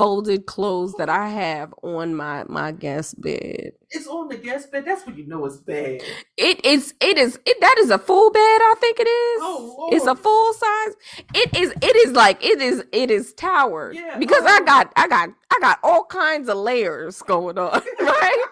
unfolded 0.00 0.46
clothes 0.46 0.94
that 0.94 1.08
I 1.08 1.28
have 1.28 1.74
on 1.82 2.14
my 2.14 2.44
my 2.48 2.72
guest 2.72 3.20
bed. 3.20 3.72
It's 3.90 4.06
on 4.06 4.28
the 4.28 4.36
guest 4.36 4.72
bed. 4.72 4.84
That's 4.86 5.04
when 5.04 5.16
you 5.16 5.26
know 5.26 5.44
it's 5.44 5.58
bad. 5.58 6.00
It 6.36 6.64
is 6.64 6.94
it 7.00 7.18
is 7.18 7.38
it 7.44 7.60
that 7.60 7.76
is 7.78 7.90
a 7.90 7.98
full 7.98 8.30
bed, 8.30 8.38
I 8.40 8.74
think 8.80 8.98
it 8.98 9.08
is. 9.08 9.40
Oh, 9.42 9.74
Lord. 9.78 9.94
It's 9.94 10.06
a 10.06 10.14
full 10.14 10.52
size. 10.54 10.94
It 11.34 11.56
is 11.56 11.72
it 11.82 11.96
is 11.96 12.12
like 12.12 12.42
it 12.42 12.60
is 12.62 12.84
it 12.92 13.10
is 13.10 13.34
towered. 13.34 13.94
Yeah, 13.94 14.18
Because 14.18 14.42
oh. 14.42 14.48
I 14.48 14.58
oh. 14.62 14.64
got 14.64 14.92
I 14.96 15.08
got 15.08 15.28
I 15.50 15.58
got 15.60 15.78
all 15.82 16.04
kinds 16.04 16.48
of 16.48 16.56
layers 16.56 17.20
going 17.22 17.58
on, 17.58 17.82
right? 18.00 18.44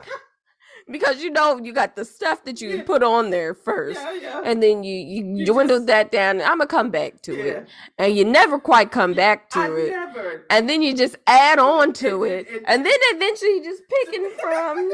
Because 0.91 1.23
you 1.23 1.31
know 1.31 1.59
you 1.59 1.73
got 1.73 1.97
the 1.97 2.05
stuff 2.05 2.45
that 2.45 2.61
you 2.61 2.69
Yeah. 2.71 2.83
put 2.85 3.03
on 3.03 3.31
there 3.31 3.55
first. 3.55 4.01
Yeah, 4.01 4.13
yeah. 4.13 4.43
And 4.45 4.63
then 4.63 4.83
you 4.85 4.95
you, 4.97 5.25
You 5.37 5.47
dwindle 5.47 5.79
just- 5.79 5.87
that 5.87 6.11
down. 6.11 6.41
I'm 6.41 6.59
gonna 6.59 6.67
come 6.67 6.91
back 6.91 7.23
to 7.23 7.33
it, 7.39 7.67
and 7.99 8.17
you 8.17 8.25
never 8.25 8.59
quite 8.59 8.91
come 8.91 9.13
back 9.15 9.51
to 9.51 9.59
I 9.61 9.67
it 9.71 9.91
never. 9.91 10.45
and 10.51 10.69
then 10.69 10.83
you 10.83 10.95
just 10.95 11.17
add 11.27 11.59
on 11.59 11.93
to 11.95 12.25
And- 12.25 12.33
it, 12.33 12.49
and- 12.49 12.69
and 12.69 12.87
then 12.87 12.99
eventually 13.15 13.53
you 13.57 13.65
just 13.65 13.83
picking 13.89 14.31
from. 14.41 14.91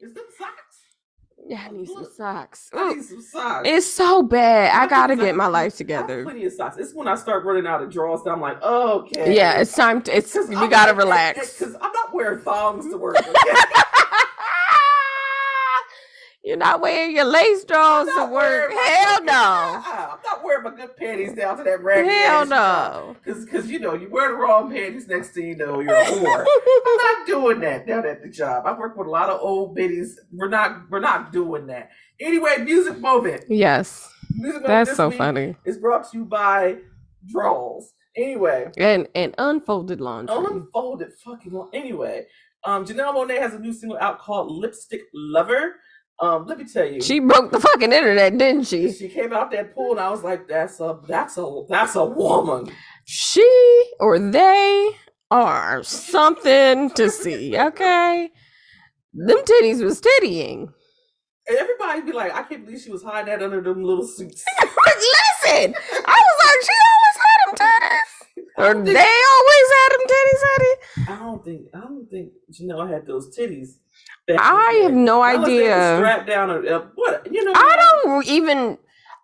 Is 0.00 0.14
them 0.14 0.24
socks? 0.38 0.54
Yeah, 1.46 1.64
I 1.68 1.70
need 1.72 1.88
some 1.88 2.06
socks. 2.16 2.70
I 2.72 2.94
need 2.94 3.02
some 3.02 3.22
socks. 3.22 3.68
It's 3.68 3.86
so 3.86 4.22
bad. 4.22 4.72
I 4.72 4.80
My 4.84 4.86
gotta 4.86 5.16
get 5.16 5.34
my 5.34 5.46
life 5.48 5.72
I 5.74 5.76
together. 5.78 6.22
plenty 6.22 6.44
of 6.44 6.52
socks. 6.52 6.76
It's 6.78 6.94
when 6.94 7.08
I 7.08 7.16
start 7.16 7.44
running 7.44 7.66
out 7.66 7.82
of 7.82 7.90
drawers 7.90 8.22
that 8.22 8.30
I'm 8.30 8.40
like, 8.40 8.58
oh, 8.62 9.00
okay. 9.00 9.34
Yeah, 9.34 9.58
it's 9.60 9.74
time 9.74 10.00
to. 10.02 10.16
It's 10.16 10.34
you 10.34 10.46
I'm 10.56 10.70
gotta 10.70 10.94
relax. 10.94 11.58
Because 11.58 11.74
I'm 11.74 11.92
not 11.92 12.14
wearing 12.14 12.38
thongs 12.40 12.88
to 12.90 12.96
work. 12.96 13.16
You're 16.50 16.58
not 16.58 16.80
wearing 16.80 17.14
your 17.14 17.26
lace 17.26 17.62
drawers 17.62 18.08
to 18.12 18.24
work. 18.26 18.72
Hell 18.72 19.22
no. 19.22 19.32
I'm 19.86 20.18
not 20.24 20.42
wearing 20.42 20.64
my 20.64 20.74
good 20.74 20.96
panties 20.96 21.32
down 21.32 21.56
to 21.58 21.62
that 21.62 21.80
raggedy 21.80 22.12
Hell 22.12 22.44
no. 22.44 23.16
Because, 23.22 23.44
because 23.44 23.70
you 23.70 23.78
know, 23.78 23.94
you 23.94 24.10
wear 24.10 24.30
the 24.30 24.34
wrong 24.34 24.68
panties, 24.68 25.06
next 25.06 25.28
thing 25.28 25.46
you 25.46 25.54
know, 25.54 25.78
you're 25.78 25.94
a 25.94 26.04
whore. 26.04 26.44
I'm 26.86 26.96
not 26.96 27.26
doing 27.28 27.60
that 27.60 27.86
down 27.86 28.04
at 28.04 28.20
the 28.20 28.28
job. 28.28 28.66
I 28.66 28.76
work 28.76 28.96
with 28.96 29.06
a 29.06 29.10
lot 29.10 29.30
of 29.30 29.38
old 29.40 29.76
biddies. 29.76 30.18
We're 30.32 30.48
not, 30.48 30.90
we're 30.90 30.98
not 30.98 31.30
doing 31.30 31.68
that. 31.68 31.90
Anyway, 32.18 32.56
music 32.64 32.98
moment. 32.98 33.44
yes, 33.46 34.12
Music 34.34 34.62
moment 34.62 34.66
that's 34.66 34.96
so 34.96 35.12
funny. 35.12 35.54
It's 35.64 35.78
brought 35.78 36.10
to 36.10 36.18
you 36.18 36.24
by 36.24 36.78
Draws. 37.28 37.92
Anyway, 38.16 38.72
And 38.76 39.06
and 39.14 39.36
unfolded 39.38 40.00
laundry. 40.00 40.34
unfolded 40.34 41.12
fucking 41.24 41.52
long. 41.52 41.70
Anyway, 41.72 42.26
um, 42.64 42.84
Janelle 42.84 43.14
Monáe 43.14 43.38
has 43.38 43.54
a 43.54 43.58
new 43.60 43.72
single 43.72 43.98
out 43.98 44.18
called 44.18 44.50
Lipstick 44.50 45.02
Lover. 45.14 45.76
Um, 46.20 46.46
let 46.46 46.58
me 46.58 46.64
tell 46.64 46.84
you, 46.84 47.00
She 47.00 47.18
broke 47.18 47.50
the 47.50 47.58
fucking 47.60 47.92
internet, 47.92 48.36
didn't 48.36 48.64
she? 48.64 48.92
she 48.92 49.08
came 49.08 49.32
out 49.32 49.50
that 49.52 49.74
pool 49.74 49.92
and 49.92 50.00
I 50.00 50.10
was 50.10 50.22
like, 50.22 50.46
that's 50.46 50.78
a 50.80 50.98
that's 51.08 51.38
a 51.38 51.62
that's 51.68 51.96
a 51.96 52.04
woman. 52.04 52.70
She 53.06 53.90
or 53.98 54.18
they 54.18 54.90
are 55.30 55.82
something 55.82 56.90
to 56.90 57.08
see. 57.08 57.56
Okay, 57.58 58.28
them 59.14 59.38
titties 59.38 59.82
was 59.82 60.00
tittying. 60.02 60.68
And 61.48 61.58
everybody 61.58 62.02
be 62.02 62.12
like, 62.12 62.34
I 62.34 62.42
can't 62.42 62.66
believe 62.66 62.82
she 62.82 62.90
was 62.90 63.02
hiding 63.02 63.32
that 63.32 63.42
under 63.42 63.62
them 63.62 63.82
little 63.82 64.06
suits. 64.06 64.44
Listen, 64.62 65.74
I 66.06 66.20
was 66.20 66.36
like, 66.44 66.60
she 66.62 66.76
always 66.90 67.16
had 67.16 67.40
them 67.46 67.54
titties. 67.56 68.09
I 68.58 68.62
Or 68.62 68.74
they 68.74 69.06
always 69.32 69.68
had 69.78 69.88
them 69.92 70.06
titties, 70.06 70.42
honey. 70.50 70.74
I 71.08 71.18
don't 71.24 71.44
think 71.44 71.62
I 71.74 71.80
don't 71.80 72.10
think 72.10 72.32
Janelle 72.52 72.90
had 72.90 73.06
those 73.06 73.36
titties. 73.36 73.76
back 74.26 74.30
in 74.30 74.36
the 74.36 74.42
I 74.42 74.72
have 74.82 74.92
no 74.92 75.18
were 75.18 75.24
idea. 75.24 75.96
Strapped 75.98 76.26
down 76.26 76.50
or 76.50 76.66
uh, 76.66 76.86
what? 76.94 77.32
You 77.32 77.44
know? 77.44 77.52
I 77.54 77.76
don't 78.02 78.26
even. 78.26 78.78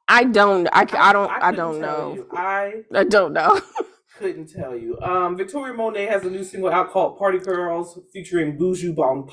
I 0.08 0.24
don't. 0.24 0.68
I, 0.68 0.86
I 0.98 1.12
don't. 1.12 1.30
I, 1.30 1.50
couldn't 1.50 1.56
don't 1.56 1.80
know. 1.80 2.14
you. 2.14 2.28
I 2.32 2.72
I 2.94 3.04
don't 3.04 3.32
know. 3.32 3.60
couldn't 4.18 4.46
tell 4.52 4.76
you. 4.76 4.98
Um, 5.00 5.36
Victoria 5.36 5.74
Monet 5.74 6.06
has 6.06 6.24
a 6.24 6.30
new 6.30 6.44
single 6.44 6.70
out 6.70 6.90
called 6.90 7.18
"Party 7.18 7.38
Girls" 7.38 7.98
featuring 8.12 8.58
Buju 8.58 8.94
Banton. 8.94 9.28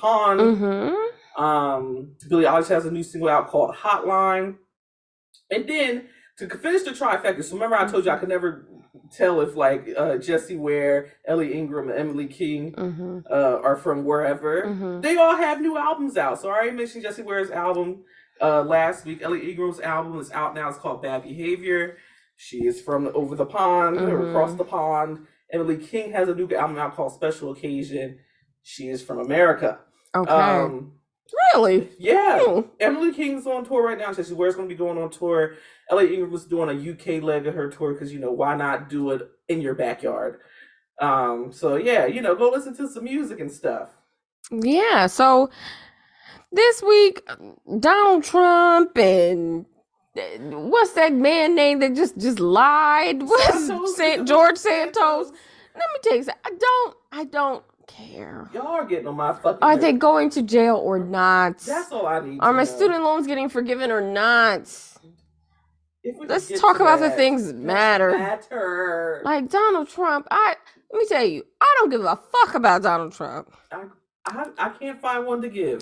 mm-hmm. 0.57 1.43
Um, 1.43 2.15
Billie 2.29 2.45
Eilish 2.45 2.67
has 2.67 2.85
a 2.85 2.91
new 2.91 3.03
single 3.03 3.29
out 3.29 3.47
called 3.47 3.75
Hotline. 3.75 4.55
And 5.49 5.67
then 5.67 6.07
to 6.37 6.47
finish 6.49 6.83
the 6.83 6.91
trifecta, 6.91 7.43
so 7.43 7.55
remember 7.55 7.75
I 7.75 7.87
told 7.87 8.05
you 8.05 8.11
I 8.11 8.17
could 8.17 8.29
never 8.29 8.67
tell 9.13 9.41
if 9.41 9.55
like 9.55 9.87
uh, 9.97 10.17
Jessie 10.17 10.57
Ware, 10.57 11.11
Ellie 11.27 11.53
Ingram, 11.53 11.91
Emily 11.91 12.27
King 12.27 12.73
Mm-hmm. 12.73 13.19
uh, 13.31 13.59
are 13.63 13.75
from 13.75 14.03
wherever. 14.03 14.63
Mm-hmm. 14.63 15.01
They 15.01 15.17
all 15.17 15.35
have 15.35 15.61
new 15.61 15.77
albums 15.77 16.17
out. 16.17 16.41
So 16.41 16.49
I 16.49 16.53
already 16.53 16.71
mentioned 16.77 17.03
Jessie 17.03 17.21
Ware's 17.23 17.51
album 17.51 18.03
uh, 18.41 18.63
last 18.63 19.05
week. 19.05 19.21
Ellie 19.21 19.49
Ingram's 19.51 19.79
album 19.79 20.19
is 20.19 20.31
out 20.31 20.55
now. 20.55 20.69
It's 20.69 20.77
called 20.77 21.01
Bad 21.01 21.23
Behavior. 21.23 21.97
She 22.35 22.65
is 22.65 22.81
from 22.81 23.11
over 23.13 23.35
the 23.35 23.45
pond 23.45 23.97
or 23.97 24.19
Mhm. 24.19 24.29
across 24.29 24.53
the 24.55 24.63
pond. 24.65 25.27
Emily 25.51 25.77
King 25.77 26.11
has 26.13 26.27
a 26.29 26.33
new 26.35 26.49
album 26.55 26.77
out 26.79 26.95
called 26.95 27.13
Special 27.13 27.51
Occasion. 27.51 28.17
She 28.63 28.87
is 28.89 29.03
from 29.03 29.19
America. 29.19 29.79
Okay. 30.15 30.31
Um, 30.31 30.93
really? 31.53 31.89
yeah. 31.97 32.39
Hmm. 32.41 32.61
Emily 32.79 33.13
King's 33.13 33.47
on 33.47 33.65
tour 33.65 33.85
right 33.85 33.97
now. 33.97 34.13
Jessie 34.13 34.33
Ware's 34.33 34.55
going 34.55 34.67
to 34.67 34.73
be 34.73 34.77
going 34.77 34.97
on 34.97 35.09
tour. 35.09 35.55
Ellie 35.89 36.13
Ingram 36.13 36.31
was 36.31 36.45
doing 36.45 36.69
a 36.69 36.91
UK 36.91 37.21
leg 37.23 37.47
of 37.47 37.55
her 37.55 37.69
tour 37.69 37.93
because, 37.93 38.13
you 38.13 38.19
know, 38.19 38.31
why 38.31 38.55
not 38.55 38.89
do 38.89 39.11
it 39.11 39.29
in 39.49 39.61
your 39.61 39.73
backyard? 39.75 40.39
Um, 40.99 41.51
so 41.51 41.75
yeah, 41.75 42.05
you 42.05 42.21
know, 42.21 42.35
go 42.35 42.49
listen 42.49 42.75
to 42.77 42.87
some 42.87 43.03
music 43.03 43.39
and 43.39 43.51
stuff. 43.51 43.89
Yeah. 44.51 45.07
So 45.07 45.49
this 46.51 46.81
week, 46.83 47.21
Donald 47.79 48.23
Trump 48.23 48.97
and 48.97 49.65
what's 50.39 50.93
that 50.93 51.13
man 51.13 51.55
name 51.55 51.79
that 51.79 51.95
just 51.95 52.17
just 52.17 52.39
lied? 52.39 53.23
What's 53.23 53.67
Santos. 53.67 53.95
San- 53.97 54.25
George 54.25 54.57
Santos? 54.57 55.31
Let 55.75 55.83
me 55.93 55.99
tell 56.03 56.15
you 56.17 56.23
something. 56.23 56.41
I 56.45 56.51
don't. 56.59 56.95
I 57.11 57.23
don't 57.25 57.63
care. 57.87 58.49
Y'all 58.53 58.67
are 58.67 58.85
getting 58.85 59.07
on 59.07 59.15
my 59.15 59.33
fucking. 59.33 59.59
Are 59.61 59.71
nerves. 59.71 59.81
they 59.81 59.93
going 59.93 60.29
to 60.31 60.41
jail 60.43 60.77
or 60.77 60.99
not? 60.99 61.59
That's 61.59 61.91
all 61.91 62.07
I 62.07 62.19
need. 62.19 62.39
Are 62.41 62.53
my 62.53 62.59
know. 62.59 62.65
student 62.65 63.03
loans 63.03 63.27
getting 63.27 63.49
forgiven 63.49 63.91
or 63.91 64.01
not? 64.01 64.61
If 66.03 66.15
we 66.15 66.21
could 66.21 66.29
Let's 66.29 66.59
talk 66.59 66.79
about 66.79 66.99
the 66.99 67.11
things 67.11 67.47
that 67.47 67.55
matter. 67.55 68.11
Matter. 68.17 69.21
Like 69.23 69.49
Donald 69.49 69.89
Trump, 69.89 70.27
I 70.31 70.55
let 70.91 70.99
me 70.99 71.05
tell 71.07 71.25
you, 71.25 71.43
I 71.61 71.75
don't 71.79 71.89
give 71.89 72.01
a 72.01 72.19
fuck 72.31 72.55
about 72.55 72.83
Donald 72.83 73.13
Trump. 73.13 73.51
I, 73.71 73.85
I, 74.25 74.45
I 74.57 74.69
can't 74.69 75.01
find 75.01 75.25
one 75.25 75.41
to 75.41 75.49
give. 75.49 75.81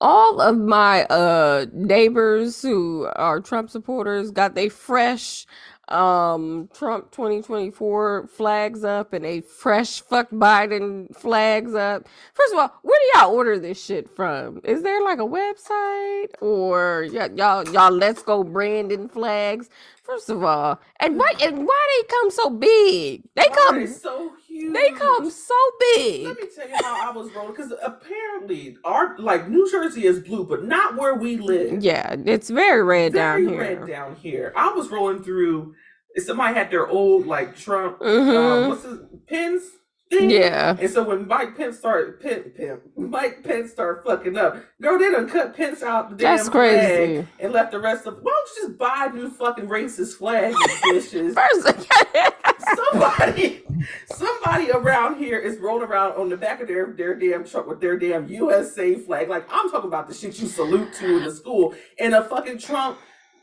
All 0.00 0.40
of 0.40 0.56
my 0.56 1.04
uh 1.06 1.66
neighbors 1.72 2.62
who 2.62 3.08
are 3.16 3.40
Trump 3.40 3.68
supporters 3.70 4.30
got 4.30 4.54
they 4.54 4.68
fresh 4.68 5.46
um 5.92 6.68
Trump 6.74 7.10
2024 7.12 8.28
flags 8.28 8.84
up 8.84 9.12
and 9.12 9.26
a 9.26 9.40
fresh 9.42 10.00
fuck 10.02 10.30
Biden 10.30 11.14
flags 11.16 11.74
up. 11.74 12.08
First 12.34 12.52
of 12.54 12.60
all, 12.60 12.72
where 12.82 12.98
do 13.00 13.18
y'all 13.20 13.34
order 13.34 13.58
this 13.58 13.82
shit 13.84 14.08
from? 14.16 14.60
Is 14.64 14.82
there 14.82 15.02
like 15.02 15.18
a 15.18 15.22
website 15.22 16.28
or 16.40 17.06
y- 17.12 17.30
y'all 17.36 17.68
y'all 17.70 17.92
let's 17.92 18.22
go 18.22 18.44
Brandon 18.44 19.08
flags? 19.08 19.70
First 20.02 20.30
of 20.30 20.44
all, 20.44 20.80
and 21.00 21.18
why 21.18 21.32
and 21.42 21.66
why 21.66 21.86
they 22.02 22.08
come 22.08 22.30
so 22.30 22.50
big? 22.50 23.22
They 23.36 23.48
come 23.54 23.86
so 23.86 24.32
huge. 24.60 24.74
they 24.74 24.90
come 24.90 25.30
so 25.30 25.54
big. 25.94 26.26
Let 26.26 26.36
me 26.40 26.46
tell 26.54 26.68
you 26.68 26.74
how 26.82 27.10
I 27.10 27.12
was 27.16 27.30
rolling 27.32 27.52
because 27.52 27.72
apparently 27.82 28.76
our 28.84 29.16
like 29.18 29.48
New 29.48 29.70
Jersey 29.70 30.04
is 30.06 30.20
blue, 30.20 30.44
but 30.44 30.64
not 30.64 30.96
where 30.96 31.14
we 31.14 31.36
live. 31.36 31.82
Yeah, 31.82 32.16
it's 32.24 32.50
very 32.50 32.82
red 32.82 33.12
Very 33.12 33.44
down 33.44 33.52
here. 33.54 33.62
It's 33.62 33.78
red 33.80 33.88
down 33.88 34.16
here. 34.16 34.52
I 34.56 34.72
was 34.72 34.88
rolling 34.90 35.22
through. 35.22 35.74
Somebody 36.16 36.54
had 36.54 36.70
their 36.70 36.88
old 36.88 37.26
like 37.26 37.56
Trump. 37.56 38.00
Um, 38.02 38.08
Mhm. 38.08 38.68
what's 38.68 38.82
his 38.82 38.98
pins? 39.26 39.62
Yeah. 40.10 40.76
And 40.80 40.90
so 40.90 41.02
when 41.02 41.26
Mike 41.28 41.56
Pence 41.56 41.78
started, 41.78 42.20
Pen, 42.20 42.80
Mike 42.96 43.44
Pence 43.44 43.70
started 43.72 44.02
fucking 44.04 44.36
up, 44.36 44.56
girl, 44.80 44.98
they 44.98 45.10
done 45.10 45.28
cut 45.28 45.54
Pence 45.56 45.82
out 45.82 46.10
the 46.10 46.16
damn 46.16 46.36
That's 46.36 46.48
flag 46.48 46.80
crazy. 46.96 47.26
and 47.40 47.52
left 47.52 47.72
the 47.72 47.78
rest 47.80 48.06
of. 48.06 48.14
Why 48.22 48.32
don't 48.32 48.48
you 48.56 48.68
just 48.68 48.78
buy 48.78 49.08
a 49.10 49.14
new 49.14 49.28
fucking 49.30 49.66
racist 49.66 50.16
flag, 50.16 50.52
you 50.54 50.66
bitches? 50.92 51.34
First, 51.34 51.88
somebody, 52.92 53.62
somebody 54.06 54.70
around 54.70 55.18
here 55.18 55.38
is 55.38 55.58
rolling 55.58 55.86
around 55.88 56.12
on 56.12 56.28
the 56.28 56.36
back 56.36 56.60
of 56.60 56.68
their 56.68 56.92
their 56.92 57.14
damn 57.14 57.44
truck 57.44 57.66
with 57.66 57.80
their 57.80 57.98
damn 57.98 58.28
USA 58.28 58.94
flag. 58.96 59.28
Like 59.28 59.46
I'm 59.50 59.70
talking 59.70 59.88
about 59.88 60.08
the 60.08 60.14
shit 60.14 60.38
you 60.40 60.48
salute 60.48 60.92
to 60.94 61.18
in 61.18 61.24
the 61.24 61.32
school, 61.32 61.74
and 61.98 62.14
a 62.14 62.24
fucking 62.24 62.58
Trump 62.58 62.98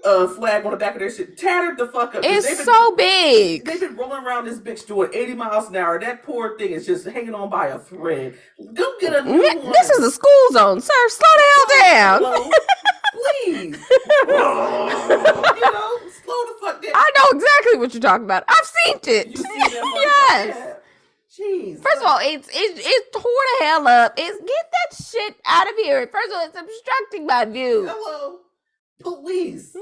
uh, 0.05 0.27
flag 0.27 0.65
on 0.65 0.71
the 0.71 0.77
back 0.77 0.93
of 0.95 0.99
their 0.99 1.09
shit, 1.11 1.37
tattered 1.37 1.77
the 1.77 1.87
fuck 1.87 2.15
up. 2.15 2.21
it's 2.23 2.45
been- 2.45 2.65
so 2.65 2.95
big. 2.95 3.65
They've 3.65 3.79
been 3.79 3.95
rolling 3.95 4.23
around 4.25 4.45
this 4.45 4.59
bitch 4.59 4.85
doing 4.87 5.09
80 5.13 5.33
miles 5.35 5.69
an 5.69 5.75
hour. 5.75 5.99
That 5.99 6.23
poor 6.23 6.57
thing 6.57 6.71
is 6.71 6.85
just 6.85 7.05
hanging 7.05 7.33
on 7.33 7.49
by 7.49 7.67
a 7.67 7.79
thread. 7.79 8.37
Go 8.73 8.93
get 8.99 9.15
a 9.15 9.23
new 9.23 9.41
Mi- 9.41 9.57
one. 9.57 9.71
This 9.73 9.89
is 9.89 10.03
a 10.05 10.11
school 10.11 10.47
zone, 10.51 10.79
sir. 10.81 10.93
Slow 11.09 11.27
the 11.37 11.43
hell 11.53 11.91
down. 11.91 12.19
Slow, 12.19 12.51
please. 13.13 13.77
you 14.27 14.33
know, 14.33 15.97
slow 16.23 16.41
the 16.45 16.55
fuck 16.61 16.81
down. 16.81 16.91
I 16.93 17.11
know 17.15 17.37
exactly 17.39 17.79
what 17.79 17.93
you're 17.93 18.01
talking 18.01 18.25
about. 18.25 18.43
I've 18.47 18.65
seen 18.65 18.99
it. 19.07 19.27
You 19.29 19.37
see 19.37 19.47
yes. 19.59 20.71
Jeez. 21.37 21.81
First 21.83 21.97
of 21.97 22.03
all, 22.05 22.19
it's 22.21 22.47
it's 22.53 22.79
it's 22.81 23.09
tore 23.11 23.23
the 23.59 23.65
hell 23.65 23.87
up. 23.87 24.13
It's 24.17 24.37
get 24.39 24.47
that 24.71 25.05
shit 25.05 25.35
out 25.45 25.67
of 25.67 25.75
here. 25.75 26.07
First 26.07 26.29
of 26.29 26.35
all, 26.37 26.45
it's 26.45 26.57
obstructing 26.57 27.25
my 27.25 27.43
view. 27.43 27.89
hello, 27.91 28.39
police. 28.99 29.75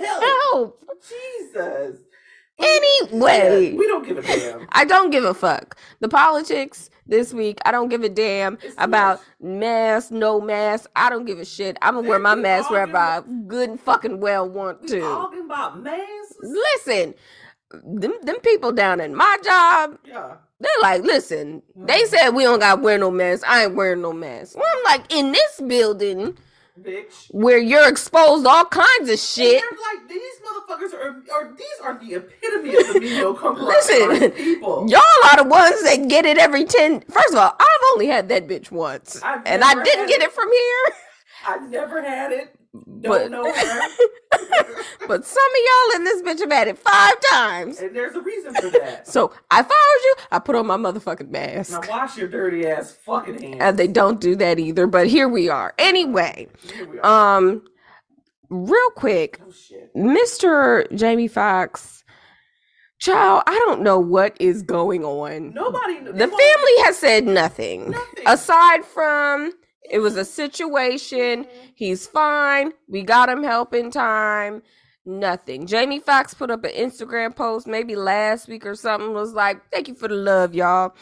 Help. 0.00 0.84
Jesus. 1.08 1.98
Anyway. 2.58 3.70
Yeah, 3.72 3.78
we 3.78 3.86
don't 3.86 4.06
give 4.06 4.18
a 4.18 4.22
damn. 4.22 4.66
I 4.72 4.84
don't 4.84 5.10
give 5.10 5.24
a 5.24 5.32
fuck. 5.32 5.78
The 6.00 6.08
politics 6.08 6.90
this 7.06 7.32
week, 7.32 7.58
I 7.64 7.70
don't 7.72 7.88
give 7.88 8.02
a 8.02 8.08
damn 8.10 8.58
It's 8.62 8.74
about 8.76 9.18
much. 9.18 9.26
mask, 9.40 10.10
no 10.10 10.40
mask. 10.40 10.90
I 10.94 11.08
don't 11.08 11.24
give 11.24 11.38
a 11.38 11.44
shit. 11.44 11.78
I'm 11.80 11.94
gonna 11.94 12.08
wear 12.08 12.18
my 12.18 12.34
mask 12.34 12.68
wherever 12.70 12.96
I 12.98 13.22
good 13.46 13.70
and 13.70 13.80
fucking 13.80 14.20
well 14.20 14.46
want 14.48 14.86
to. 14.88 15.00
talking 15.00 15.44
about 15.46 15.82
masks? 15.82 16.36
Listen, 16.42 17.14
them 17.72 18.12
them 18.22 18.36
people 18.42 18.72
down 18.72 19.00
in 19.00 19.14
my 19.14 19.38
job, 19.42 19.98
Yeah. 20.04 20.34
they're 20.60 20.70
like, 20.82 21.02
listen, 21.02 21.62
they 21.74 22.02
Mhm. 22.02 22.08
said 22.08 22.30
we 22.30 22.42
don't 22.42 22.58
gotta 22.60 22.80
wear 22.82 22.98
no 22.98 23.10
mask. 23.10 23.42
I 23.48 23.64
ain't 23.64 23.74
wearing 23.74 24.02
no 24.02 24.12
mask. 24.12 24.56
Well, 24.56 24.66
I'm 24.76 24.84
like, 24.84 25.10
in 25.14 25.32
this 25.32 25.60
building 25.66 26.36
Bitch. 26.82 27.26
where 27.30 27.58
you're 27.58 27.88
exposed 27.88 28.44
to 28.44 28.50
all 28.50 28.64
kinds 28.64 29.10
of 29.10 29.18
shit. 29.18 29.60
they're 29.60 29.78
like 29.98 30.08
these 30.08 30.20
motherfuckers 30.46 30.94
are, 30.94 31.22
are 31.32 31.52
these 31.56 31.66
are 31.82 31.98
the 31.98 32.14
epitome 32.14 32.76
of 32.76 32.88
the 32.94 33.00
mediocre 33.00 33.50
Listen, 33.52 34.30
people. 34.32 34.86
Y'all 34.90 35.00
are 35.30 35.36
the 35.38 35.48
ones 35.48 35.82
that 35.84 36.08
get 36.08 36.24
it 36.26 36.38
every 36.38 36.64
10. 36.64 37.02
First 37.02 37.32
of 37.32 37.38
all, 37.38 37.54
I've 37.58 37.84
only 37.92 38.06
had 38.06 38.28
that 38.30 38.48
bitch 38.48 38.70
once. 38.70 39.20
I've 39.22 39.42
and 39.46 39.62
I 39.64 39.74
didn't 39.82 40.06
get 40.08 40.22
it. 40.22 40.26
it 40.26 40.32
from 40.32 40.50
here. 40.50 40.94
I've 41.48 41.70
never 41.70 42.02
had 42.02 42.32
it. 42.32 42.54
Don't 42.72 43.02
But, 43.02 43.30
know 43.30 43.44
her. 43.52 43.80
but 45.08 45.24
some 45.24 45.42
of 45.42 45.60
y'all 45.66 45.96
in 45.96 46.04
this 46.04 46.22
bitch 46.22 46.38
have 46.40 46.52
had 46.52 46.68
it 46.68 46.78
five 46.78 47.14
times. 47.32 47.80
and 47.80 47.94
there's 47.96 48.14
a 48.14 48.20
reason 48.20 48.54
for 48.54 48.70
that. 48.70 49.06
So 49.08 49.32
I 49.50 49.62
was 49.62 49.70
you, 50.04 50.14
I 50.30 50.38
put 50.38 50.54
on 50.54 50.66
my 50.66 50.76
motherfucking 50.76 51.30
mask. 51.30 51.72
Now 51.72 51.88
wash 51.88 52.16
your 52.16 52.28
dirty 52.28 52.66
ass 52.66 52.92
fucking 52.92 53.42
hands. 53.42 53.56
And 53.60 53.76
they 53.78 53.88
don't 53.88 54.20
do 54.20 54.36
that 54.36 54.58
either. 54.60 54.86
But 54.86 55.08
here 55.08 55.28
we 55.28 55.48
are. 55.48 55.74
Anyway, 55.78 56.46
we 56.90 57.00
are. 57.00 57.38
um, 57.38 57.62
real 58.50 58.90
quick, 58.96 59.40
oh 59.46 59.50
shit. 59.50 59.92
Mr. 59.96 60.84
Jamie 60.96 61.26
Foxx, 61.28 62.04
child, 63.00 63.42
I 63.48 63.58
don't 63.66 63.82
know 63.82 63.98
what 63.98 64.36
is 64.40 64.62
going 64.62 65.04
on. 65.04 65.52
Nobody. 65.54 65.98
The 66.04 66.12
family 66.28 66.76
has 66.84 66.96
said 66.96 67.26
nothing. 67.26 67.90
Nothing. 67.90 68.24
Aside 68.26 68.84
from 68.84 69.52
it 69.90 69.98
was 69.98 70.16
a 70.16 70.24
situation, 70.24 71.46
he's 71.74 72.06
fine. 72.06 72.72
We 72.88 73.02
got 73.02 73.28
him 73.28 73.42
help 73.42 73.74
in 73.74 73.90
time. 73.90 74.62
Nothing. 75.04 75.66
Jamie 75.66 75.98
Foxx 75.98 76.34
put 76.34 76.50
up 76.50 76.64
an 76.64 76.70
Instagram 76.72 77.34
post 77.34 77.66
maybe 77.66 77.96
last 77.96 78.48
week 78.48 78.64
or 78.64 78.74
something 78.74 79.12
was 79.12 79.32
like, 79.32 79.60
"Thank 79.72 79.88
you 79.88 79.94
for 79.94 80.08
the 80.08 80.14
love, 80.14 80.54
y'all." 80.54 80.94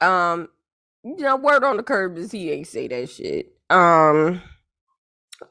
Um, 0.00 0.48
you 1.04 1.18
know, 1.18 1.36
word 1.36 1.62
on 1.62 1.76
the 1.76 1.82
curb 1.82 2.16
is 2.16 2.32
he 2.32 2.50
ain't 2.50 2.66
say 2.66 2.88
that 2.88 3.10
shit. 3.10 3.52
Um, 3.70 4.42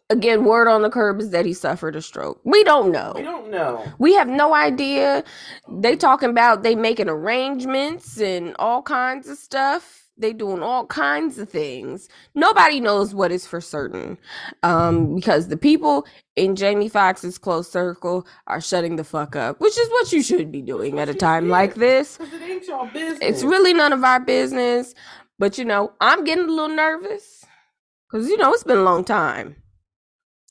again, 0.10 0.44
word 0.44 0.68
on 0.68 0.82
the 0.82 0.90
curb 0.90 1.22
is 1.22 1.30
that 1.30 1.46
he 1.46 1.54
suffered 1.54 1.96
a 1.96 2.02
stroke. 2.02 2.42
We 2.44 2.64
don't 2.64 2.92
know. 2.92 3.14
We 3.16 3.22
don't 3.22 3.50
know. 3.50 3.86
We 4.00 4.16
have 4.16 4.28
no 4.28 4.54
idea. 4.54 5.24
They 5.70 5.96
talking 5.96 6.32
about 6.32 6.64
they 6.64 6.76
making 6.76 7.10
arrangements 7.10 8.20
and 8.20 8.56
all 8.60 8.82
kinds 8.82 9.30
of 9.30 9.38
stuff. 9.38 10.03
They 10.18 10.34
doing 10.34 10.61
all 10.61 10.86
kinds 10.86 11.39
of 11.39 11.49
things. 11.49 12.07
Nobody 12.36 12.80
knows 12.80 13.16
what 13.16 13.32
is 13.32 13.47
for 13.47 13.59
certain. 13.59 14.18
Um, 14.61 15.16
because 15.16 15.47
the 15.47 15.57
people 15.57 16.05
in 16.36 16.55
Jamie 16.55 16.89
Foxx's 16.89 17.38
close 17.38 17.72
circle 17.72 18.28
are 18.47 18.61
shutting 18.61 18.95
the 18.95 19.03
fuck 19.03 19.36
up, 19.36 19.59
which 19.59 19.78
is 19.78 19.89
what 19.89 20.14
you 20.14 20.22
should 20.22 20.51
be 20.51 20.61
doing 20.61 20.99
at 20.99 21.09
a 21.09 21.16
time 21.16 21.49
like 21.49 21.76
this. 21.76 22.20
It 22.20 22.41
ain't 22.41 22.68
y'all 22.68 22.88
business. 22.93 23.20
It's 23.22 23.43
really 23.43 23.74
none 23.74 23.93
of 23.93 24.03
our 24.03 24.20
business. 24.20 24.93
But 25.39 25.57
you 25.57 25.66
know, 25.66 25.93
I'm 25.99 26.24
getting 26.24 26.45
a 26.45 26.51
little 26.51 26.76
nervous. 26.76 27.43
Cause 28.11 28.28
you 28.30 28.38
know, 28.38 28.53
it's 28.53 28.64
been 28.64 28.78
a 28.78 28.84
long 28.84 29.03
time 29.03 29.62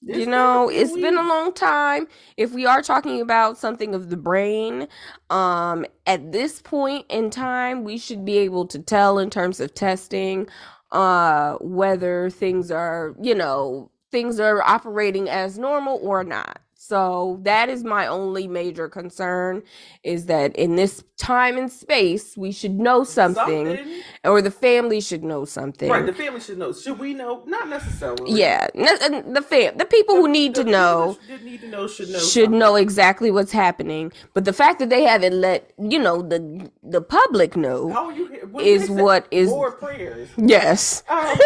You 0.07 0.27
know 0.27 0.69
it's 0.71 0.97
been 0.97 1.19
a 1.19 1.29
long 1.29 1.53
time. 1.55 2.09
If 2.37 2.53
we 2.53 2.67
are 2.67 2.83
talking 2.83 3.21
about 3.21 3.59
something 3.59 3.95
of 3.95 4.11
the 4.11 4.17
brain 4.19 4.89
um 5.31 5.87
at 6.07 6.33
this 6.33 6.63
point 6.63 7.07
in 7.11 7.31
time 7.31 7.85
we 7.85 7.99
should 7.99 8.25
be 8.25 8.39
able 8.39 8.67
to 8.69 8.79
tell 8.81 9.19
in 9.19 9.31
terms 9.31 9.61
of 9.61 9.75
testing 9.75 10.49
uh 10.93 11.55
whether 11.61 12.31
things 12.31 12.71
are 12.71 13.15
you 13.23 13.35
know 13.35 13.91
things 14.13 14.41
are 14.41 14.63
operating 14.63 15.29
as 15.29 15.59
normal 15.59 15.99
or 16.03 16.25
not 16.25 16.61
So 16.85 17.39
that 17.45 17.69
is 17.69 17.85
my 17.85 18.09
only 18.09 18.49
major 18.49 18.89
concern 18.89 19.63
is 20.03 20.27
that 20.27 20.57
in 20.57 20.75
this 20.75 21.05
time 21.17 21.57
and 21.57 21.71
space 21.71 22.37
we 22.37 22.51
should 22.51 22.73
know 22.81 23.05
something, 23.05 23.79
or 24.25 24.43
the 24.43 24.51
family 24.51 25.01
should 25.01 25.23
know 25.23 25.45
something. 25.45 25.89
Right, 25.89 26.05
the 26.05 26.13
family 26.13 26.41
should 26.41 26.59
know. 26.59 26.73
Should 26.73 26.99
we 26.99 27.15
know? 27.15 27.45
Not 27.47 27.69
necessarily. 27.69 28.33
Yeah, 28.33 28.67
the 28.75 29.45
fam, 29.49 29.77
the 29.77 29.85
people 29.85 30.17
who 30.17 30.27
need 30.27 30.57
The 30.57 30.65
to 30.65 30.71
know 30.71 31.19
should 31.25 31.45
need 31.45 31.61
to 31.61 31.69
know 31.69 31.87
should 31.87 32.09
know. 32.09 32.19
should 32.19 32.51
know 32.51 32.75
exactly 32.75 33.31
what's 33.31 33.53
happening. 33.53 34.13
But 34.35 34.45
the 34.45 34.53
fact 34.53 34.81
that 34.81 34.91
they 34.91 35.05
haven't 35.05 35.41
let 35.41 35.73
you 35.79 36.01
know 36.01 36.21
the 36.21 36.69
the 36.83 37.01
public 37.01 37.55
know, 37.57 38.11
you 38.11 38.27
what 38.51 38.65
is 38.65 38.91
what 38.91 39.29
is 39.31 39.51
more 39.51 39.71
prayers. 39.71 40.31
yes, 40.37 41.05
Um, 41.09 41.39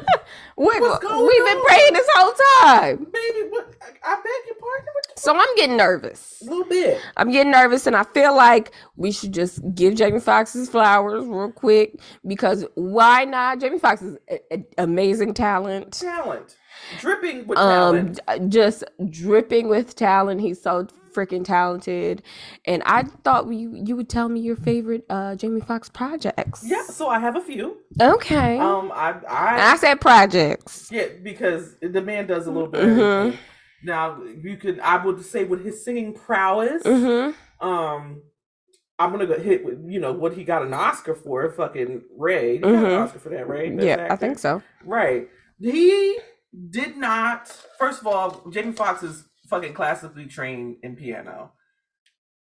we, 0.60 0.80
we've 0.80 1.44
been 1.46 1.62
praying 1.66 1.92
this 1.94 2.06
whole 2.14 2.32
time. 2.62 2.96
baby, 2.98 3.48
what? 3.48 3.74
I, 4.04 4.14
beg 4.16 4.46
your 4.46 4.56
pardon. 4.60 4.92
So 5.16 5.34
I'm 5.34 5.56
getting 5.56 5.76
nervous. 5.76 6.42
A 6.42 6.44
little 6.44 6.64
bit. 6.64 7.00
I'm 7.16 7.30
getting 7.30 7.50
nervous, 7.52 7.86
and 7.86 7.96
I 7.96 8.04
feel 8.04 8.36
like 8.36 8.72
we 8.96 9.10
should 9.10 9.32
just 9.32 9.60
give 9.74 9.94
Jamie 9.94 10.20
Foxx 10.20 10.52
his 10.52 10.68
flowers 10.68 11.24
real 11.26 11.50
quick 11.52 11.98
because 12.26 12.66
why 12.74 13.24
not? 13.24 13.60
Jamie 13.60 13.78
Foxx 13.78 14.02
is 14.02 14.18
a, 14.30 14.38
a- 14.54 14.64
amazing 14.78 15.34
talent. 15.34 15.92
Talent, 15.94 16.56
dripping 16.98 17.46
with 17.46 17.58
Um, 17.58 18.14
talent. 18.14 18.50
just 18.50 18.84
dripping 19.10 19.68
with 19.68 19.94
talent. 19.94 20.40
He's 20.40 20.60
so 20.60 20.86
freaking 21.14 21.44
talented, 21.44 22.22
and 22.66 22.82
I 22.86 23.02
thought 23.02 23.46
you 23.52 23.72
you 23.74 23.96
would 23.96 24.08
tell 24.08 24.28
me 24.28 24.40
your 24.40 24.56
favorite 24.56 25.04
uh 25.10 25.34
Jamie 25.34 25.60
Foxx 25.60 25.88
projects. 25.88 26.62
yeah, 26.64 26.84
so 26.84 27.08
I 27.08 27.18
have 27.18 27.36
a 27.36 27.40
few. 27.40 27.78
Okay. 28.00 28.58
Um, 28.58 28.92
I, 28.94 29.14
I, 29.28 29.72
I 29.72 29.76
said 29.76 30.00
projects. 30.00 30.88
yeah, 30.92 31.06
because 31.22 31.76
the 31.82 32.00
man 32.00 32.26
does 32.26 32.46
a 32.46 32.50
little 32.50 32.68
bit. 32.68 32.84
Mhm. 32.84 33.36
Now 33.82 34.22
you 34.22 34.56
can, 34.56 34.78
I 34.80 35.04
would 35.04 35.24
say, 35.24 35.44
with 35.44 35.64
his 35.64 35.82
singing 35.84 36.12
prowess, 36.14 36.82
Mm-hmm. 36.84 37.66
um, 37.66 38.22
I'm 38.98 39.10
gonna 39.10 39.26
go 39.26 39.38
hit 39.38 39.64
with 39.64 39.78
you 39.88 39.98
know 39.98 40.12
what 40.12 40.34
he 40.34 40.44
got 40.44 40.62
an 40.62 40.74
Oscar 40.74 41.14
for. 41.14 41.50
Fucking 41.50 42.02
Ray, 42.16 42.58
he 42.58 42.62
Mhm. 42.62 43.00
Oscar 43.04 43.18
for 43.18 43.28
that, 43.30 43.48
Ray. 43.48 43.74
Yeah, 43.80 44.06
I 44.10 44.16
think 44.16 44.38
so. 44.38 44.62
Right. 44.84 45.28
He 45.58 46.18
did 46.70 46.96
not. 46.96 47.48
First 47.78 48.00
of 48.00 48.06
all, 48.06 48.42
Jamie 48.50 48.72
Foxx 48.72 49.02
is 49.02 49.24
fucking 49.48 49.74
classically 49.74 50.26
trained 50.26 50.76
in 50.82 50.96
piano, 50.96 51.52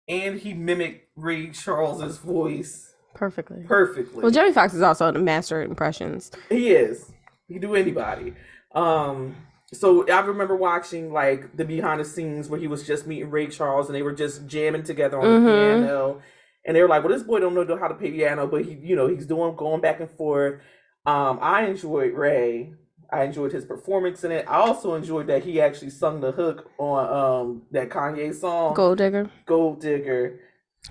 and 0.09 0.38
he 0.38 0.55
mimicked 0.55 1.09
Ray 1.16 1.50
Charles's 1.50 2.18
voice 2.18 2.94
Perfectly. 3.14 3.62
perfectly. 3.66 4.22
Well, 4.22 4.30
Jamie 4.32 4.52
Foxx 4.52 4.74
is 4.74 4.82
also 4.82 5.07
a 5.09 5.12
master 5.12 5.61
at 5.62 5.68
impressions. 5.68 6.30
he 6.48 6.70
is. 6.72 7.12
He 7.48 7.55
can 7.55 7.62
do 7.62 7.74
anybody. 7.74 8.34
Um. 8.74 9.36
So 9.72 10.09
I 10.09 10.20
remember 10.20 10.55
watching 10.55 11.12
like 11.12 11.57
the 11.57 11.64
behind 11.64 11.98
the 12.00 12.05
scenes 12.05 12.48
where 12.48 12.61
he 12.61 12.68
was 12.68 12.86
just 12.86 13.07
meeting 13.09 13.30
Ray 13.30 13.48
Charles 13.48 13.86
and 13.86 13.94
they 13.94 14.02
were 14.02 14.12
just 14.12 14.46
jamming 14.46 14.84
together 14.84 15.18
on 15.20 15.44
the 15.44 15.50
Mhm. 15.50 15.80
piano. 15.80 16.22
And 16.64 16.76
they 16.76 16.80
were 16.82 16.88
like, 16.88 17.02
"Well, 17.02 17.12
this 17.12 17.24
boy 17.24 17.40
don't 17.40 17.55
know 17.55 17.76
how 17.76 17.88
to 17.88 17.94
play 17.94 18.11
piano, 18.12 18.46
but 18.46 18.64
he, 18.64 18.72
you 18.74 18.94
know, 18.94 19.09
he's 19.09 19.26
doing 19.26 19.57
going 19.57 19.80
back 19.80 19.98
and 20.00 20.09
forth." 20.11 20.61
Um, 21.07 21.38
I 21.42 21.66
enjoyed 21.66 22.14
Ray. 22.14 22.74
I 23.14 23.22
enjoyed 23.24 23.52
his 23.52 23.64
performance 23.64 24.24
in 24.24 24.32
it. 24.32 24.44
I 24.48 24.56
also 24.56 24.94
enjoyed 24.94 25.28
that 25.28 25.44
he 25.44 25.60
actually 25.60 25.90
sung 25.90 26.20
the 26.20 26.32
hook 26.32 26.68
on 26.78 27.00
um 27.20 27.62
that 27.70 27.88
Kanye 27.88 28.34
song, 28.34 28.74
Gold 28.74 28.98
digger. 28.98 29.30
"Gold 29.46 29.80
Digger." 29.80 30.40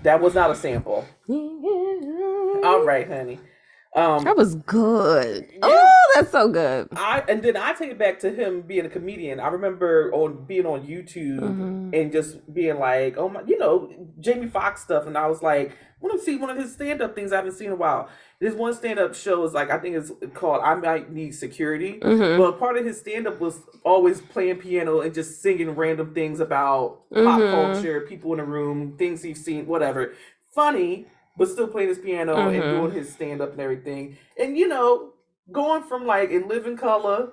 That 0.02 0.20
was 0.20 0.34
not 0.34 0.50
a 0.50 0.54
sample. 0.54 1.04
All 2.64 2.84
right, 2.84 3.06
honey. 3.06 3.38
Um, 3.94 4.24
That 4.24 4.36
was 4.36 4.54
good. 4.56 5.46
Yeah. 5.62 5.90
That's 6.14 6.30
so 6.30 6.48
good. 6.48 6.88
I 6.96 7.24
and 7.28 7.42
then 7.42 7.56
I 7.56 7.72
take 7.72 7.90
it 7.90 7.98
back 7.98 8.20
to 8.20 8.30
him 8.30 8.62
being 8.62 8.86
a 8.86 8.88
comedian. 8.88 9.40
I 9.40 9.48
remember 9.48 10.10
on 10.12 10.44
being 10.46 10.66
on 10.66 10.86
YouTube 10.86 11.40
Mhm. 11.40 11.90
and 11.98 12.12
just 12.12 12.52
being 12.52 12.78
like, 12.78 13.16
oh 13.16 13.28
my, 13.28 13.42
you 13.46 13.58
know, 13.58 13.90
Jamie 14.20 14.46
Foxx 14.48 14.82
stuff, 14.82 15.06
and 15.06 15.16
I 15.18 15.26
was 15.26 15.42
like, 15.42 15.70
I 15.70 15.74
want 16.06 16.18
to 16.18 16.24
see 16.24 16.36
one 16.36 16.50
of 16.50 16.56
his 16.56 16.72
stand 16.72 17.00
up 17.02 17.14
things 17.14 17.32
I 17.32 17.36
haven't 17.36 17.52
seen 17.52 17.68
in 17.68 17.72
a 17.72 17.76
while. 17.76 18.08
This 18.40 18.54
one 18.54 18.74
stand 18.74 18.98
up 18.98 19.14
show 19.14 19.42
is 19.44 19.54
like 19.54 19.70
I 19.70 19.78
think 19.78 19.96
it's 19.96 20.12
called 20.34 20.60
I 20.62 20.74
Might 20.74 21.10
Need 21.12 21.32
Security. 21.34 21.98
Mhm. 22.00 22.36
But 22.38 22.58
part 22.58 22.76
of 22.76 22.84
his 22.84 23.00
stand 23.00 23.26
up 23.26 23.40
was 23.40 23.60
always 23.84 24.20
playing 24.20 24.56
piano 24.58 25.00
and 25.00 25.12
just 25.14 25.40
singing 25.42 25.70
random 25.74 26.14
things 26.14 26.40
about 26.40 27.00
pop 27.12 27.40
Mhm. 27.40 27.50
culture, 27.50 28.00
people 28.02 28.32
in 28.32 28.38
the 28.38 28.44
room, 28.44 28.96
things 28.98 29.22
he's 29.22 29.44
seen, 29.44 29.66
whatever. 29.66 30.12
Funny, 30.54 31.06
but 31.36 31.48
still 31.48 31.66
playing 31.66 31.88
his 31.88 31.98
piano 31.98 32.48
and 32.48 32.62
Mhm. 32.62 32.70
doing 32.80 32.90
his 32.92 33.12
stand 33.12 33.40
up 33.40 33.52
and 33.52 33.60
everything. 33.60 34.16
And 34.38 34.56
you 34.58 34.68
know, 34.68 35.13
going 35.52 35.82
from 35.84 36.06
like 36.06 36.30
in 36.30 36.48
living 36.48 36.76
color 36.76 37.32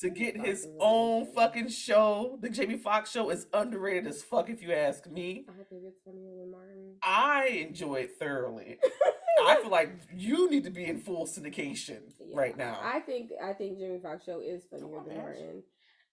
to 0.00 0.10
get 0.10 0.36
his 0.36 0.66
own 0.80 1.26
fucking 1.32 1.68
show, 1.68 2.36
the 2.40 2.50
Jamie 2.50 2.76
Foxx 2.76 3.10
show 3.10 3.30
is 3.30 3.46
underrated 3.52 4.06
as 4.08 4.22
fuck 4.22 4.50
if 4.50 4.60
you 4.60 4.72
ask 4.72 5.06
me. 5.08 5.46
I 5.48 5.62
think 5.70 5.82
it's 5.86 6.00
funnier 6.04 6.34
than 6.40 6.50
Martin. 6.50 6.96
I 7.02 7.64
enjoy 7.68 7.94
it 7.96 8.18
thoroughly. 8.18 8.78
I 9.46 9.56
feel 9.62 9.70
like 9.70 9.92
you 10.14 10.50
need 10.50 10.64
to 10.64 10.70
be 10.70 10.84
in 10.84 10.98
full 10.98 11.26
syndication 11.26 12.00
right 12.34 12.56
now. 12.56 12.80
I 12.82 13.00
think 13.00 13.30
I 13.42 13.52
think 13.52 13.78
Jimmy 13.78 14.00
Foxx 14.02 14.24
show 14.24 14.40
is 14.40 14.64
funnier 14.70 15.00
than. 15.06 15.16
Martin. 15.16 15.62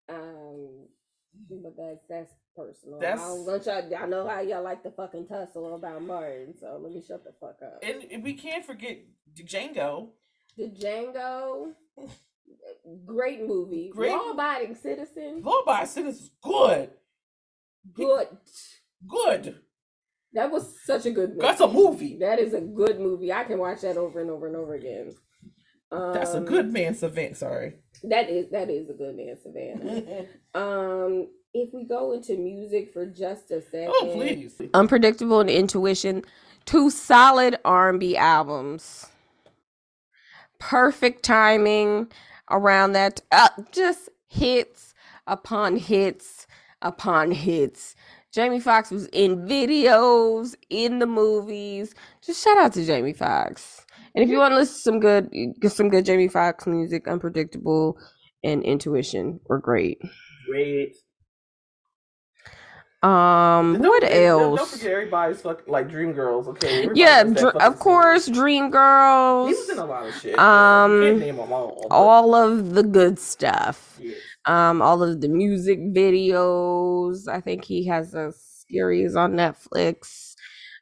Um, 0.08 0.88
but 1.50 1.76
that's 1.78 2.00
that's 2.10 2.34
personal. 2.56 3.00
That's- 3.00 3.20
I 3.20 3.28
don't 3.28 3.92
y'all. 3.92 4.04
I 4.04 4.06
know 4.08 4.28
how 4.28 4.42
y'all 4.42 4.64
like 4.64 4.84
to 4.84 4.92
fucking 4.92 5.28
tussle 5.28 5.76
about 5.76 6.02
Martin, 6.02 6.54
so 6.60 6.80
let 6.82 6.92
me 6.92 7.02
shut 7.06 7.24
the 7.24 7.32
fuck 7.40 7.58
up. 7.64 7.84
and 7.84 8.24
we 8.24 8.34
can't 8.34 8.66
forget 8.66 9.00
Django. 9.36 10.10
The 10.58 10.66
Django, 10.70 11.74
great 13.06 13.46
movie. 13.48 13.92
Great- 13.94 14.12
Law-abiding 14.12 14.76
citizen, 14.76 15.42
Law-abiding 15.44 15.88
citizen 15.88 16.24
is 16.24 16.32
good. 16.42 16.90
good. 17.94 18.28
Good. 19.08 19.56
That 20.34 20.52
was 20.52 20.76
such 20.86 21.06
a 21.06 21.12
good 21.12 21.30
movie. 21.30 21.42
That's 21.42 21.62
a 21.62 21.68
movie. 21.68 22.18
That 22.20 22.40
is 22.40 22.54
a 22.54 22.62
good 22.62 23.00
movie. 23.00 23.32
I 23.34 23.46
can 23.46 23.58
watch 23.58 23.82
that 23.82 23.98
over 23.98 24.20
and 24.22 24.30
over 24.30 24.48
and 24.48 24.56
over 24.56 24.76
again. 24.76 25.12
Um, 25.92 26.14
That's 26.14 26.34
a 26.36 26.42
good 26.42 26.72
man 26.72 26.94
savant. 26.94 27.38
Sorry. 27.38 27.76
That 28.04 28.30
is 28.30 28.52
that 28.52 28.70
is 28.70 28.90
a 28.90 28.94
good 28.94 29.16
man, 29.16 29.38
Savannah. 29.42 30.26
Um, 30.54 31.28
if 31.54 31.74
we 31.74 31.86
go 31.86 32.12
into 32.14 32.36
music 32.38 32.92
for 32.94 33.06
just 33.08 33.50
a 33.52 33.62
second, 33.62 33.90
oh 33.96 34.12
please. 34.14 34.62
Unpredictable 34.74 35.40
and 35.40 35.50
Intuition, 35.50 36.24
two 36.66 36.90
solid 36.90 37.58
R&B 37.66 38.16
albums. 38.18 39.08
Perfect 40.60 41.24
timing 41.24 42.12
around 42.50 42.94
that. 42.94 43.22
Uh, 43.32 43.50
just 43.72 44.10
hits 44.28 44.94
upon 45.28 45.78
hits 45.78 46.48
upon 46.82 47.32
hits. 47.32 47.96
Jamie 48.32 48.60
Foxx 48.60 48.92
was 48.92 49.08
in 49.08 49.48
videos, 49.48 50.56
in 50.70 51.00
the 51.00 51.08
movies. 51.08 51.96
Just 52.22 52.44
shout 52.44 52.58
out 52.58 52.74
to 52.74 52.86
Jamie 52.86 53.14
Foxx. 53.14 53.86
And 54.14 54.24
if 54.24 54.30
you 54.30 54.38
want 54.38 54.52
to 54.52 54.56
listen 54.56 54.76
to 54.76 54.82
some 54.82 55.00
good, 55.00 55.72
some 55.72 55.90
good 55.90 56.06
Jamie 56.06 56.28
Foxx 56.28 56.68
music, 56.68 57.08
Unpredictable 57.08 57.98
and 58.44 58.64
Intuition 58.64 59.40
were 59.46 59.60
great. 59.60 60.00
Great. 60.48 60.96
Um, 63.02 63.80
what 63.80 64.04
forget- 64.04 64.12
don't- 64.12 64.40
Don't 64.42 64.60
else? 64.60 64.72
forget 64.78 64.92
everybody's 64.92 65.42
fucking 65.42 65.72
like 65.72 65.90
Dream 65.90 66.12
Girls. 66.14 66.48
Okay. 66.50 66.80
Everybody 66.84 67.00
Yeah, 67.00 67.24
dr- 67.24 67.56
of 67.56 67.80
course. 67.80 68.28
Dream 68.28 68.66
He 68.66 68.70
Girls, 68.72 69.50
was 69.52 69.70
in 69.70 69.78
a 69.78 69.86
lot 69.86 70.06
of 70.08 70.14
shit. 70.16 70.38
Um, 70.38 71.02
can't 71.02 71.20
name 71.20 71.38
them 71.38 71.52
all. 71.52 71.88
all 71.90 72.36
of 72.36 72.74
the 72.74 72.84
good 72.84 73.18
stuff. 73.18 74.00
Um, 74.46 74.82
all 74.82 75.02
of 75.04 75.22
the 75.22 75.30
music 75.30 75.80
videos. 75.80 77.28
I 77.28 77.40
think 77.40 77.64
he 77.66 77.86
has 77.88 78.14
a 78.14 78.34
series 78.34 79.16
on 79.16 79.34
Netflix, 79.34 80.36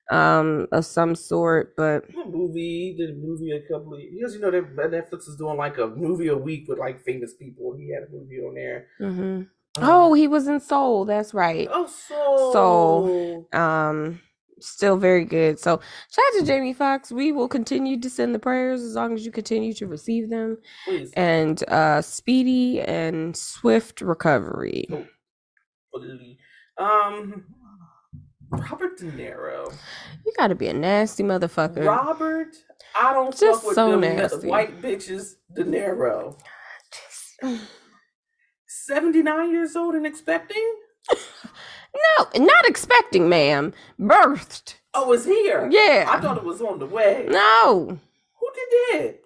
um, 0.10 0.68
of 0.72 0.86
some 0.86 1.14
sort. 1.16 1.76
But 1.76 2.06
A 2.10 2.30
movie, 2.30 2.96
did 2.98 3.12
a 3.12 3.14
movie 3.14 3.52
a 3.52 3.62
couple 3.72 3.94
of 3.94 4.00
years. 4.00 4.34
You 4.34 4.40
know 4.40 4.50
that 4.52 4.76
Netflix 4.76 5.28
is 5.28 5.36
doing 5.38 5.58
like 5.58 5.78
a 5.78 5.88
movie 5.88 6.30
a 6.30 6.38
week 6.38 6.66
with 6.68 6.80
like 6.80 7.04
famous 7.04 7.34
people. 7.36 7.76
He 7.78 7.92
had 7.94 8.04
a 8.04 8.12
movie 8.12 8.40
on 8.40 8.56
there. 8.56 8.88
mhm. 9.00 9.48
Oh. 9.78 10.10
oh, 10.10 10.14
he 10.14 10.28
was 10.28 10.48
in 10.48 10.60
Soul. 10.60 11.06
That's 11.06 11.34
right. 11.34 11.68
Oh, 11.72 11.88
Soul. 11.88 12.54
So, 12.54 13.58
um, 13.58 14.22
still 14.60 14.98
very 14.98 15.26
good. 15.26 15.60
So, 15.60 15.80
shout 16.12 16.26
out 16.26 16.32
to 16.32 16.38
mm-hmm. 16.40 16.48
Jamie 16.48 16.74
Foxx. 16.74 17.12
We 17.12 17.32
will 17.32 17.48
continue 17.48 18.00
to 18.00 18.10
send 18.10 18.34
the 18.34 18.40
prayers 18.40 18.82
as 18.82 18.96
long 18.96 19.14
as 19.14 19.26
you 19.26 19.32
continue 19.32 19.74
to 19.74 19.88
receive 19.88 20.30
them, 20.30 20.58
Please. 20.86 21.12
and 21.14 21.64
uh, 21.70 22.02
speedy 22.02 22.82
and 22.82 23.36
swift 23.36 24.02
recovery. 24.02 24.88
Oh, 24.92 26.04
um, 26.78 27.46
Robert 28.50 28.98
De 28.98 29.12
Niro. 29.12 29.74
You 30.26 30.34
got 30.38 30.48
to 30.48 30.56
be 30.56 30.68
a 30.68 30.74
nasty 30.74 31.24
motherfucker, 31.24 31.86
Robert. 31.86 32.56
I 32.96 33.14
don't 33.14 33.36
just 33.36 33.62
fuck 33.62 33.68
with 33.68 33.76
so 33.76 33.92
them 33.92 34.02
nasty. 34.02 34.48
white 34.48 34.82
bitches, 34.82 35.36
De 35.54 35.64
Niro. 35.64 36.40
Just... 37.42 37.62
79 38.88 39.52
years 39.52 39.76
old 39.76 39.96
and 39.96 40.06
expecting? 40.06 40.76
no, 41.12 42.46
not 42.46 42.66
expecting, 42.66 43.28
ma'am. 43.28 43.74
Birthed. 44.00 44.76
Oh, 44.94 45.12
it's 45.12 45.26
here. 45.26 45.68
Yeah. 45.70 46.08
I 46.10 46.22
thought 46.22 46.38
it 46.38 46.44
was 46.46 46.62
on 46.62 46.80
the 46.80 46.86
way. 46.86 47.26
No. 47.30 48.00
Who 48.40 48.50
did 48.56 48.70
that? 49.02 49.20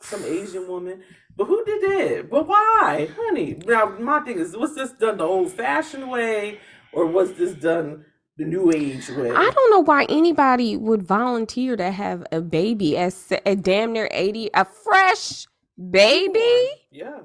Some 0.00 0.24
Asian 0.24 0.66
woman. 0.66 1.02
But 1.36 1.44
who 1.44 1.64
did 1.66 1.82
that? 1.82 2.30
But 2.30 2.48
why, 2.48 3.08
honey? 3.14 3.60
Now 3.66 3.94
my 4.00 4.20
thing 4.20 4.38
is, 4.38 4.56
was 4.56 4.74
this 4.74 4.90
done 4.92 5.18
the 5.18 5.24
old-fashioned 5.24 6.10
way, 6.10 6.58
or 6.92 7.06
was 7.06 7.34
this 7.34 7.52
done 7.52 8.06
the 8.38 8.44
new 8.44 8.72
age 8.72 9.08
way? 9.10 9.30
I 9.30 9.50
don't 9.50 9.70
know 9.70 9.84
why 9.84 10.06
anybody 10.08 10.76
would 10.76 11.02
volunteer 11.02 11.76
to 11.76 11.90
have 11.90 12.26
a 12.32 12.40
baby 12.40 12.96
at, 12.96 13.14
a 13.44 13.54
damn 13.54 13.92
near 13.92 14.08
eighty, 14.12 14.50
a 14.54 14.64
fresh 14.64 15.46
baby. 15.90 16.70
Yeah. 16.90 17.20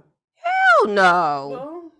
Hell 0.78 0.94
no. 0.94 1.50
Well, 1.52 1.92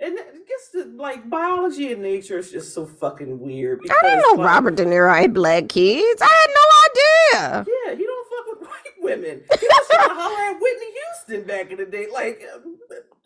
and 0.00 0.18
I 0.18 0.32
guess 0.32 0.68
the, 0.72 0.84
like 0.96 1.28
biology 1.30 1.92
and 1.92 2.02
nature 2.02 2.38
is 2.38 2.50
just 2.50 2.74
so 2.74 2.84
fucking 2.84 3.40
weird. 3.40 3.80
I 3.88 3.98
didn't 4.02 4.22
know 4.22 4.42
like, 4.42 4.50
Robert 4.50 4.76
De 4.76 4.84
Niro 4.84 5.16
had 5.16 5.32
black 5.32 5.68
kids. 5.68 6.20
I 6.22 6.26
had 6.26 6.50
no 6.50 7.50
idea. 7.54 7.66
Yeah, 7.86 7.94
he 7.96 8.04
don't 8.04 8.28
fuck 8.28 8.60
with 8.60 8.68
white 8.68 8.94
women. 9.00 9.42
He 9.60 9.66
was 9.66 9.86
trying 9.90 10.08
to 10.08 10.14
holler 10.14 10.54
at 10.54 10.60
Whitney 10.60 10.86
Houston 10.92 11.46
back 11.46 11.70
in 11.70 11.78
the 11.78 11.86
day. 11.86 12.06
Like, 12.12 12.42
um, 12.54 12.76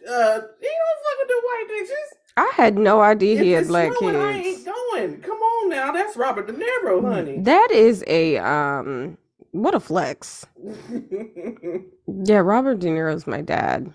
uh, 0.09 0.41
he 0.61 0.69
don't 0.69 1.01
fuck 1.05 1.19
with 1.19 1.29
the 1.29 1.43
white 1.45 1.67
bitches. 1.71 2.17
I 2.37 2.53
had 2.55 2.79
no 2.79 3.01
idea 3.01 3.37
If 3.39 3.43
he 3.45 3.51
had 3.53 3.67
black 3.67 3.93
snowing, 3.99 4.15
I 4.17 4.33
ain't 4.39 4.65
going. 4.65 5.21
Come 5.23 5.39
on 5.39 5.71
now, 5.71 5.91
that's 5.91 6.17
Robert 6.17 6.47
De 6.47 6.53
Niro, 6.53 7.03
honey. 7.03 7.41
That 7.41 7.69
is 7.73 8.05
a 8.07 8.37
um 8.39 9.19
what 9.53 9.75
a 9.75 9.81
flex. 9.81 10.47
Yeah, 12.25 12.39
Robert 12.39 12.79
De 12.79 12.87
Niro's 12.89 13.27
my 13.27 13.43
dad. 13.43 13.93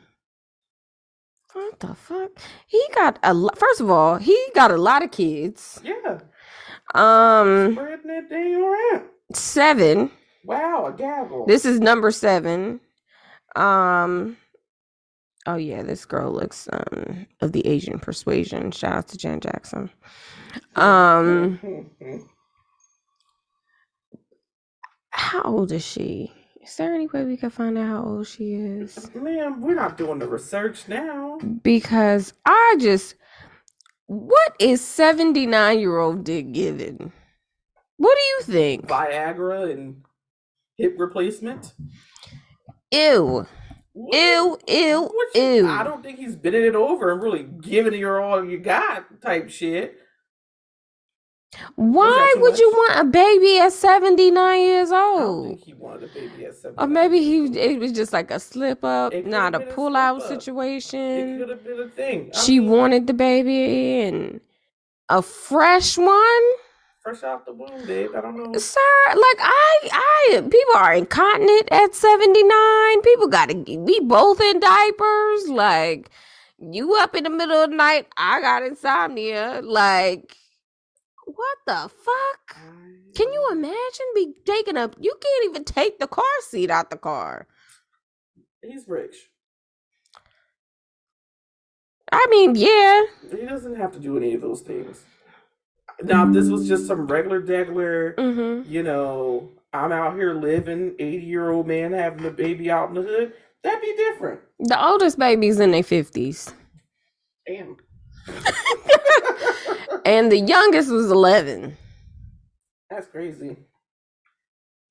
What 1.54 1.80
the 1.80 1.96
fuck? 1.96 2.32
He 2.68 2.84
got 2.96 3.20
a 3.24 3.34
lot. 3.34 3.58
First 3.58 3.82
of 3.82 3.90
all, 3.92 4.18
he 4.18 4.38
got 4.56 4.72
a 4.72 4.78
lot 4.78 5.04
of 5.04 5.12
kids. 5.12 5.80
yeah, 5.84 6.20
Um, 6.96 7.74
spreading 7.74 8.08
that 8.08 8.30
thing 8.30 8.56
around. 8.56 9.04
seven. 9.34 10.12
Wow, 10.46 10.88
a 10.88 10.94
gavel. 10.94 11.46
This 11.48 11.66
is 11.66 11.80
number 11.80 12.12
seven. 12.12 12.80
Um, 13.56 14.38
oh 15.46 15.56
yeah, 15.58 15.84
this 15.84 16.06
girl 16.06 16.32
looks 16.32 16.68
um 16.74 17.28
of 17.42 17.52
the 17.52 17.66
Asian 17.68 18.00
persuasion. 18.00 18.72
Shout 18.72 18.94
out 18.94 19.08
to 19.10 19.18
Jan 19.18 19.40
Jackson. 19.40 19.90
Um, 20.76 21.60
how 25.12 25.42
old 25.44 25.72
is 25.72 25.86
she? 25.86 26.34
Is 26.64 26.76
there 26.78 26.94
any 26.96 27.08
way 27.08 27.26
we 27.26 27.36
can 27.38 27.50
find 27.50 27.78
out 27.78 27.88
how 27.88 28.04
old 28.04 28.28
she 28.28 28.54
is? 28.54 29.10
Man, 29.14 29.60
we're 29.62 29.76
not 29.76 29.98
doing 29.98 30.20
the 30.20 30.28
research 30.28 30.88
now. 30.88 31.38
Because 31.62 32.34
I 32.46 32.78
just, 32.80 33.16
what 34.08 34.56
is 34.60 34.80
seventy 34.84 35.46
nine 35.46 35.80
year 35.80 35.98
old 36.00 36.24
Dick 36.24 36.52
giving? 36.54 37.12
What 37.98 38.18
do 38.18 38.22
you 38.54 38.60
think? 38.60 38.88
Viagra 38.88 39.72
and 39.74 40.04
hip 40.78 40.96
replacement. 40.98 41.74
Ew, 42.92 43.46
What- 43.94 44.16
ew, 44.16 44.58
ew, 44.68 45.12
ew. 45.36 45.68
I 45.68 45.84
don't 45.84 46.02
think 46.02 46.18
he's 46.18 46.36
bending 46.36 46.64
it 46.66 46.76
over 46.76 47.12
and 47.12 47.22
really 47.22 47.44
giving 47.44 47.94
you 47.94 48.10
all 48.10 48.44
you 48.44 48.58
got 48.60 49.22
type 49.22 49.50
shit. 49.50 49.98
Why 51.76 52.36
would 52.40 52.58
you 52.60 52.70
want 52.72 53.00
a 53.00 53.04
baby 53.06 53.60
at 53.60 53.74
79 53.74 54.62
years 54.62 54.92
I 55.16 55.16
don't 55.16 55.20
old? 55.20 55.48
think 55.48 55.62
he 55.62 55.74
wanted 55.74 56.04
a 56.04 56.08
baby 56.14 56.46
at 56.46 56.56
seven. 56.56 56.78
Or 56.80 56.88
maybe 56.88 57.20
he 57.20 57.46
it 57.60 57.80
was 57.80 57.92
just 57.92 58.14
like 58.14 58.32
a 58.32 58.40
slip 58.40 58.84
up, 58.84 59.24
not 59.26 59.56
a 59.56 59.60
been 59.60 59.68
a 59.70 59.74
pull 59.74 59.96
out 59.96 60.22
up. 60.22 60.24
It 60.24 60.42
situation. 60.42 61.38
could 61.38 61.50
have 61.50 61.64
been 61.64 61.80
a 61.80 61.90
thing. 61.90 62.32
I 62.36 62.36
She 62.36 62.60
mean, 62.60 62.70
wanted 62.70 63.08
the 63.08 63.14
baby 63.14 64.02
and 64.02 64.42
a 65.10 65.22
fresh 65.22 65.98
one. 65.98 66.44
fresh 67.02 67.24
out 67.24 67.46
the 67.46 67.54
womb, 67.54 67.86
babe. 67.86 68.16
I 68.16 68.22
don't 68.22 68.38
know. 68.38 68.58
Sir, 68.58 68.80
like 69.10 69.40
I 69.40 69.90
I 69.92 70.42
people 70.42 70.76
are 70.76 70.94
incontinent 70.94 71.70
at 71.72 71.96
79. 71.96 73.02
People 73.02 73.28
gotta 73.28 73.56
be 73.56 74.00
both 74.04 74.40
in 74.42 74.60
diapers. 74.60 75.50
Like 75.50 76.10
you 76.60 76.96
up 76.98 77.16
in 77.16 77.24
the 77.26 77.30
middle 77.30 77.58
of 77.64 77.72
the 77.72 77.76
night, 77.76 78.08
I 78.18 78.42
got 78.42 78.64
insomnia. 78.64 79.62
Like 79.64 80.38
what 81.36 81.58
the 81.66 81.90
fuck? 81.90 82.58
Can 83.16 83.32
you 83.32 83.50
imagine 83.52 84.06
be 84.16 84.34
taking 84.46 84.78
up? 84.78 84.96
You 85.00 85.14
can't 85.22 85.46
even 85.50 85.64
take 85.64 86.00
the 86.00 86.08
car 86.08 86.24
seat 86.42 86.70
out 86.70 86.90
the 86.90 86.98
car. 86.98 87.48
He's 88.62 88.88
rich. 88.88 89.16
I 92.12 92.26
mean, 92.30 92.56
yeah, 92.56 93.04
He 93.32 93.46
doesn't 93.46 93.76
have 93.76 93.92
to 93.94 94.00
do 94.00 94.18
any 94.18 94.34
of 94.36 94.42
those 94.42 94.62
things. 94.62 95.04
Now, 96.04 96.28
if 96.28 96.34
this 96.34 96.50
was 96.50 96.68
just 96.68 96.86
some 96.88 97.08
regular 97.08 97.42
degular, 97.42 98.16
mm-hmm. 98.16 98.72
you 98.72 98.84
know, 98.84 99.50
I'm 99.74 99.92
out 99.92 100.16
here 100.16 100.34
living, 100.34 100.96
80 101.00 101.26
year 101.26 101.50
old 101.50 101.68
man 101.68 101.94
having 101.94 102.26
a 102.26 102.32
baby 102.32 102.70
out 102.70 102.90
in 102.90 102.96
the 102.96 103.02
hood, 103.02 103.34
that'd 103.64 103.82
be 103.82 103.96
different. 103.96 104.42
the 104.60 104.84
oldest 104.84 105.18
baby's 105.18 105.60
in 105.60 105.72
their 105.72 105.84
fifties, 105.84 106.54
Damn. 107.48 107.78
and 110.06 110.32
the 110.32 110.40
youngest 110.40 110.90
was 110.92 111.12
eleven. 111.12 111.78
That's 112.90 113.08
crazy. 113.08 113.58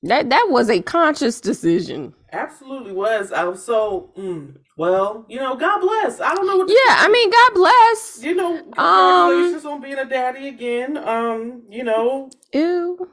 That 0.04 0.30
that 0.30 0.48
was 0.50 0.68
a 0.70 0.82
conscious 0.82 1.40
decision. 1.40 2.14
Absolutely 2.32 2.92
was. 2.92 3.30
I 3.30 3.44
was 3.44 3.62
so, 3.64 4.10
mm, 4.18 4.56
well, 4.78 5.26
you 5.28 5.38
know, 5.38 5.54
God 5.54 5.80
bless. 5.80 6.20
I 6.20 6.34
don't 6.34 6.46
know 6.46 6.56
what 6.56 6.68
Yeah, 6.70 6.96
I 6.98 7.08
mean, 7.08 7.30
God 7.30 7.54
bless. 7.54 8.20
you 8.22 8.34
know, 8.34 8.56
Um, 8.78 9.30
congratulations 9.30 9.64
on 9.66 9.80
being 9.82 9.98
a 9.98 10.06
daddy 10.06 10.48
again. 10.48 10.96
Um, 10.96 11.62
you 11.70 11.84
know, 11.84 12.30
Ew, 12.54 13.08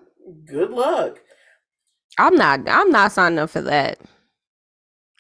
good 0.46 0.72
luck. 0.72 1.20
I'm 2.18 2.36
not. 2.36 2.62
I'm 2.68 2.92
not 2.92 3.12
signing 3.12 3.40
up 3.40 3.50
for 3.50 3.62
that. 3.62 4.00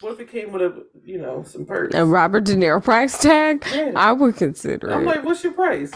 What 0.01 0.13
if 0.13 0.21
it 0.21 0.31
came 0.31 0.53
with 0.53 0.61
a, 0.61 0.85
you 1.03 1.17
know, 1.19 1.43
some 1.43 1.65
perks? 1.65 1.93
A 1.95 2.05
Robert 2.05 2.45
De 2.45 2.55
Niro 2.55 2.81
price 2.83 3.19
tag. 3.19 3.65
Yeah. 3.73 3.91
I 3.97 4.13
would 4.13 4.37
consider 4.37 4.91
I'm 4.91 5.03
it. 5.03 5.05
like, 5.07 5.25
what's 5.25 5.43
your 5.43 5.53
price? 5.53 5.91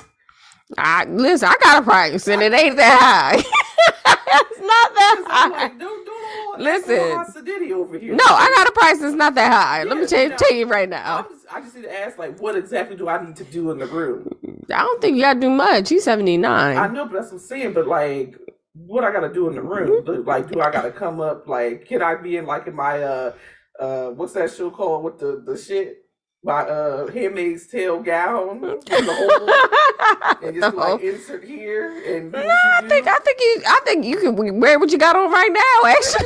I 0.77 1.05
listen. 1.05 1.49
I 1.49 1.55
got 1.61 1.81
a 1.81 1.85
price, 1.85 2.27
and 2.27 2.41
it 2.41 2.53
ain't 2.53 2.77
that 2.77 2.99
high. 2.99 3.37
it's 3.37 4.59
not 4.59 4.93
that 4.95 5.23
high. 5.27 5.49
like, 5.49 5.79
don't, 5.79 6.05
don't 6.05 6.13
Listen. 6.59 6.99
all 6.99 7.21
acidity 7.21 7.73
over 7.73 7.97
here. 7.97 8.15
No, 8.15 8.23
I 8.25 8.51
got 8.55 8.67
a 8.67 8.71
price 8.71 9.01
It's 9.01 9.15
not 9.15 9.35
that 9.35 9.51
high. 9.51 9.83
Let 9.83 9.97
me 9.97 10.05
tell, 10.05 10.29
tell 10.37 10.53
you 10.53 10.67
right 10.67 10.87
now. 10.89 11.19
I'm 11.19 11.25
just, 11.29 11.45
I 11.51 11.61
just 11.61 11.75
need 11.75 11.83
to 11.83 11.99
ask, 11.99 12.17
like, 12.17 12.39
what 12.39 12.55
exactly 12.55 12.95
do 12.95 13.07
I 13.07 13.23
need 13.23 13.35
to 13.37 13.43
do 13.45 13.71
in 13.71 13.79
the 13.79 13.87
room? 13.87 14.29
I 14.73 14.83
don't 14.83 15.01
think 15.01 15.15
you 15.15 15.23
gotta 15.23 15.39
do 15.39 15.49
much. 15.49 15.89
He's 15.89 16.03
seventy 16.03 16.37
nine. 16.37 16.77
I 16.77 16.87
know, 16.87 17.05
but 17.05 17.13
that's 17.13 17.31
what 17.31 17.41
I'm 17.41 17.47
saying. 17.47 17.73
But 17.73 17.87
like, 17.87 18.37
what 18.73 19.03
I 19.03 19.11
gotta 19.11 19.33
do 19.33 19.47
in 19.49 19.55
the 19.55 19.61
room? 19.61 20.03
Like, 20.25 20.49
do 20.49 20.61
I 20.61 20.71
gotta 20.71 20.91
come 20.91 21.19
up? 21.19 21.47
Like, 21.47 21.85
can 21.85 22.01
I 22.01 22.15
be 22.15 22.37
in 22.37 22.45
like 22.45 22.67
in 22.67 22.75
my 22.75 23.01
uh 23.01 23.33
uh 23.79 24.09
what's 24.09 24.33
that 24.33 24.51
show 24.51 24.69
called 24.69 25.03
with 25.03 25.19
the 25.19 25.43
the 25.45 25.57
shit? 25.57 26.02
My 26.45 26.61
uh 26.63 27.07
Handmaid's 27.07 27.67
Tale 27.67 28.01
gown 28.01 28.57
in 28.65 28.79
the 29.05 29.13
hole 29.13 30.45
and 30.47 30.55
just 30.59 30.75
like 30.75 31.01
insert 31.01 31.43
here 31.45 32.03
and 32.05 32.33
No, 32.33 32.39
I 32.39 32.81
think? 32.87 33.07
I 33.07 33.17
think 33.19 33.39
you 33.39 33.61
I 33.65 33.79
think 33.85 34.03
you 34.05 34.17
can 34.19 34.59
wear 34.59 34.77
what 34.77 34.91
you 34.91 34.97
got 34.97 35.15
on 35.15 35.31
right 35.31 35.51
now. 35.53 35.89
Actually, 35.89 36.25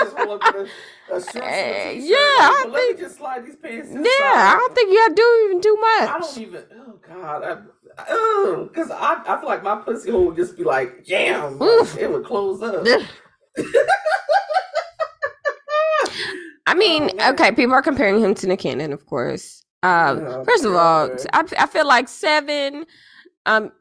just 0.00 0.16
roll 0.16 0.32
up 0.42 0.54
a, 0.54 0.66
a 1.14 1.20
shirt 1.32 1.36
and 1.44 2.00
t-shirt. 2.00 2.10
yeah, 2.10 2.16
I 2.16 2.64
well, 2.66 2.74
think- 2.74 2.98
just 2.98 3.18
slide 3.18 3.44
these 3.44 3.56
pants. 3.56 3.90
yeah, 3.92 4.00
I 4.02 4.56
don't 4.58 4.74
think 4.74 4.90
you 4.90 4.96
gotta 5.06 5.14
do 5.14 5.42
even 5.48 5.60
too 5.60 5.76
much. 5.76 6.08
I 6.08 6.18
don't 6.18 6.38
even. 6.38 6.64
Oh 6.74 6.98
God, 7.06 7.44
I, 7.98 8.04
oh, 8.08 8.68
because 8.72 8.90
I, 8.90 9.22
I 9.26 9.38
feel 9.38 9.48
like 9.50 9.62
my 9.62 9.76
pussy 9.76 10.10
hole 10.12 10.26
would 10.28 10.36
just 10.36 10.56
be 10.56 10.64
like 10.64 11.04
jam. 11.04 11.58
like, 11.58 11.96
it 11.98 12.10
would 12.10 12.24
close 12.24 12.62
up. 12.62 12.86
I 16.66 16.74
mean, 16.74 17.10
Oh, 17.20 17.32
okay, 17.32 17.52
people 17.52 17.74
are 17.74 17.82
comparing 17.82 18.20
him 18.20 18.34
to 18.36 18.46
Nick 18.46 18.60
Cannon, 18.60 18.92
of 18.92 19.06
course. 19.06 19.64
Uh, 19.82 20.44
first 20.44 20.64
of 20.64 20.74
all. 20.74 21.10
I, 21.32 21.44
I 21.58 21.66
feel 21.66 21.86
like 21.86 22.08
seven. 22.08 22.86
Um, 23.46 23.72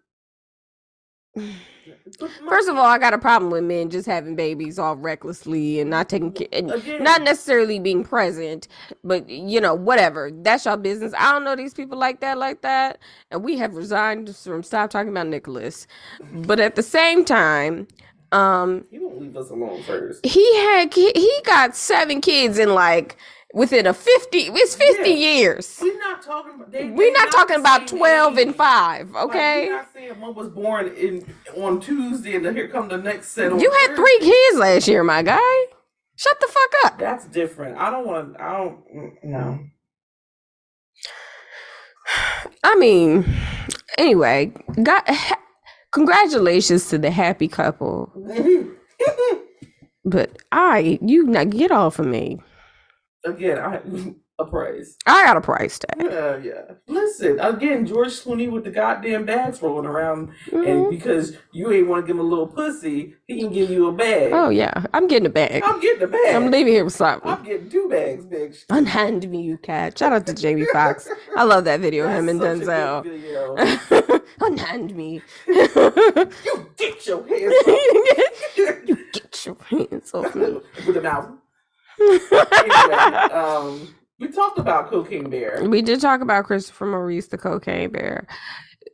first 2.48 2.70
of 2.70 2.76
all, 2.78 2.86
I 2.86 2.98
got 3.00 3.14
a 3.14 3.18
problem 3.18 3.52
with 3.52 3.64
men 3.64 3.90
just 3.90 4.06
having 4.06 4.36
babies 4.36 4.78
all 4.78 4.96
recklessly 4.96 5.80
and 5.80 5.90
not 5.90 6.10
taking 6.10 6.32
care, 6.32 6.48
and 6.52 6.72
Again. 6.72 7.04
not 7.04 7.24
necessarily 7.24 7.80
being 7.80 8.04
present, 8.04 8.68
but 9.04 9.28
you 9.30 9.60
know, 9.60 9.74
whatever. 9.74 10.30
That's 10.32 10.66
your 10.66 10.78
business. 10.78 11.14
I 11.18 11.32
don't 11.32 11.44
know 11.44 11.56
these 11.56 11.74
people 11.74 11.98
like 11.98 12.20
that, 12.22 12.38
like 12.38 12.62
that, 12.62 13.00
and 13.32 13.44
we 13.44 13.58
have 13.58 13.76
resigned 13.76 14.36
from 14.36 14.64
stop 14.64 14.92
talking 14.92 15.10
about 15.10 15.28
Nicholas. 15.28 15.88
But 16.34 16.60
at 16.60 16.76
the 16.76 16.84
same 16.84 17.26
time, 17.26 17.88
um, 18.32 18.86
he 18.90 19.00
won't 19.00 19.20
leave 19.22 19.36
us 19.38 19.50
alone 19.50 19.82
first. 19.84 20.26
he 20.26 20.56
had 20.58 20.94
he 20.94 21.40
got 21.46 21.76
seven 21.76 22.22
kids 22.22 22.58
in 22.58 22.74
like 22.74 23.18
within 23.54 23.88
a 23.88 23.94
50 23.94 24.38
it's 24.38 24.76
50 24.76 25.10
Yeah. 25.10 25.16
years 25.16 25.80
We're 25.82 25.98
not 26.00 26.22
talking 26.22 26.56
about. 26.56 26.72
They, 26.72 26.90
we're 26.90 27.08
they 27.08 27.12
not 27.12 27.32
talking 27.32 27.56
about 27.58 27.90
same 27.90 28.00
12 28.00 28.38
and 28.38 28.50
age. 28.50 28.56
5 28.56 29.12
Like, 29.12 29.24
okay 29.26 29.66
we're 29.68 29.76
not 29.78 29.94
saying 29.94 30.20
one 30.20 30.36
was 30.36 30.50
born 30.50 30.88
in 30.96 31.26
on 31.56 31.80
Tuesday 31.80 32.36
and 32.36 32.46
then 32.46 32.56
here 32.56 32.68
come 32.68 32.90
the 32.90 32.98
next 32.98 33.30
set. 33.30 33.52
you 33.52 33.72
had 33.72 33.88
Thursday. 33.88 33.96
three 33.96 34.20
kids 34.20 34.58
last 34.58 34.88
year 34.90 35.04
my 35.04 35.22
guy 35.24 35.40
shut 36.18 36.38
the 36.42 36.48
fuck 36.48 36.86
up 36.86 37.00
That's 37.00 37.26
different. 37.28 37.78
I 37.78 37.90
don't 37.92 38.06
want. 38.08 38.40
I 38.40 38.58
don't. 38.58 38.96
mm, 38.96 39.12
No. 39.24 39.60
i 42.64 42.76
mean 42.76 43.26
anyway 43.98 44.52
got 44.84 45.08
congratulations 45.96 46.88
to 46.90 46.98
the 46.98 47.10
happy 47.10 47.48
couple 47.48 48.12
but 50.06 50.38
i 50.52 51.00
you 51.02 51.24
not 51.24 51.50
get 51.50 51.72
off 51.72 51.98
of 52.00 52.06
me 52.06 52.40
again, 53.26 53.58
I 53.60 53.82
a 54.40 54.46
praise. 54.46 54.98
I 55.06 55.24
got 55.26 55.38
a 55.38 55.42
price 55.42 55.80
tag. 55.80 55.96
Yeah, 56.12 56.36
yeah. 56.38 56.62
Listen, 56.88 57.40
again, 57.40 57.86
George 57.86 58.10
Clooney 58.10 58.52
with 58.52 58.66
the 58.66 58.70
goddamn 58.70 59.26
bags 59.26 59.62
rolling 59.62 59.86
around, 59.86 60.32
Mhm. 60.52 60.68
and 60.68 60.90
because 60.90 61.38
you 61.54 61.72
ain't 61.72 61.88
want 61.88 62.04
to 62.04 62.08
give 62.08 62.18
him 62.18 62.26
a 62.26 62.28
little 62.28 62.48
pussy, 62.48 63.16
he 63.28 63.40
can 63.40 63.52
give 63.54 63.70
you 63.70 63.88
a 63.88 63.94
bag. 63.94 64.34
Oh 64.34 64.50
yeah, 64.50 64.74
I'm 64.94 65.08
getting 65.08 65.26
a 65.26 65.30
bag. 65.30 65.64
I'm 65.64 65.80
getting 65.80 66.04
a 66.04 66.08
bag. 66.08 66.36
I'm 66.36 66.52
leaving 66.52 66.74
here 66.74 66.84
with 66.84 66.94
something. 66.94 67.32
I'm 67.32 67.44
getting 67.44 67.70
two 67.70 67.88
bags, 67.90 68.26
bitch. 68.26 68.66
Unhand 68.70 69.30
me, 69.30 69.42
you 69.42 69.58
cat. 69.58 69.98
Shout 69.98 70.12
out 70.12 70.28
to 70.28 70.34
Jamie 70.34 70.66
Foxx. 70.74 71.08
I 71.38 71.44
love 71.44 71.64
that 71.66 71.80
video, 71.80 72.06
of 72.06 72.12
him 72.12 72.28
and 72.28 72.42
That's 72.42 72.60
such 72.66 72.68
a 72.68 73.08
Denzel. 73.08 74.05
Unhand 74.42 74.96
me. 74.96 75.22
You 75.48 76.70
get 76.78 77.08
your 77.08 77.26
hands 77.28 77.54
off 77.68 78.88
you 78.88 78.98
get 79.14 79.46
your 79.46 79.58
hands 79.70 80.14
off 80.14 80.36
me. 80.36 80.60
with 80.88 80.98
a 80.98 81.02
mouth. 81.02 81.30
Anyway, 82.00 82.96
um, 83.32 83.96
we 84.20 84.28
talked 84.28 84.60
about 84.60 84.90
Cocaine 84.90 85.30
Bear. 85.30 85.64
we 85.64 85.82
did 85.82 86.02
talk 86.02 86.22
about 86.22 86.46
Christopher 86.46 86.86
Maurice, 86.86 87.28
the 87.28 87.38
cocaine 87.38 87.92
bear. 87.92 88.28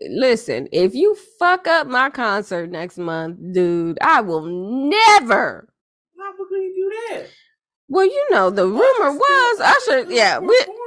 Listen, 0.09 0.67
if 0.71 0.93
you 0.95 1.15
fuck 1.39 1.67
up 1.67 1.87
my 1.87 2.09
concert 2.09 2.69
next 2.69 2.97
month, 2.97 3.37
dude, 3.53 3.97
I 4.01 4.21
will 4.21 4.45
never. 4.45 5.67
How 6.17 6.31
could 6.37 6.47
he 6.51 6.73
do 6.75 6.91
that? 7.09 7.27
Well, 7.87 8.05
you 8.05 8.27
know, 8.31 8.49
the 8.49 8.65
rumor 8.65 9.11
was 9.11 9.59
Usher. 9.59 10.11
Yeah, 10.11 10.39
we 10.39 10.47
performed 10.47 10.67
that 10.67 10.67
night. 10.67 10.80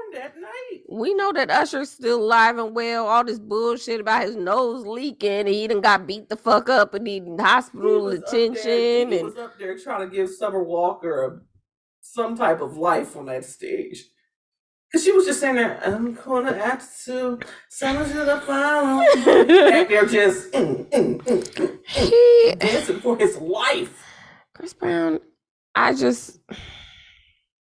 We 0.99 1.14
know 1.14 1.32
that 1.32 1.51
Usher's 1.51 1.90
still 1.90 2.22
alive 2.22 2.59
and 2.59 2.74
well. 2.74 3.07
All 3.07 3.24
this 3.24 3.38
bullshit 3.38 4.01
about 4.01 4.24
his 4.24 4.36
nose 4.36 4.86
leaking 4.86 5.30
and 5.30 5.49
he 5.49 5.66
done 5.68 5.80
got 5.80 6.07
beat 6.07 6.28
the 6.28 6.36
fuck 6.36 6.68
up 6.68 6.95
and 6.95 7.05
needing 7.05 7.38
hospital 7.38 8.07
there- 8.07 8.18
attention 8.20 8.70
He 8.70 9.03
and 9.03 9.22
was 9.24 9.36
up 9.36 9.59
there 9.59 9.78
trying 9.78 10.09
to 10.09 10.14
give 10.14 10.30
Summer 10.30 10.62
Walker 10.62 11.45
some 12.01 12.36
type 12.36 12.61
of 12.61 12.76
life 12.76 13.16
on 13.16 13.26
that 13.26 13.45
stage. 13.45 14.05
Cause 14.92 15.03
she 15.05 15.12
was 15.12 15.26
just 15.26 15.40
saying 15.40 15.57
that 15.57 15.86
I'm 15.86 16.14
gonna 16.14 16.53
act 16.53 16.84
to 17.07 17.40
Summer's 17.68 18.12
gonna 18.12 18.40
follow. 18.42 19.01
Back 19.70 19.88
there 19.88 20.07
just 20.07 20.53
mm, 20.53 20.88
mm, 20.90 21.16
mm, 21.18 21.45
mm, 21.45 21.78
he 21.86 22.55
dancing 22.59 23.01
for 23.01 23.16
his 23.18 23.36
life. 23.38 24.05
Chris 24.55 24.72
Brown. 24.72 25.18
I 25.74 25.95
just 25.95 26.38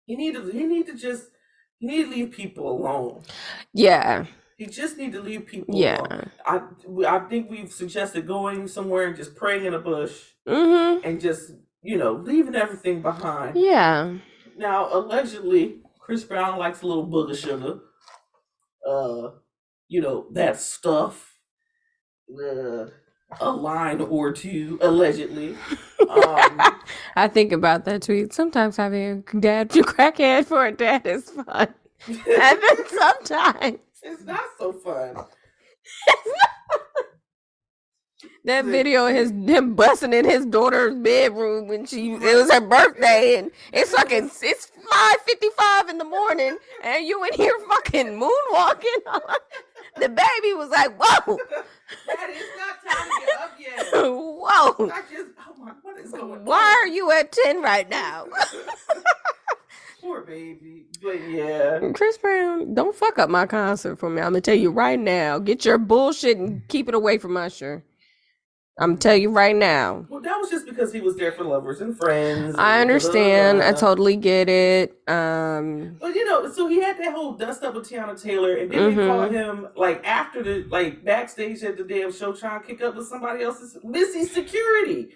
He 0.06 0.14
need 0.16 0.34
to. 0.34 0.48
He 0.50 0.64
need 0.64 0.86
to 0.86 0.94
just. 0.94 1.24
He 1.78 1.86
need 1.86 2.04
to 2.04 2.10
leave 2.10 2.32
people 2.32 2.70
alone. 2.70 3.22
yeah 3.72 4.26
You 4.58 4.66
just 4.68 4.96
need 4.98 5.12
to 5.12 5.20
leave 5.20 5.46
people 5.46 5.74
yeah. 5.76 5.98
alone. 6.00 6.30
I 6.46 6.60
I 7.06 7.18
think 7.28 7.50
we've 7.50 7.72
suggested 7.72 8.26
going 8.26 8.68
somewhere 8.68 9.06
and 9.08 9.16
just 9.16 9.36
praying 9.36 9.64
in 9.66 9.74
a 9.74 9.78
bush 9.80 10.14
Mm-hmm. 10.48 11.04
and 11.06 11.20
just 11.20 11.52
you 11.82 11.98
know 11.98 12.12
leaving 12.14 12.54
everything 12.56 13.02
behind. 13.02 13.56
Yeah. 13.56 14.18
Now 14.56 14.88
allegedly, 14.92 15.82
Chris 16.00 16.24
Brown 16.24 16.58
likes 16.58 16.82
a 16.82 16.86
little 16.86 17.06
booger 17.06 17.36
sugar. 17.36 17.80
Uh, 18.86 19.30
you 19.88 20.00
know 20.00 20.28
that 20.32 20.58
stuff. 20.60 21.38
Uh, 22.30 22.86
a 23.40 23.50
line 23.50 24.00
or 24.00 24.32
two 24.32 24.78
allegedly. 24.82 25.56
Um, 26.08 26.60
I 27.16 27.28
think 27.28 27.52
about 27.52 27.84
that 27.84 28.02
tweet. 28.02 28.32
Sometimes 28.32 28.76
having 28.76 29.24
a 29.32 29.40
dad 29.40 29.70
to 29.70 29.82
crackhead 29.82 30.46
for 30.46 30.66
a 30.66 30.72
dad 30.72 31.06
is 31.06 31.30
fun. 31.30 31.74
And 32.08 32.18
then 32.62 32.88
sometimes 32.88 33.78
it's 34.02 34.22
not 34.24 34.44
so 34.58 34.72
fun. 34.72 35.16
that 38.44 38.64
video 38.64 39.06
of 39.06 39.14
his 39.14 39.30
him 39.30 39.74
busting 39.74 40.12
in 40.12 40.24
his 40.24 40.46
daughter's 40.46 40.94
bedroom 40.94 41.66
when 41.66 41.84
she 41.86 42.12
it 42.12 42.20
was 42.20 42.52
her 42.52 42.60
birthday 42.60 43.36
and 43.38 43.50
it's 43.72 43.90
fucking 43.92 44.30
it's 44.42 44.66
five 44.90 45.16
fifty 45.26 45.48
five 45.56 45.88
in 45.88 45.98
the 45.98 46.04
morning 46.04 46.56
and 46.84 47.06
you 47.06 47.24
in 47.24 47.32
here 47.34 47.56
fucking 47.68 48.20
moonwalking. 48.20 49.00
The 49.98 50.08
baby 50.08 50.54
was 50.54 50.70
like, 50.70 50.96
Whoa, 50.98 51.38
Daddy, 52.06 52.32
it's 52.34 52.58
not 52.58 52.92
time 52.94 53.08
to 53.08 53.26
get 53.26 53.40
up 53.40 53.52
yet. 53.58 53.86
whoa. 53.94 54.90
I 54.90 55.02
just, 55.12 55.28
oh 55.48 55.54
my, 55.64 55.72
what 55.82 55.98
is 55.98 56.12
going 56.12 56.32
on? 56.32 56.44
Why 56.44 56.78
are 56.82 56.86
you 56.86 57.10
at 57.12 57.32
ten 57.32 57.62
right 57.62 57.88
now? 57.88 58.26
Poor 60.00 60.22
baby. 60.22 60.84
But 61.02 61.28
yeah. 61.28 61.80
Chris 61.94 62.18
Brown, 62.18 62.74
don't 62.74 62.94
fuck 62.94 63.18
up 63.18 63.28
my 63.28 63.46
concert 63.46 63.96
for 63.96 64.08
me. 64.08 64.20
I'm 64.22 64.28
gonna 64.32 64.40
tell 64.40 64.54
you 64.54 64.70
right 64.70 64.98
now. 64.98 65.38
Get 65.38 65.64
your 65.64 65.78
bullshit 65.78 66.38
and 66.38 66.66
keep 66.68 66.88
it 66.88 66.94
away 66.94 67.18
from 67.18 67.36
Usher. 67.36 67.82
I'm 68.78 68.90
gonna 68.90 68.98
tell 68.98 69.16
you 69.16 69.30
right 69.30 69.56
now. 69.56 70.04
Well, 70.10 70.20
that 70.20 70.36
was 70.38 70.50
just 70.50 70.66
because 70.66 70.92
he 70.92 71.00
was 71.00 71.16
there 71.16 71.32
for 71.32 71.44
lovers 71.44 71.80
and 71.80 71.96
friends. 71.96 72.56
I 72.58 72.82
understand. 72.82 73.62
I 73.62 73.70
blah. 73.72 73.80
totally 73.80 74.16
get 74.16 74.50
it. 74.50 75.00
Um, 75.08 75.96
But 75.98 76.14
you 76.14 76.26
know, 76.26 76.50
so 76.52 76.66
he 76.68 76.82
had 76.82 76.98
that 76.98 77.14
whole 77.14 77.32
dust 77.32 77.64
up 77.64 77.74
with 77.74 77.88
Teyana 77.88 78.20
Taylor, 78.22 78.54
and 78.56 78.70
then 78.70 78.94
they 78.94 79.02
Mhm. 79.02 79.08
called 79.08 79.32
him 79.32 79.68
like 79.76 80.06
after 80.06 80.42
the 80.42 80.66
like 80.70 81.02
backstage 81.02 81.62
at 81.64 81.78
the 81.78 81.84
damn 81.84 82.12
show 82.12 82.34
trying 82.34 82.60
to 82.60 82.66
kick 82.66 82.82
up 82.82 82.96
with 82.96 83.06
somebody 83.06 83.42
else's 83.44 83.78
missing 83.82 84.26
security. 84.26 85.08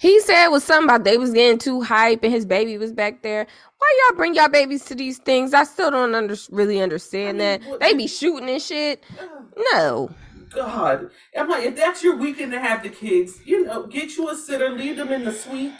he 0.00 0.18
said 0.20 0.46
it 0.46 0.50
was 0.50 0.64
something 0.64 0.88
about 0.90 1.04
they 1.04 1.16
was 1.16 1.30
getting 1.30 1.58
too 1.58 1.82
hype 1.82 2.24
and 2.24 2.32
his 2.32 2.44
baby 2.44 2.76
was 2.78 2.90
back 2.92 3.22
there. 3.22 3.46
Why 3.78 4.00
y'all 4.08 4.16
bring 4.16 4.34
y'all 4.34 4.48
babies 4.48 4.84
to 4.86 4.94
these 4.96 5.18
things? 5.18 5.54
I 5.54 5.62
still 5.64 5.92
don't 5.92 6.16
under- 6.16 6.34
really 6.50 6.80
understand 6.80 7.28
I 7.28 7.32
mean, 7.32 7.60
that. 7.60 7.70
what- 7.70 7.80
They 7.80 7.94
be 7.94 8.08
shooting 8.08 8.48
and 8.50 8.60
shit. 8.60 9.04
Oh, 9.20 9.28
No. 9.72 10.10
God, 10.54 11.10
I'm 11.36 11.48
like, 11.48 11.64
if 11.64 11.76
that's 11.76 12.02
your 12.02 12.16
weekend 12.16 12.52
to 12.52 12.60
have 12.60 12.82
the 12.82 12.88
kids, 12.88 13.40
you 13.44 13.64
know, 13.64 13.86
get 13.86 14.16
you 14.16 14.28
a 14.30 14.36
sitter, 14.36 14.70
leave 14.70 14.96
them 14.96 15.10
in 15.12 15.24
the 15.24 15.32
suite. 15.32 15.72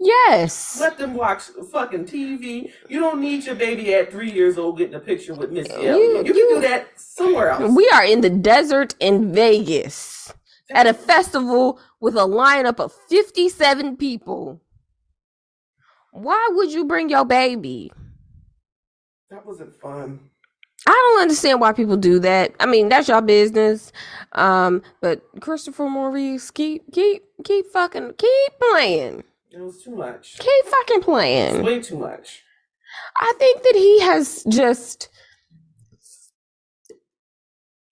Yes. 0.00 0.80
Let 0.80 0.98
them 0.98 1.14
watch 1.14 1.42
fucking 1.70 2.06
TV. 2.06 2.72
You 2.88 3.00
don't 3.00 3.20
need 3.20 3.44
your 3.44 3.54
baby 3.54 3.94
at 3.94 4.10
three 4.10 4.30
years 4.32 4.58
old 4.58 4.78
getting 4.78 4.94
a 4.94 5.00
picture 5.00 5.34
with 5.34 5.52
Missy 5.52 5.72
You-. 5.74 5.80
You, 5.82 6.16
you- 6.18 6.24
can 6.24 6.34
do 6.34 6.60
that 6.62 6.88
somewhere 6.96 7.50
else. 7.50 7.72
We 7.76 7.88
are 7.94 8.04
in 8.04 8.20
the 8.20 8.30
desert 8.30 8.94
in 8.98 9.32
Vegas 9.32 10.32
at 10.70 10.86
a 10.86 10.94
festival 10.94 11.78
with 12.00 12.14
a 12.16 12.20
lineup 12.26 12.80
of 12.80 12.92
57 13.08 13.96
people. 13.96 14.60
Why 16.10 16.48
would 16.52 16.72
you 16.72 16.84
bring 16.84 17.08
your 17.08 17.24
baby? 17.24 17.92
that 19.30 19.46
wasn't 19.46 19.74
fun. 19.80 20.20
I 20.86 20.90
don't 20.90 21.22
understand 21.22 21.60
why 21.60 21.72
people 21.72 21.96
do 21.96 22.18
that. 22.20 22.54
I 22.58 22.66
mean, 22.66 22.88
that's 22.88 23.08
your 23.08 23.22
business. 23.22 23.92
Um, 24.32 24.82
but 25.00 25.22
Christopher 25.40 25.88
Maurice, 25.88 26.50
keep 26.50 26.90
keep 26.92 27.22
keep 27.44 27.66
fucking 27.66 28.14
keep 28.18 28.52
playing. 28.70 29.24
It 29.50 29.60
was 29.60 29.82
too 29.82 29.94
much. 29.94 30.38
Keep 30.38 30.64
fucking 30.66 31.02
playing. 31.02 31.56
It's 31.56 31.64
way 31.64 31.80
too 31.80 31.98
much. 31.98 32.42
I 33.16 33.32
think 33.38 33.62
that 33.62 33.74
he 33.74 34.00
has 34.00 34.44
just 34.48 35.08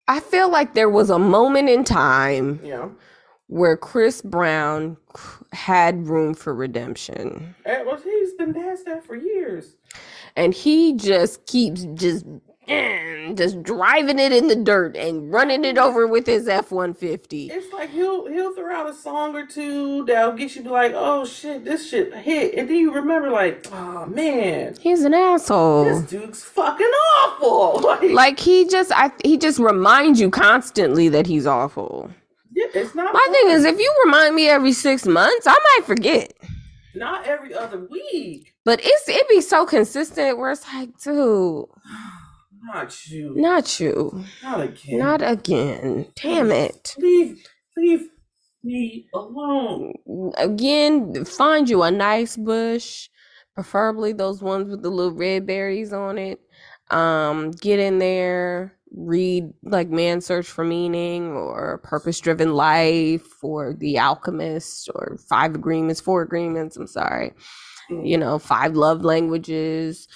I 0.07 0.19
feel 0.19 0.51
like 0.51 0.73
there 0.73 0.89
was 0.89 1.09
a 1.09 1.19
moment 1.19 1.69
in 1.69 1.85
time 1.85 2.59
know, 2.63 2.93
where 3.47 3.77
Chris 3.77 4.21
Brown 4.21 4.97
had 5.53 6.07
room 6.07 6.33
for 6.33 6.53
redemption. 6.53 7.55
Eh, 7.65 7.83
well, 7.83 7.97
he's 7.97 8.33
been 8.33 8.53
past 8.53 8.85
that 8.85 9.05
for 9.05 9.15
years. 9.15 9.75
And 10.35 10.53
he 10.53 10.93
just 10.93 11.45
keeps 11.45 11.85
just 11.93 12.25
just 13.35 13.63
driving 13.63 14.19
it 14.19 14.31
in 14.31 14.47
the 14.47 14.55
dirt 14.55 14.95
and 14.97 15.31
running 15.31 15.63
it 15.63 15.77
over 15.77 16.05
with 16.07 16.25
his 16.25 16.47
F-150. 16.47 17.49
It's 17.51 17.71
like 17.73 17.89
he'll 17.91 18.27
he'll 18.27 18.53
throw 18.53 18.73
out 18.75 18.89
a 18.89 18.93
song 18.93 19.35
or 19.35 19.45
two 19.45 20.05
that'll 20.05 20.33
get 20.33 20.55
you 20.55 20.63
to 20.63 20.69
be 20.69 20.69
like, 20.69 20.93
oh 20.95 21.25
shit, 21.25 21.63
this 21.63 21.89
shit 21.89 22.13
hit, 22.13 22.55
and 22.55 22.69
then 22.69 22.75
you 22.77 22.93
remember 22.93 23.29
like, 23.29 23.65
oh 23.71 24.05
man, 24.07 24.75
He's 24.79 25.03
an 25.03 25.13
asshole. 25.13 25.85
this 25.85 26.03
dude's 26.09 26.43
fucking 26.43 26.85
awful. 27.19 27.81
Like, 27.81 28.03
Like 28.11 28.39
he 28.39 28.67
just 28.67 28.91
I 28.93 29.11
he 29.23 29.37
just 29.37 29.59
reminds 29.59 30.19
you 30.19 30.29
constantly 30.29 31.09
that 31.09 31.25
he's 31.27 31.45
awful. 31.47 32.09
yeah, 32.53 32.65
it's 32.73 32.93
not. 32.95 33.13
My 33.13 33.27
thing 33.31 33.51
is 33.51 33.65
if 33.65 33.79
you 33.79 33.93
remind 34.05 34.35
me 34.35 34.49
every 34.49 34.73
6 34.73 35.05
months, 35.07 35.47
I 35.47 35.51
might 35.77 35.85
forget. 35.85 36.33
not 36.95 37.25
every 37.25 37.53
other 37.53 37.79
week. 37.89 38.53
But 38.63 38.79
it's 38.83 39.07
it 39.09 39.27
be 39.29 39.41
so 39.41 39.65
consistent 39.65 40.37
where 40.37 40.51
it's 40.51 40.65
like, 40.73 40.97
dude, 40.99 41.65
Not 42.63 43.07
you. 43.07 43.33
not 43.35 43.79
you. 43.79 44.23
Not 44.43 44.61
again. 44.61 44.99
Not 44.99 45.21
again. 45.21 46.07
Damn 46.15 46.51
it. 46.51 46.95
Leave, 46.97 47.43
leave 47.75 48.09
me 48.63 49.07
alone. 49.13 49.93
Again, 50.37 51.25
find 51.25 51.69
you 51.69 51.83
a 51.83 51.91
nice 51.91 52.37
bush, 52.37 53.09
preferably 53.55 54.13
those 54.13 54.41
ones 54.41 54.69
with 54.69 54.83
the 54.83 54.89
little 54.89 55.13
red 55.13 55.47
berries 55.47 55.91
on 55.91 56.17
it. 56.17 56.39
Um, 56.91 57.51
get 57.51 57.79
in 57.79 57.99
there, 57.99 58.77
read 58.93 59.45
like 59.63 59.89
Man 59.89 60.21
Search 60.21 60.47
for 60.47 60.63
Meaning 60.63 61.31
or 61.31 61.79
Purpose 61.83 62.19
Driven 62.19 62.53
Life 62.53 63.43
or 63.43 63.73
The 63.73 63.97
Alchemist 63.97 64.89
or 64.93 65.17
Five 65.29 65.55
Agreements, 65.55 66.01
Four 66.01 66.21
Agreements, 66.21 66.77
I'm 66.77 66.87
sorry. 66.87 67.33
You 67.91 68.17
know, 68.17 68.39
five 68.39 68.75
love 68.75 69.03
languages. 69.03 70.07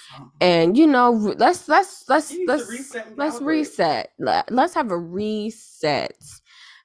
And 0.41 0.78
you 0.78 0.88
know, 0.88 1.11
let's 1.11 1.67
let's 1.69 2.05
let's 2.09 2.32
You 2.34 2.39
need 2.39 2.45
to 2.47 2.51
let's 2.53 2.69
reset 2.69 3.17
let's 3.17 3.41
reset. 3.41 4.11
Let- 4.19 4.51
Let's 4.51 4.73
have 4.76 4.91
a 4.91 4.97
reset 4.97 6.17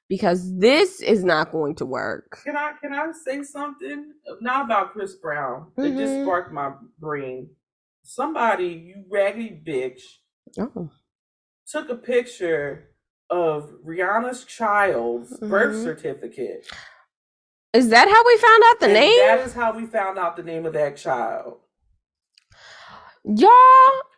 because 0.09 0.57
this 0.59 1.01
is 1.01 1.23
not 1.23 1.51
going 1.51 1.75
to 1.75 1.85
work. 1.85 2.39
Can 2.43 2.57
I 2.57 2.73
can 2.81 2.93
I 2.93 3.11
say 3.25 3.43
something? 3.43 4.13
Not 4.41 4.65
about 4.65 4.93
Chris 4.93 5.15
Brown. 5.15 5.71
It 5.77 5.97
just 5.97 6.13
Mhm. 6.15 6.23
sparked 6.23 6.53
my 6.53 6.73
brain. 6.99 7.49
somebody, 8.03 8.67
you 8.67 9.05
raggedy 9.11 9.61
bitch, 9.65 10.01
Oh. 10.59 10.89
took 11.67 11.89
a 11.89 11.95
picture 11.95 12.89
of 13.29 13.71
Rihanna's 13.85 14.45
child's 14.45 15.37
birth 15.39 15.75
Mhm. 15.75 15.83
certificate. 15.83 16.67
Is 17.73 17.89
that 17.89 18.07
how 18.07 18.25
we 18.25 18.37
found 18.37 18.63
out 18.67 18.79
the 18.79 18.85
And 18.85 18.93
name? 18.93 19.19
That 19.27 19.47
is 19.47 19.53
how 19.53 19.75
we 19.75 19.85
found 19.85 20.17
out 20.17 20.35
the 20.35 20.43
name 20.43 20.65
of 20.65 20.73
that 20.73 20.97
child. 20.97 21.57
Y'all, 23.23 23.49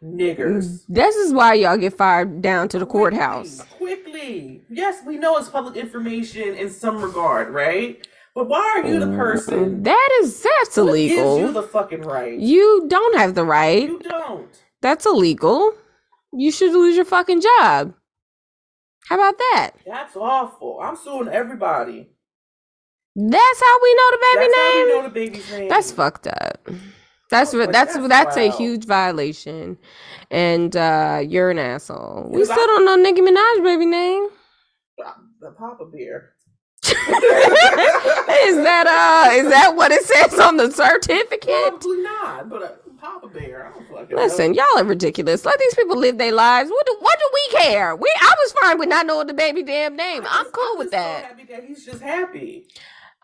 Niggers. 0.01 0.85
this 0.87 1.15
is 1.17 1.33
why 1.33 1.53
y'all 1.55 1.77
get 1.77 1.93
fired 1.93 2.41
down 2.41 2.69
to 2.69 2.79
the 2.79 2.85
courthouse. 2.85 3.61
Quickly, 3.77 4.03
quickly. 4.13 4.61
Yes, 4.69 5.03
we 5.05 5.17
know 5.17 5.37
it's 5.37 5.49
public 5.49 5.75
information 5.75 6.55
in 6.55 6.69
some 6.69 7.01
regard, 7.01 7.49
right? 7.53 8.05
But 8.35 8.47
why 8.47 8.77
are 8.77 8.87
you 8.87 8.99
the 8.99 9.05
mm-hmm. 9.07 9.17
person? 9.17 9.83
That 9.83 10.09
is 10.21 10.41
that's 10.41 10.77
What 10.77 10.95
gives 10.95 11.13
illegal. 11.13 11.39
you 11.39 11.51
the 11.51 11.63
fucking 11.63 12.01
right? 12.01 12.39
You 12.39 12.85
don't 12.87 13.17
have 13.17 13.35
the 13.35 13.45
right. 13.45 13.87
You 13.87 13.99
don't. 13.99 14.63
That's 14.81 15.05
illegal. 15.05 15.73
You 16.31 16.51
should 16.51 16.71
lose 16.71 16.95
your 16.95 17.05
fucking 17.05 17.41
job. 17.41 17.93
How 19.07 19.15
about 19.15 19.37
that? 19.37 19.71
That's 19.85 20.15
awful. 20.15 20.79
I'm 20.81 20.95
suing 20.95 21.27
everybody. 21.27 22.09
That's 23.15 23.61
how 23.61 23.79
we 23.83 23.93
know 23.95 24.11
the 24.11 24.17
baby 24.33 24.47
That's 24.47 24.55
how 24.55 24.73
name. 24.73 24.85
we 24.85 24.93
know 24.93 25.03
the 25.03 25.09
baby's 25.09 25.51
name. 25.51 25.69
That's 25.69 25.91
fucked 25.91 26.27
up. 26.27 26.67
That's 27.29 27.53
Oh, 27.53 27.57
that's 27.59 27.93
that's 27.95 28.07
that's 28.07 28.37
a 28.37 28.49
huge 28.51 28.85
violation, 28.85 29.77
and 30.31 30.75
uh 30.75 31.21
you're 31.27 31.49
an 31.51 31.59
asshole. 31.59 32.25
We 32.29 32.37
Because 32.37 32.49
I- 32.51 32.53
still 32.55 32.67
don't 32.67 32.85
know 32.85 32.95
Nicki 32.95 33.21
Minaj 33.21 33.63
baby 33.63 33.85
name. 33.85 34.27
the 35.39 35.51
Papa 35.57 35.85
Bear. 35.85 36.29
is 36.83 36.91
that 38.57 38.85
uh 38.87 39.33
is 39.35 39.49
that 39.49 39.73
what 39.75 39.91
it 39.91 40.03
says 40.03 40.39
on 40.39 40.57
the 40.57 40.69
certificate? 40.71 41.47
Probably 41.79 42.01
not, 42.03 42.49
but 42.49 42.61
uh, 42.63 42.69
Papa 42.99 43.27
Bear. 43.29 43.67
I 43.67 43.71
don't 43.79 43.87
fucking 43.89 44.15
Listen, 44.17 44.51
know. 44.51 44.63
y'all 44.73 44.83
are 44.83 44.85
ridiculous. 44.85 45.45
Let 45.45 45.57
these 45.59 45.73
people 45.75 45.97
live 45.97 46.17
their 46.17 46.31
lives. 46.33 46.69
What 46.69 46.85
do 46.85 46.95
what 46.99 47.17
do 47.17 47.25
we 47.33 47.57
care? 47.61 47.95
We 47.95 48.13
I 48.21 48.33
was 48.43 48.53
fine 48.61 48.77
with 48.79 48.89
not 48.89 49.05
knowing 49.05 49.27
the 49.27 49.33
baby 49.33 49.63
damn 49.63 49.95
name. 49.95 50.23
I'm 50.29 50.43
just- 50.45 50.53
cool 50.53 50.77
with 50.77 50.91
just 50.91 51.03
so 51.03 51.09
that. 51.09 51.25
happy 51.25 51.45
that 51.45 51.63
he's 51.63 51.85
just 51.85 52.01
happy. 52.01 52.67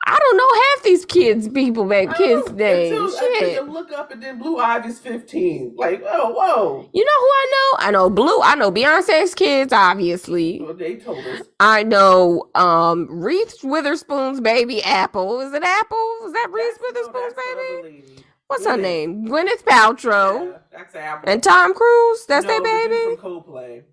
I 0.07 0.17
don't 0.17 0.37
know 0.37 0.47
half 0.75 0.83
these 0.83 1.05
kids 1.05 1.47
people 1.49 1.85
baby 1.85 2.11
I 2.11 2.17
kids 2.17 2.45
don't- 2.45 2.57
names. 2.57 2.91
until- 2.91 3.05
until 3.05 3.39
Shit. 3.39 3.69
look 3.69 3.91
up 3.91 4.11
and 4.11 4.23
then 4.23 4.39
Blue 4.39 4.57
Ivy's 4.57 4.99
15. 4.99 5.73
Like, 5.75 6.01
oh, 6.07 6.29
whoa. 6.29 6.89
You 6.93 7.05
know 7.05 7.19
who 7.19 7.27
I 7.27 7.47
know? 7.51 7.87
I 7.87 7.91
know 7.91 8.09
Blue. 8.09 8.41
I 8.41 8.55
know 8.55 8.71
Beyonce's 8.71 9.35
kids, 9.35 9.71
obviously. 9.73 10.61
Well, 10.63 10.73
they 10.73 10.95
told 10.95 11.19
us. 11.19 11.43
I 11.59 11.83
know 11.83 12.49
um 12.55 13.07
Reese 13.09 13.63
Witherspoon's 13.63 14.41
baby 14.41 14.81
Apple. 14.83 15.41
Is 15.41 15.53
it 15.53 15.63
Apple? 15.63 16.17
Is 16.25 16.33
that 16.33 16.47
Reese 16.51 16.77
no, 16.81 16.87
Witherspoon's 16.87 17.33
that's 17.35 17.81
baby? 17.83 18.03
What's 18.47 18.65
her 18.65 18.77
name? 18.77 19.27
Gwyneth 19.27 19.63
Paltrow. 19.63 20.51
Yeah, 20.53 20.57
that's 20.71 20.95
Apple. 20.95 21.29
And 21.31 21.43
Tom 21.43 21.73
Cruise. 21.75 22.25
That's 22.25 22.45
no, 22.47 22.53
their 22.53 22.61
baby? 22.61 23.15
From 23.15 23.43
Coldplay. 23.43 23.83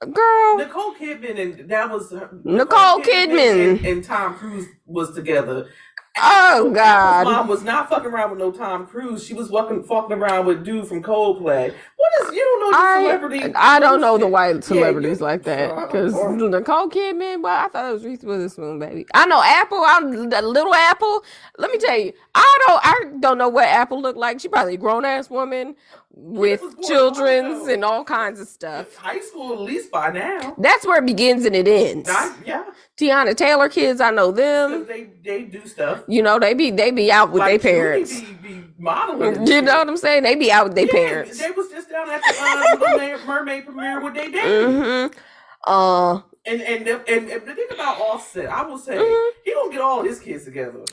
Girl. 0.00 0.56
Nicole 0.58 0.94
Kidman 0.94 1.38
and 1.60 1.70
that 1.70 1.90
was 1.90 2.10
her, 2.10 2.28
Nicole 2.44 3.00
Kidman. 3.00 3.76
and, 3.78 3.86
and 3.86 4.04
Tom 4.04 4.34
Cruise 4.34 4.66
was 4.86 5.14
together. 5.14 5.68
Oh 6.16 6.58
Apple's 6.68 6.74
God. 6.76 7.24
mom 7.24 7.48
was 7.48 7.64
not 7.64 7.88
fucking 7.88 8.08
around 8.10 8.30
with 8.30 8.38
no 8.38 8.52
Tom 8.52 8.86
Cruise. 8.86 9.24
She 9.26 9.34
was 9.34 9.48
fucking 9.50 9.82
fucking 9.82 10.16
around 10.16 10.46
with 10.46 10.64
dude 10.64 10.86
from 10.86 11.02
Coldplay. 11.02 11.74
What 11.96 12.28
is 12.28 12.34
you 12.36 12.40
don't 12.44 12.60
know 12.60 12.70
the 12.70 12.76
I 12.84 13.02
celebrity? 13.02 13.54
I 13.56 13.80
don't 13.80 14.00
know 14.00 14.16
the 14.18 14.28
white 14.28 14.54
Yeah, 14.56 14.60
celebrities 14.60 15.20
like 15.20 15.42
that 15.44 15.70
uh, 15.72 15.86
because 15.86 16.14
or- 16.14 16.36
Nicole 16.36 16.88
Kidman. 16.88 17.42
Well, 17.42 17.64
I 17.64 17.68
thought 17.68 17.88
it 17.90 17.92
was 17.94 18.04
Reese 18.04 18.22
Witherspoon, 18.22 18.78
baby. 18.78 19.06
I 19.12 19.26
know 19.26 19.42
Apple. 19.42 19.82
I'm 19.84 20.28
the 20.30 20.42
little 20.42 20.74
Apple. 20.74 21.24
Let 21.58 21.72
me 21.72 21.78
tell 21.78 21.98
you, 21.98 22.12
I 22.36 22.58
don't. 22.68 22.80
I 22.84 23.18
don't 23.20 23.38
know 23.38 23.48
what 23.48 23.66
Apple 23.66 24.00
looked 24.00 24.18
like. 24.18 24.38
She 24.38 24.46
probably 24.48 24.74
a 24.74 24.78
grown 24.78 25.04
ass 25.04 25.28
woman 25.30 25.74
with 26.16 26.62
children's 26.86 27.66
and 27.68 27.84
all 27.84 28.04
kinds 28.04 28.40
of 28.40 28.46
stuff. 28.48 28.94
High 28.96 29.20
school 29.20 29.52
at 29.52 29.60
least 29.60 29.90
by 29.90 30.10
now. 30.12 30.54
That's 30.58 30.86
where 30.86 30.98
it 30.98 31.06
begins 31.06 31.44
and 31.44 31.56
it 31.56 31.66
ends. 31.66 32.08
Not, 32.08 32.36
yeah, 32.46 32.64
Teyana 32.96 33.36
Taylor 33.36 33.68
kids, 33.68 34.00
I 34.00 34.10
know 34.10 34.30
them. 34.30 34.86
they 34.86 35.10
they 35.24 35.42
do 35.42 35.66
stuff. 35.66 36.02
You 36.06 36.22
know, 36.22 36.38
they 36.38 36.54
be 36.54 36.70
they 36.70 36.90
be 36.92 37.10
out 37.10 37.32
with 37.32 37.40
Like, 37.40 37.60
their 37.62 37.72
parents. 37.72 38.20
Be, 38.20 38.32
be 38.34 38.64
modeling. 38.78 39.46
You 39.46 39.62
know 39.62 39.78
what 39.78 39.88
I'm 39.88 39.96
saying? 39.96 40.22
They 40.22 40.36
be 40.36 40.52
out 40.52 40.66
with 40.66 40.74
their 40.76 40.86
Yeah, 40.86 40.92
parents. 40.92 41.38
They 41.38 41.50
was 41.50 41.68
just 41.70 41.90
down 41.90 42.08
at 42.10 42.22
the 42.22 43.14
uh, 43.22 43.26
Mermaid 43.26 43.64
premiere 43.66 44.00
with 44.00 44.14
their 44.14 44.30
daddy. 44.30 44.48
Mm-hmm. 44.48 45.18
Uh, 45.66 46.20
And 46.46 46.60
and 46.60 46.86
the- 46.86 47.02
and 47.08 47.30
and 47.30 47.42
the 47.46 47.54
thing 47.54 47.66
about 47.72 47.98
Offset, 48.00 48.46
I 48.46 48.62
will 48.66 48.78
say, 48.78 48.96
Mhm. 48.96 49.30
he 49.44 49.50
don't 49.52 49.72
get 49.72 49.80
all 49.80 50.02
his 50.02 50.20
kids 50.20 50.44
together. 50.44 50.84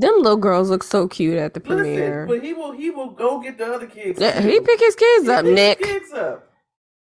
Them 0.00 0.14
little 0.18 0.36
girls 0.36 0.70
look 0.70 0.82
so 0.82 1.08
cute 1.08 1.38
at 1.38 1.54
the 1.54 1.60
Listen, 1.60 1.76
premiere. 1.76 2.26
but 2.26 2.42
he 2.42 2.52
will 2.52 2.72
he 2.72 2.90
will 2.90 3.10
go 3.10 3.40
get 3.40 3.56
the 3.58 3.66
other 3.66 3.86
kids. 3.86 4.20
Yeah, 4.20 4.40
he 4.40 4.60
pick 4.60 4.78
his 4.80 4.94
kids 4.94 5.24
He 5.26 5.30
up, 5.32 5.44
pick 5.44 5.54
Nick. 5.54 5.78
his 5.78 5.86
kids 5.88 6.12
up. 6.12 6.48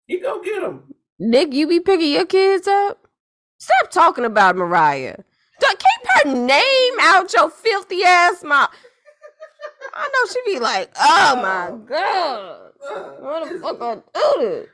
He 0.07 0.19
go 0.21 0.43
get 0.43 0.63
them. 0.63 0.95
Nick, 1.19 1.53
you 1.53 1.67
be 1.69 1.81
picking 1.81 2.11
your 2.13 2.25
kids 2.27 2.67
up? 2.67 2.99
Stop 3.59 3.91
talking 3.91 4.25
about 4.25 4.57
Mariah. 4.57 5.17
Don't 5.61 5.79
keep 5.79 6.11
her 6.25 6.35
name 6.47 6.95
out 7.01 7.33
your 7.35 7.51
filthy 7.51 8.03
ass 8.03 8.43
mouth. 8.43 8.71
I 9.93 10.09
know 10.09 10.33
she 10.33 10.55
be 10.55 10.59
like, 10.59 10.91
oh 10.99 11.37
my 11.37 11.77
god. 11.87 12.71
What 13.21 13.53
the 13.53 13.59
fuck 13.61 13.83
I 13.83 13.95
do 14.15 14.41
this? 14.41 14.69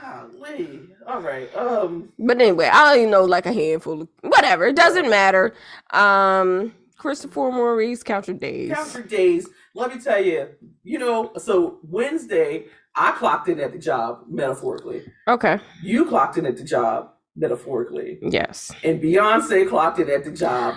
Golly. 0.00 0.80
All 1.06 1.20
right. 1.20 1.54
Um. 1.56 2.08
But 2.18 2.40
anyway, 2.40 2.68
I 2.72 2.96
don't 2.96 3.10
know 3.10 3.24
like 3.24 3.46
a 3.46 3.52
handful 3.52 4.02
of 4.02 4.08
whatever. 4.22 4.64
It 4.66 4.74
doesn't 4.76 5.08
matter. 5.08 5.54
Um 5.92 6.74
Christopher 7.02 7.50
Maurice, 7.50 8.04
count 8.04 8.28
your 8.28 8.36
days. 8.36 8.72
Count 8.72 8.94
your 8.94 9.02
days. 9.02 9.48
Let 9.74 9.92
me 9.92 10.00
tell 10.00 10.22
you. 10.24 10.50
You 10.84 11.00
know. 11.00 11.32
So 11.36 11.80
Wednesday, 11.82 12.66
I 12.94 13.10
clocked 13.10 13.48
in 13.48 13.58
at 13.58 13.72
the 13.72 13.78
job 13.78 14.20
metaphorically. 14.28 15.02
Okay. 15.26 15.58
You 15.82 16.04
clocked 16.04 16.38
in 16.38 16.46
at 16.46 16.56
the 16.56 16.62
job 16.62 17.10
metaphorically, 17.34 18.20
Yes. 18.22 18.70
and 18.84 19.02
Beyonce 19.02 19.68
clocked 19.68 19.98
in 19.98 20.08
at 20.10 20.24
the 20.24 20.30
job 20.30 20.76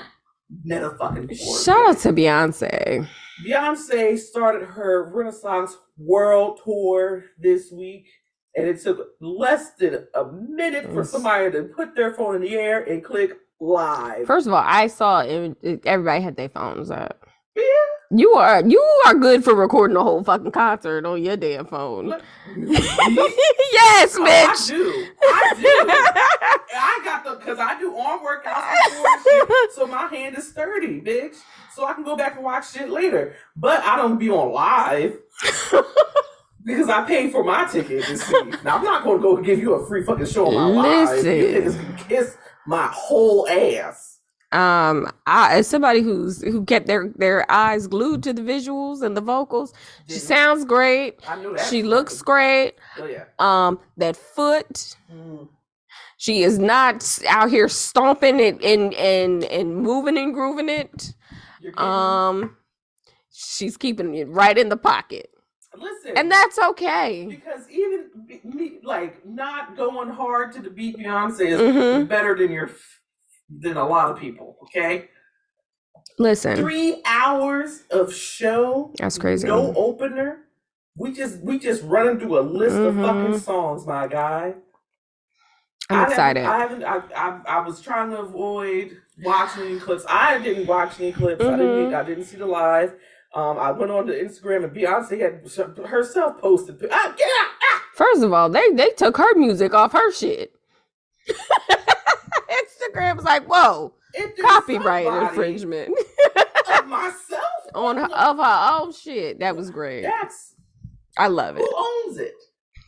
metaphorically. 0.63 1.35
Shout 1.35 1.89
out 1.89 1.97
to 1.99 2.11
Beyonce. 2.11 3.07
Beyonce 3.45 4.17
started 4.17 4.65
her 4.65 5.11
Renaissance 5.13 5.77
World 5.95 6.59
Tour 6.63 7.25
this 7.37 7.71
week, 7.71 8.07
and 8.55 8.65
it 8.65 8.81
took 8.81 9.09
less 9.21 9.75
than 9.75 10.07
a 10.15 10.25
minute 10.31 10.91
for 10.91 11.03
somebody 11.03 11.51
to 11.51 11.63
put 11.65 11.95
their 11.95 12.13
phone 12.15 12.35
in 12.37 12.41
the 12.41 12.55
air 12.55 12.81
and 12.83 13.03
click 13.03 13.33
live. 13.59 14.25
First 14.27 14.47
of 14.47 14.53
all, 14.53 14.63
I 14.65 14.87
saw 14.87 15.21
it, 15.21 15.57
it- 15.61 15.85
everybody 15.85 16.21
had 16.21 16.35
their 16.35 16.49
phones 16.49 16.91
up. 16.91 17.25
Yeah. 17.55 17.63
You 18.11 18.33
are 18.33 18.63
you 18.63 18.79
are 19.07 19.15
good 19.15 19.43
for 19.43 19.55
recording 19.55 19.97
a 19.97 20.03
whole 20.03 20.23
fucking 20.23 20.51
concert 20.51 21.05
on 21.07 21.23
your 21.23 21.35
damn 21.37 21.65
phone. 21.65 22.09
Look, 22.09 22.21
yes, 22.55 24.15
Oh, 24.17 24.23
I 24.23 24.53
bitch. 24.53 24.67
do. 24.67 25.07
I 25.23 25.53
do. 25.57 25.67
I 26.77 27.01
got 27.03 27.23
the 27.23 27.35
because 27.35 27.57
I 27.59 27.79
do 27.79 27.95
arm 27.97 28.19
workouts 28.19 29.23
shit, 29.23 29.71
so 29.73 29.87
my 29.87 30.05
hand 30.07 30.37
is 30.37 30.49
sturdy, 30.49 31.01
bitch. 31.01 31.35
So 31.73 31.85
I 31.85 31.93
can 31.93 32.03
go 32.03 32.15
back 32.15 32.35
and 32.35 32.43
watch 32.43 32.71
shit 32.71 32.89
later. 32.89 33.33
But 33.55 33.81
I 33.83 33.95
don't 33.95 34.19
be 34.19 34.29
on 34.29 34.51
live 34.53 35.17
because 36.63 36.89
I 36.89 37.05
paid 37.05 37.31
for 37.31 37.43
my 37.43 37.65
ticket 37.65 38.03
to 38.05 38.17
see. 38.17 38.43
Now 38.63 38.77
I'm 38.77 38.83
not 38.83 39.03
going 39.03 39.17
to 39.17 39.21
go 39.23 39.37
give 39.41 39.59
you 39.59 39.73
a 39.73 39.87
free 39.87 40.03
fucking 40.03 40.27
show 40.27 40.47
on 40.47 40.75
my 40.75 41.05
live. 41.05 41.25
You 41.25 41.31
Listen. 41.31 41.81
niggas 41.83 41.97
can 41.97 42.07
kiss 42.07 42.37
my 42.67 42.87
whole 42.91 43.47
ass. 43.47 44.19
um, 44.51 45.11
I 45.25 45.57
as 45.57 45.67
somebody 45.67 46.01
who's 46.01 46.41
who 46.41 46.63
kept 46.65 46.87
their 46.87 47.09
their 47.15 47.49
eyes 47.51 47.87
glued 47.87 48.23
to 48.23 48.33
the 48.33 48.41
visuals 48.41 49.01
and 49.01 49.15
the 49.17 49.21
vocals, 49.21 49.73
she 50.07 50.13
Didn't- 50.15 50.23
sounds 50.27 50.65
great. 50.65 51.19
I 51.27 51.35
knew 51.35 51.55
that. 51.55 51.65
She 51.67 51.83
looks 51.83 52.21
great. 52.21 52.75
Oh 52.99 53.05
yeah. 53.05 53.25
Um, 53.39 53.79
that 53.97 54.15
foot, 54.15 54.95
Mm. 55.13 55.49
she 56.17 56.43
is 56.43 56.57
not 56.59 57.19
out 57.27 57.49
here 57.49 57.67
stomping 57.67 58.39
it 58.39 58.63
and 58.63 58.93
and 58.93 59.43
and 59.45 59.75
moving 59.77 60.17
and 60.17 60.33
grooving 60.33 60.69
it. 60.69 61.13
Um, 61.77 62.55
she's 63.31 63.75
keeping 63.77 64.13
it 64.15 64.29
right 64.29 64.57
in 64.57 64.69
the 64.69 64.77
pocket, 64.77 65.29
Listen. 65.77 66.13
and 66.17 66.31
that's 66.31 66.57
okay. 66.59 67.25
because 67.29 67.69
even 67.69 68.09
me, 68.43 68.79
like 68.83 69.25
not 69.25 69.75
going 69.77 70.09
hard 70.09 70.51
to 70.53 70.61
the 70.61 70.69
beat 70.69 70.97
Beyonce 70.97 71.41
is 71.47 71.59
Mhm. 71.61 72.07
better 72.07 72.35
than 72.35 72.51
your 72.51 72.69
than 73.49 73.77
a 73.77 73.87
lot 73.87 74.09
of 74.11 74.17
people. 74.19 74.57
Okay, 74.63 75.09
Listen, 76.17 76.55
three 76.57 77.01
hours 77.05 77.83
of 77.91 78.13
show. 78.13 78.91
That's 78.99 79.17
crazy. 79.17 79.47
No 79.47 79.73
opener. 79.75 80.39
We 80.97 81.11
just 81.11 81.39
we 81.41 81.59
just 81.59 81.83
running 81.83 82.19
through 82.19 82.39
a 82.39 82.41
list 82.41 82.75
of 82.77 82.95
Mhm. 82.95 83.05
fucking 83.05 83.39
songs, 83.39 83.85
my 83.85 84.07
guy. 84.07 84.55
I'm 85.89 85.95
I 85.97 85.99
haven't- 85.99 86.11
excited. 86.13 86.45
I 86.45 86.59
haven't. 86.59 86.83
I, 86.83 87.01
I 87.15 87.41
I 87.57 87.59
was 87.67 87.81
trying 87.81 88.09
to 88.11 88.19
avoid 88.19 88.97
watching 89.23 89.63
any 89.63 89.79
clips. 89.79 90.03
I 90.09 90.39
didn't 90.39 90.65
watch 90.67 90.99
any 90.99 91.11
clips. 91.11 91.43
I 91.43 91.51
didn't. 91.57 91.91
Mhm. 91.91 91.95
I 91.95 92.03
didn't 92.03 92.23
see 92.25 92.37
the 92.37 92.45
live. 92.45 92.93
Um, 93.35 93.57
I 93.57 93.71
went 93.71 93.91
on 93.91 94.07
to 94.07 94.13
Instagram 94.13 94.63
and 94.63 94.73
Beyonce 94.73 95.19
had 95.19 95.87
herself 95.87 96.39
posted. 96.39 96.77
Ah, 96.89 97.13
get 97.17 97.27
out! 97.27 97.49
Ah! 97.61 97.81
First 97.93 98.23
of 98.23 98.31
all, 98.31 98.49
they 98.49 98.69
they 98.71 98.91
took 98.91 99.17
her 99.17 99.35
music 99.35 99.73
off 99.73 99.91
her 99.91 100.11
shit. 100.13 100.53
Instagram 101.29 103.17
was 103.17 103.25
like, 103.25 103.45
"Whoa, 103.45 103.93
copyright 104.41 105.07
infringement 105.07 105.93
of 106.73 106.87
myself 106.87 107.43
on 107.75 107.97
her, 107.97 108.05
of 108.05 108.37
her 108.37 108.79
own 108.79 108.93
shit." 108.93 109.39
That 109.39 109.57
was 109.57 109.69
great. 109.69 110.03
That's 110.03 110.55
I 111.17 111.27
love 111.27 111.57
it. 111.57 111.61
Who 111.61 111.75
owns 111.75 112.17
it? 112.17 112.33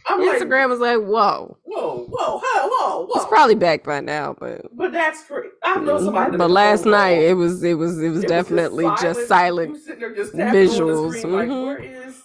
I'm 0.08 0.20
like, 0.26 0.40
Instagram 0.40 0.68
was 0.70 0.80
like, 0.80 0.98
whoa. 0.98 1.58
whoa, 1.64 2.06
whoa, 2.06 2.06
whoa, 2.08 2.40
whoa, 2.42 3.06
whoa. 3.06 3.08
It's 3.14 3.26
probably 3.26 3.54
back 3.54 3.84
by 3.84 4.00
now, 4.00 4.34
but 4.38 4.62
but 4.76 4.92
that's 4.92 5.22
free. 5.22 5.48
I 5.62 5.78
know 5.80 5.98
somebody. 6.02 6.36
but 6.36 6.50
last 6.50 6.84
night 6.86 7.18
it 7.18 7.34
was 7.34 7.62
it 7.62 7.74
was 7.74 8.02
it 8.02 8.10
was 8.10 8.24
It 8.24 8.28
definitely 8.28 8.84
just 9.00 9.28
silent. 9.28 9.76
just 10.16 10.34
tapping 10.34 10.38
the 10.38 10.44
visuals, 10.58 11.18
screen 11.18 11.32
like, 11.34 11.48
mhm. 11.48 11.64
where 11.66 11.78
is 11.78 12.22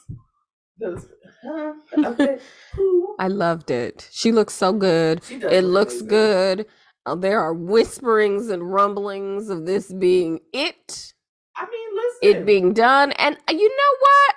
the? 0.77 1.09
Huh? 1.45 1.73
Okay. 2.05 2.39
I 3.19 3.27
loved 3.27 3.69
it. 3.69 4.07
She 4.11 4.31
looks 4.31 4.53
so 4.53 4.71
good. 4.73 5.23
She 5.25 5.37
does 5.39 5.51
It 5.51 5.63
look 5.63 5.73
looks 5.89 5.93
amazing. 6.01 6.07
good. 6.07 6.65
Uh, 7.05 7.15
there 7.15 7.41
are 7.41 7.53
whisperings 7.53 8.47
and 8.49 8.73
rumblings 8.73 9.49
of 9.49 9.65
this 9.65 9.91
being 9.91 10.39
it, 10.53 11.13
I 11.57 11.65
mean, 11.65 11.95
listen. 11.95 12.41
it 12.41 12.45
being 12.45 12.73
done, 12.73 13.11
and 13.13 13.35
uh, 13.49 13.51
you 13.51 13.67
know 13.67 13.97
what? 13.99 14.35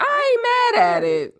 I 0.00 0.32
ain't 0.72 0.76
mad 0.76 0.96
at 0.96 1.04
it. 1.04 1.34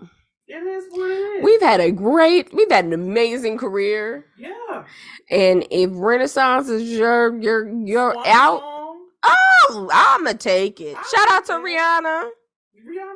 It 0.48 0.54
is 0.54 0.86
what 0.90 1.10
it 1.10 1.14
is. 1.14 1.44
We've 1.44 1.60
had 1.60 1.80
a 1.80 1.90
great, 1.92 2.52
we've 2.54 2.70
had 2.70 2.86
an 2.86 2.94
amazing 2.94 3.58
career, 3.58 4.26
yeah. 4.38 4.84
and 5.30 5.66
if 5.70 5.90
Renaissance 5.92 6.68
is 6.68 6.90
your 6.90 7.38
your 7.38 7.68
your 7.68 8.16
out, 8.26 8.60
song. 8.60 8.98
oh, 9.24 9.90
I'ma 9.92 10.32
take 10.32 10.80
it. 10.80 10.96
I 10.96 11.02
Shout 11.02 11.30
out 11.30 11.44
to. 11.46 11.52
Rihanna 11.52 12.30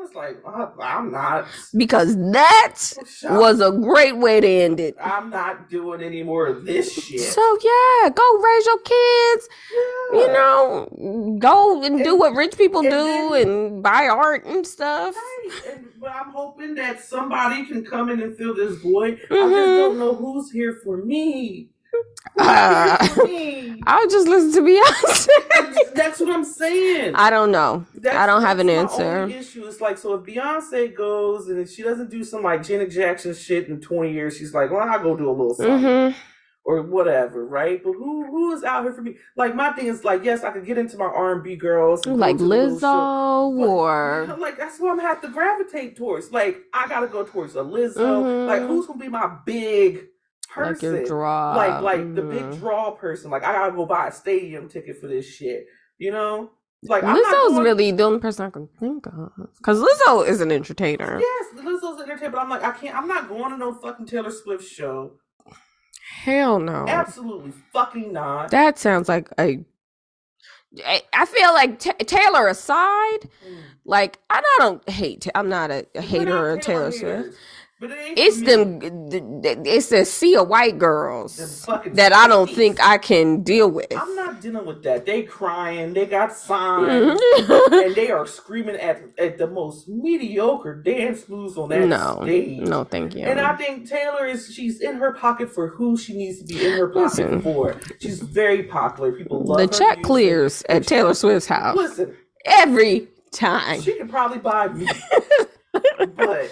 Rihanna's 0.02 0.14
like, 0.14 0.42
I'm 0.80 1.10
not. 1.12 1.46
because 1.76 2.16
that 2.32 2.76
was 3.24 3.60
a 3.60 3.70
great 3.72 4.16
way 4.16 4.40
to 4.40 4.46
end 4.48 4.80
it. 4.80 4.96
I'm 5.00 5.30
not 5.30 5.68
doing 5.70 6.02
any 6.02 6.22
more 6.22 6.46
of 6.46 6.64
this 6.64 6.92
shit. 6.92 7.20
So 7.20 7.58
yeah, 7.62 8.08
go 8.10 8.38
raise 8.40 8.66
your 8.66 8.78
kids. 8.80 9.48
Yeah. 9.72 10.18
You 10.20 10.26
know, 10.28 11.36
go 11.38 11.82
and 11.84 12.02
do 12.04 12.16
what 12.16 12.34
rich 12.34 12.56
people 12.56 12.80
and 12.80 12.90
do 12.90 13.30
then- 13.30 13.48
and 13.48 13.82
buy 13.82 14.08
art 14.08 14.44
and 14.44 14.66
stuff. 14.66 15.14
Right. 15.14 15.62
And, 15.74 15.86
but 16.00 16.10
I'm 16.10 16.30
hoping 16.30 16.74
that 16.76 17.02
somebody 17.02 17.64
can 17.66 17.84
come 17.84 18.08
in 18.10 18.20
and 18.20 18.36
fill 18.36 18.54
this 18.54 18.76
void. 18.78 19.20
I 19.30 19.34
just 19.34 19.52
Mhm. 19.52 19.76
don't 19.78 19.98
know 19.98 20.14
who's 20.14 20.50
here 20.50 20.80
for 20.84 20.98
me. 20.98 21.70
Uh, 22.38 22.98
here 23.04 23.08
for 23.14 23.24
me? 23.26 23.82
I'll 23.86 24.08
just 24.08 24.26
listen 24.26 24.52
to 24.52 24.60
Beyonce. 24.70 25.28
That's- 25.94 26.20
what 26.20 26.30
I'm 26.32 26.44
saying. 26.44 27.14
I 27.14 27.30
don't 27.30 27.50
know. 27.50 27.84
That's, 27.94 28.16
I 28.16 28.26
don't 28.26 28.42
have 28.42 28.58
an 28.60 28.68
answer. 28.70 29.26
issue 29.28 29.64
is 29.66 29.80
like, 29.80 29.98
so 29.98 30.14
if 30.14 30.22
Beyonce 30.24 30.94
goes 30.94 31.48
and 31.48 31.58
if 31.58 31.70
she 31.70 31.82
doesn't 31.82 32.10
do 32.10 32.22
some 32.22 32.42
like 32.42 32.62
Janet 32.64 32.90
Jackson 32.90 33.34
shit 33.34 33.68
in 33.68 33.80
20 33.80 34.12
years, 34.12 34.36
she's 34.36 34.54
like, 34.54 34.70
well, 34.70 34.88
I'll 34.88 35.02
go 35.02 35.16
do 35.16 35.28
a 35.28 35.32
little 35.32 35.54
something 35.54 36.12
hmm 36.12 36.18
or 36.64 36.80
whatever, 36.82 37.44
right? 37.44 37.82
But 37.82 37.94
who 37.94 38.24
who 38.26 38.52
is 38.52 38.62
out 38.62 38.84
here 38.84 38.92
for 38.92 39.02
me? 39.02 39.16
Like 39.36 39.56
my 39.56 39.72
thing 39.72 39.86
is 39.86 40.04
like, 40.04 40.22
yes, 40.22 40.44
I 40.44 40.52
could 40.52 40.64
get 40.64 40.78
into 40.78 40.96
my 40.96 41.06
R&B 41.06 41.56
girls, 41.56 42.06
Like 42.06 42.36
to 42.36 42.42
the 42.44 42.48
little 42.48 42.78
show, 42.78 42.86
Lizzo 42.86 43.58
but- 43.58 44.32
or 44.32 44.36
like 44.38 44.56
that's 44.58 44.78
what 44.78 44.90
I'm 44.90 44.96
gonna 44.98 45.08
have 45.08 45.20
to 45.22 45.28
gravitate 45.28 45.96
towards. 45.96 46.30
Like 46.30 46.62
I 46.72 46.86
gotta 46.86 47.08
go 47.08 47.24
towards 47.24 47.56
a 47.56 47.62
Lizzo. 47.62 47.96
Mhm. 47.96 48.46
Like 48.46 48.62
who's 48.62 48.86
gonna 48.86 49.00
be 49.00 49.08
my 49.08 49.28
big 49.44 50.06
person? 50.54 50.92
like 50.92 51.00
your 51.00 51.04
draw. 51.06 51.54
like 51.56 51.82
like 51.82 52.14
the 52.14 52.22
big 52.22 52.42
Mhm. 52.42 52.58
draw 52.58 52.90
person. 52.92 53.30
Like 53.30 53.44
I 53.44 53.52
gotta 53.52 53.72
go 53.72 53.86
buy 53.86 54.08
a 54.08 54.12
stadium 54.12 54.68
ticket 54.68 54.98
for 55.00 55.06
this 55.08 55.26
shit. 55.26 55.66
You 55.98 56.10
know, 56.12 56.50
like 56.84 57.02
Lizzo's 57.04 57.52
going- 57.52 57.62
really 57.64 57.92
the 57.92 58.02
only 58.02 58.18
person 58.18 58.46
I 58.46 58.50
can 58.50 58.68
think 58.80 59.06
of. 59.06 59.32
Because 59.58 59.80
Lizzo 59.80 60.26
is 60.26 60.40
an 60.40 60.50
entertainer. 60.52 61.20
yes, 61.20 61.46
Lizzo's 61.64 62.00
entertainment. 62.00 62.34
But 62.34 62.40
I'm 62.40 62.48
like 62.50 62.64
I 62.64 62.72
can't. 62.72 62.96
I'm 62.96 63.06
not 63.08 63.28
going 63.28 63.50
to 63.50 63.56
no 63.56 63.72
fucking 63.72 64.06
Taylor 64.06 64.30
Swift 64.30 64.64
show. 64.64 65.12
Hell 66.24 66.58
no. 66.58 66.84
Absolutely 66.88 67.52
fucking 67.72 68.12
not. 68.12 68.50
That 68.50 68.78
sounds 68.78 69.08
like 69.08 69.28
a 69.38 69.64
I 71.12 71.26
feel 71.26 71.52
like 71.52 71.78
Ta 71.78 71.92
Taylor 72.06 72.48
aside, 72.48 73.28
Mm. 73.46 73.56
like 73.84 74.18
I 74.30 74.42
don't 74.58 74.86
hate. 74.88 75.28
I'm 75.34 75.48
not 75.50 75.70
a, 75.70 75.86
a 75.94 76.00
hater 76.00 76.48
of 76.50 76.60
Taylor 76.62 76.90
Swift. 76.90 77.36
Haters, 77.90 77.90
But 77.90 77.90
it 77.90 78.18
It's 78.18 78.42
them. 78.42 78.78
me. 78.78 78.90
th- 79.10 79.42
th- 79.42 79.58
It's 79.76 79.92
a 79.92 80.04
sea 80.04 80.36
of 80.36 80.48
white 80.48 80.78
girls 80.78 81.36
that 81.94 82.12
I 82.12 82.28
don't 82.28 82.50
think 82.50 82.78
I 82.84 82.98
can 82.98 83.42
deal 83.42 83.68
with. 83.70 83.86
I'm 83.96 84.14
not 84.16 84.40
dealing 84.40 84.66
with 84.66 84.82
that. 84.84 85.04
They 85.06 85.22
crying. 85.22 85.92
They 85.94 86.06
got 86.06 86.32
signs. 86.36 87.20
Mhm. 87.20 87.84
and 87.86 87.94
they 87.94 88.10
are 88.10 88.26
screaming 88.26 88.76
at 88.76 89.02
at 89.18 89.38
the 89.38 89.46
most 89.46 89.88
mediocre 89.88 90.74
dance 90.74 91.28
moves 91.28 91.56
on 91.58 91.68
that 91.70 91.86
no, 91.86 92.20
stage. 92.22 92.60
no, 92.60 92.84
thank 92.84 93.14
you. 93.14 93.24
And 93.24 93.40
I 93.40 93.56
think 93.56 93.88
Taylor 93.88 94.26
is 94.26 94.52
she's 94.52 94.80
in 94.80 94.96
her 94.96 95.12
pocket 95.12 95.50
for 95.52 95.68
who 95.68 95.96
she 95.96 96.14
needs 96.16 96.38
to 96.40 96.44
be 96.46 96.64
in 96.66 96.72
her 96.78 96.88
pocket 96.88 97.18
Listen. 97.30 97.42
for. 97.42 97.76
She's 98.00 98.20
very 98.20 98.64
popular. 98.64 99.12
People 99.12 99.42
love 99.44 99.58
the 99.58 99.66
check 99.68 99.98
music. 99.98 100.04
clears 100.04 100.62
at 100.68 100.86
Taylor 100.86 101.14
Swift's 101.14 101.48
house 101.48 101.76
Listen, 101.76 102.14
every 102.44 103.08
time. 103.32 103.80
she 103.80 103.96
can 103.96 104.08
probably 104.08 104.38
buy 104.38 104.68
me, 104.68 104.86
but 106.16 106.50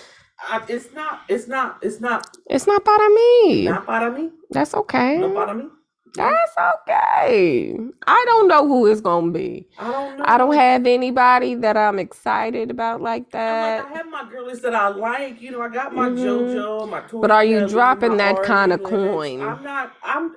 I, 0.48 0.62
it's 0.68 0.92
not. 0.92 1.22
It's 1.28 1.48
not. 1.48 1.78
It's 1.82 2.00
not. 2.00 2.36
It's 2.48 2.66
not 2.66 2.84
para 2.84 3.08
me. 3.10 3.64
Not 3.64 3.86
para 3.86 4.10
me. 4.12 4.30
That's 4.50 4.74
okay. 4.74 5.18
Not 5.18 5.34
para 5.34 5.54
me. 5.54 5.64
That's 6.14 6.52
okay. 6.82 7.76
I 8.06 8.24
don't 8.26 8.48
know 8.48 8.66
who 8.66 8.86
it's 8.86 9.00
gonna 9.00 9.30
be. 9.30 9.68
I 9.78 9.90
don't 9.92 10.18
know. 10.18 10.24
I 10.26 10.38
don't 10.38 10.54
have 10.54 10.86
anybody 10.86 11.54
that 11.56 11.76
I'm 11.76 11.98
excited 11.98 12.70
about 12.70 13.00
like 13.00 13.30
that. 13.30 13.78
like, 13.78 13.92
I 13.92 13.96
have 13.96 14.08
my 14.10 14.28
girlies 14.30 14.60
that 14.62 14.74
I 14.74 14.88
like. 14.88 15.40
You 15.40 15.52
know, 15.52 15.62
I 15.62 15.68
got 15.68 15.94
my 15.94 16.08
Mhm. 16.08 16.24
JoJo, 16.54 16.90
my. 16.90 17.00
Tori 17.02 17.22
But 17.22 17.30
are 17.30 17.44
you 17.44 17.66
dropping 17.68 18.16
that 18.18 18.42
kinda 18.42 18.78
coin? 18.78 19.42
I'm 19.42 19.62
not. 19.62 19.92
I'm. 20.02 20.36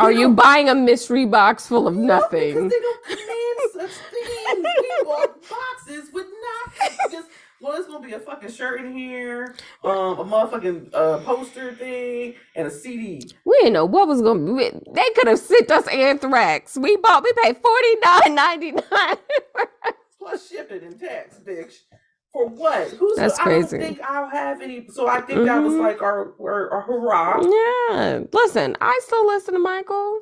Are 0.00 0.12
you 0.12 0.30
buying 0.34 0.68
a 0.68 0.74
mystery 0.74 1.26
box 1.26 1.66
full 1.68 1.88
of 1.88 1.96
No, 1.96 2.18
nothing? 2.18 2.54
because 2.54 2.70
they 2.70 2.80
don't 2.80 3.04
command 3.04 3.58
such 3.72 3.90
things. 4.10 4.58
We 4.58 4.90
want 5.06 5.32
boxes 5.48 6.12
with 6.12 6.26
nothing. 6.26 7.15
Well, 7.60 7.76
it's 7.78 7.86
gonna 7.88 8.06
be 8.06 8.12
a 8.12 8.20
fucking 8.20 8.50
shirt 8.50 8.80
in 8.80 8.96
here, 8.96 9.54
um, 9.82 10.18
a 10.18 10.24
motherfucking 10.24 10.90
uh, 10.92 11.18
poster 11.20 11.72
thing, 11.74 12.34
and 12.54 12.66
a 12.68 12.70
CD. 12.70 13.30
We 13.46 13.56
didn't 13.58 13.72
know 13.72 13.86
what 13.86 14.08
was 14.08 14.20
gonna 14.22 14.40
be. 14.54 14.70
They 14.92 15.10
could 15.14 15.26
have 15.26 15.38
sent 15.38 15.70
us 15.70 15.86
anthrax. 15.88 16.76
We 16.76 16.96
bought. 16.96 17.24
We 17.24 17.32
paid 17.42 17.56
forty 17.56 17.94
nine 18.04 18.34
ninety 18.34 18.72
nine. 18.72 19.16
plus 20.18 20.48
shipping 20.50 20.82
and 20.84 21.00
tax, 21.00 21.38
bitch. 21.38 21.74
For 22.32 22.46
what? 22.48 22.88
Who's 22.90 23.16
That's 23.16 23.38
I 23.38 23.44
crazy. 23.44 23.78
don't 23.78 23.86
think 23.88 24.00
I'll 24.02 24.28
have 24.28 24.60
any. 24.60 24.86
So 24.88 25.08
I 25.08 25.22
think 25.22 25.46
that 25.46 25.58
was 25.62 25.72
Mhm. 25.74 25.80
like 25.82 26.02
our 26.02 26.34
our, 26.38 26.70
our 26.70 26.82
hurrah. 26.82 27.40
Yeah. 27.42 28.20
Listen, 28.32 28.76
I 28.82 29.00
still 29.04 29.26
listen 29.26 29.54
to 29.54 29.60
Michael. 29.60 30.20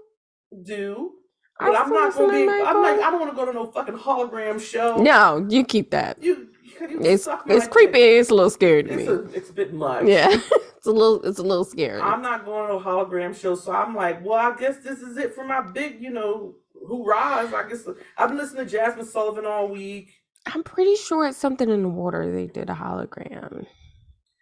Do. 0.62 1.12
I 1.60 1.68
But 1.70 1.76
I'm 1.76 1.86
still 1.86 1.94
not 1.98 2.06
listen 2.06 2.26
gonna 2.26 2.32
be. 2.46 2.62
I'm 2.68 2.82
like 2.82 3.00
I 3.00 3.10
don't 3.10 3.20
want 3.20 3.32
to 3.32 3.36
go 3.36 3.44
to 3.46 3.52
no 3.52 3.66
fucking 3.66 3.96
hologram 3.96 4.60
show. 4.60 4.98
No, 4.98 5.44
you 5.50 5.64
keep 5.64 5.90
that. 5.90 6.22
You. 6.22 6.48
you 6.90 7.00
It's 7.02 7.28
it's 7.46 7.64
dick. 7.64 7.70
creepy. 7.70 7.98
It's 8.00 8.30
a 8.30 8.34
little 8.34 8.50
scary 8.50 8.82
to 8.84 8.90
It's 8.90 8.98
me. 8.98 9.06
a, 9.08 9.14
it's 9.38 9.50
a 9.50 9.52
bit 9.52 9.72
much. 9.74 10.06
Yeah, 10.06 10.28
it's 10.76 10.86
a 10.86 10.92
little 10.92 11.22
it's 11.22 11.38
a 11.38 11.42
little 11.42 11.64
scary. 11.64 12.00
I'm 12.00 12.22
not 12.22 12.44
going 12.44 12.68
to 12.68 12.74
a 12.76 12.80
hologram 12.80 13.34
show, 13.38 13.54
so 13.54 13.72
I'm 13.72 13.94
like, 13.94 14.24
well, 14.24 14.38
I 14.52 14.56
guess 14.56 14.78
this 14.78 15.00
is 15.00 15.16
it 15.16 15.34
for 15.34 15.44
my 15.44 15.60
big, 15.60 16.00
you 16.02 16.10
know, 16.10 16.54
hoorahs. 16.88 17.52
I 17.54 17.68
guess 17.68 17.86
I've 18.18 18.28
been 18.28 18.38
listening 18.38 18.66
to 18.66 18.76
Jazmine 18.76 19.06
Sullivan 19.06 19.46
all 19.46 19.68
week. 19.68 20.12
I'm 20.46 20.62
pretty 20.62 20.96
sure 20.96 21.26
it's 21.26 21.38
something 21.38 21.70
in 21.70 21.82
the 21.82 21.88
water. 21.88 22.30
They 22.30 22.46
did 22.46 22.68
a 22.68 22.74
hologram 22.74 23.66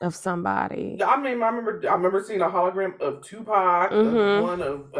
of 0.02 0.14
somebody. 0.14 0.98
I 1.02 1.16
mean, 1.16 1.42
I 1.42 1.48
remember, 1.48 1.80
I 1.88 1.94
remember 1.94 2.22
seeing 2.22 2.40
a 2.42 2.48
hologram 2.48 3.00
of 3.00 3.22
Tupac, 3.22 3.92
of 3.92 4.06
Mhm. 4.06 4.42
one 4.42 4.60
of 4.60 4.92
uh, 4.94 4.98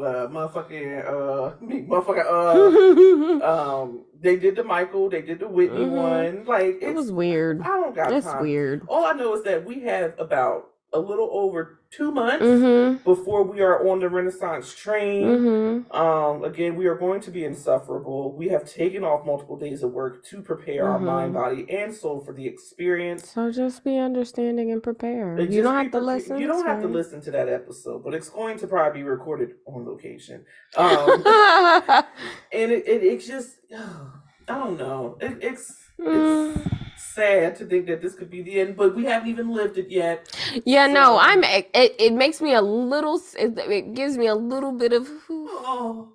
uh 0.00 0.28
motherfucking 0.28 1.06
uh, 1.06 1.54
me, 1.64 1.82
motherfucking 1.82 3.42
uh, 3.42 3.44
um, 3.82 4.04
they 4.20 4.36
did 4.36 4.56
the 4.56 4.64
Michael, 4.64 5.10
they 5.10 5.22
did 5.22 5.40
the 5.40 5.48
Whitney 5.48 5.84
Mhm. 5.84 5.90
one. 5.90 6.44
Like, 6.46 6.78
it 6.80 6.94
was 6.94 7.12
weird. 7.12 7.60
I 7.62 7.66
don't 7.66 7.94
got 7.94 8.10
That's 8.10 8.26
time. 8.26 8.40
weird. 8.42 8.82
All 8.88 9.04
I 9.04 9.12
know 9.12 9.34
is 9.34 9.42
that 9.44 9.64
we 9.64 9.80
have 9.80 10.14
about 10.18 10.70
a 10.92 10.98
little 10.98 11.28
over 11.32 11.75
two 11.90 12.10
months 12.10 12.44
Mm-hmm. 12.44 13.02
before 13.04 13.42
we 13.42 13.60
are 13.60 13.88
on 13.88 14.00
the 14.00 14.08
Renaissance 14.08 14.74
train. 14.74 15.26
Mm-hmm. 15.26 15.92
Um, 15.96 16.44
again, 16.44 16.76
we 16.76 16.86
are 16.86 16.94
going 16.94 17.20
to 17.22 17.30
be 17.30 17.44
insufferable. 17.44 18.32
We 18.32 18.48
have 18.48 18.64
taken 18.70 19.04
off 19.04 19.24
multiple 19.24 19.56
days 19.56 19.82
of 19.82 19.92
work 19.92 20.24
to 20.26 20.42
prepare 20.42 20.88
our 20.88 20.98
Mhm. 20.98 21.04
mind, 21.04 21.34
body, 21.34 21.66
and 21.70 21.94
soul 21.94 22.20
for 22.20 22.32
the 22.32 22.46
experience. 22.46 23.30
So 23.30 23.50
just 23.50 23.84
be 23.84 23.96
understanding 23.98 24.72
and 24.72 24.82
prepare. 24.82 25.38
Uh, 25.38 25.42
You 25.42 25.62
don't 25.62 25.74
have 25.74 25.92
to 25.92 26.00
listen. 26.00 26.38
You 26.38 26.46
don't 26.46 26.66
have 26.66 26.82
to 26.82 26.88
listen 26.88 27.20
to 27.22 27.30
that 27.30 27.48
episode, 27.48 28.02
but 28.04 28.14
it's 28.14 28.28
going 28.28 28.58
to 28.58 28.66
probably 28.66 29.00
be 29.02 29.04
recorded 29.08 29.54
on 29.66 29.86
location. 29.86 30.44
Um, 30.76 31.22
and 32.52 32.72
it, 32.72 32.86
it 32.86 33.02
it's 33.02 33.26
just 33.26 33.56
I 34.48 34.58
don't 34.58 34.78
know. 34.78 35.18
It, 35.20 35.38
it's 35.40 35.64
it's 35.98 36.58
Mm. 36.58 36.85
Sad 37.16 37.56
to 37.58 37.66
think 37.66 37.86
that 37.88 38.02
this 38.02 38.14
could 38.16 38.30
be 38.30 38.42
the 38.42 38.60
end, 38.60 38.76
but 38.76 38.96
we 38.96 39.06
haven't 39.06 39.30
even 39.30 39.50
lived 39.52 39.78
it 39.78 39.90
yet. 39.90 40.28
yeah, 40.66 40.86
no, 40.88 41.18
I'm. 41.20 41.44
It, 41.44 41.70
it 41.74 42.14
makes 42.14 42.42
me 42.42 42.54
a 42.54 42.62
little. 42.62 43.20
It, 43.38 43.58
it 43.58 43.94
gives 43.94 44.18
me 44.18 44.28
a 44.28 44.36
little 44.36 44.72
bit 44.72 44.94
of 44.94 45.08
Oh, 45.48 46.14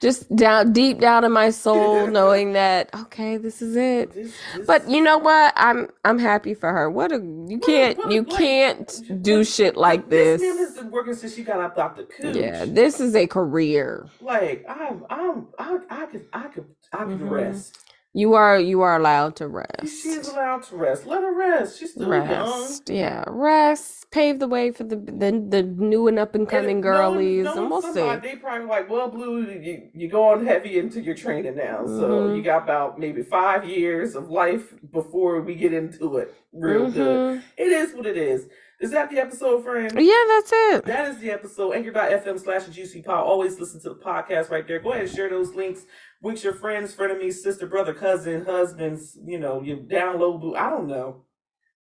just 0.00 0.34
down 0.36 0.72
deep 0.74 1.00
down 1.00 1.24
in 1.24 1.32
my 1.32 1.50
soul, 1.50 2.06
knowing 2.08 2.54
that 2.54 2.90
okay, 2.94 3.38
this 3.38 3.62
is 3.62 3.76
it. 3.76 4.14
this, 4.14 4.32
this, 4.52 4.66
But 4.66 4.88
you 4.90 5.02
know 5.02 5.18
what? 5.18 5.54
I'm 5.56 5.88
I'm 6.04 6.18
happy 6.20 6.54
for 6.54 6.72
her. 6.72 6.90
What 6.90 7.12
a 7.12 7.16
you 7.16 7.60
can't 7.60 7.98
what 7.98 8.12
you 8.12 8.24
can't 8.24 9.02
do 9.22 9.44
shit 9.44 9.76
like 9.76 10.08
this 10.10 10.40
this. 10.40 10.42
has 10.58 10.72
been 10.74 10.90
working 10.92 11.14
since 11.14 11.34
she 11.34 11.44
got 11.44 11.60
up 11.60 11.78
out 11.78 11.96
the 11.96 12.04
cooch. 12.04 12.36
Yeah, 12.36 12.66
this 12.66 13.00
is 13.00 13.16
a 13.16 13.26
career. 13.28 14.10
like 14.20 14.64
I'm 14.68 15.04
I'm 15.10 15.48
I 15.58 15.78
I 15.90 16.06
could 16.06 16.26
I 16.32 16.48
could 16.48 16.66
I 16.92 17.04
could 17.06 17.22
Mhm. 17.22 17.30
rest. 17.30 17.85
You 18.16 18.32
are 18.32 18.58
you 18.58 18.80
are 18.80 18.96
allowed 18.96 19.36
to 19.36 19.46
rest. 19.46 20.02
She 20.02 20.08
is 20.08 20.28
allowed 20.28 20.62
to 20.68 20.76
rest. 20.76 21.04
Let 21.06 21.20
her 21.20 21.34
rest. 21.36 21.78
She's 21.78 21.90
still 21.92 22.08
young. 22.08 22.26
Rest. 22.26 22.88
Yeah. 22.88 23.24
Rest. 23.26 24.10
Pave 24.10 24.38
the 24.38 24.48
way 24.48 24.70
for 24.70 24.84
the 24.84 24.96
the, 24.96 25.30
the 25.54 25.62
new 25.62 26.08
and 26.08 26.18
up 26.18 26.34
and 26.34 26.48
coming 26.48 26.80
girlies. 26.80 27.44
knowing 27.44 27.58
And 27.58 27.70
we'll 27.70 27.82
see. 27.82 28.16
they 28.22 28.36
probably 28.36 28.66
like, 28.66 28.88
well, 28.88 29.08
Blue, 29.10 29.42
you 29.42 29.90
you 29.92 30.08
going 30.08 30.46
heavy 30.46 30.78
into 30.78 31.02
your 31.02 31.14
training 31.14 31.56
now, 31.56 31.84
so 31.84 32.08
Mhm. 32.08 32.36
you 32.38 32.42
got 32.42 32.62
about 32.62 32.98
maybe 32.98 33.22
five 33.22 33.66
years 33.68 34.14
of 34.16 34.30
life 34.30 34.72
before 34.90 35.42
we 35.42 35.54
get 35.54 35.74
into 35.74 36.16
it 36.16 36.34
real 36.54 36.90
good. 36.90 37.40
Mhm. 37.40 37.42
It 37.58 37.68
is 37.68 37.94
what 37.94 38.06
it 38.06 38.16
is. 38.16 38.48
Is 38.78 38.90
that 38.90 39.08
the 39.10 39.18
episode, 39.18 39.64
friend? 39.64 39.90
Yeah, 39.98 40.24
that's 40.28 40.52
it. 40.52 40.84
That 40.84 41.08
is 41.08 41.18
the 41.18 41.30
episode. 41.30 41.72
Anchor.fm 41.72 42.38
slash 42.38 42.64
GC 42.66 43.02
pod. 43.02 43.24
Always 43.24 43.58
listen 43.58 43.80
to 43.82 43.88
the 43.90 43.94
podcast 43.94 44.50
right 44.50 44.66
there. 44.68 44.78
Go 44.80 44.90
ahead 44.90 45.04
and 45.06 45.10
share 45.10 45.30
those 45.30 45.54
links 45.54 45.86
with 46.22 46.42
your 46.44 46.54
friends, 46.54 46.94
frenemies, 46.94 47.34
sister, 47.34 47.66
brother, 47.66 47.94
cousin, 47.94 48.44
husbands, 48.44 49.18
you 49.24 49.38
know, 49.38 49.62
your 49.62 49.78
download 49.78 50.40
boo. 50.40 50.54
I 50.56 50.70
don't 50.70 50.86
know. 50.88 51.22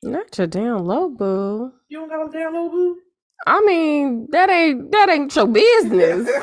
Not 0.02 0.36
your 0.36 0.48
damn 0.48 0.84
low 0.84 1.08
boo. 1.08 1.72
You 1.88 1.98
don't 2.00 2.08
got 2.08 2.26
a 2.26 2.28
download 2.28 2.70
boo? 2.72 2.98
I 3.46 3.60
mean, 3.62 4.28
that 4.30 4.50
ain't 4.50 4.90
that 4.92 5.08
ain't 5.08 5.34
your 5.34 5.46
business. 5.46 6.28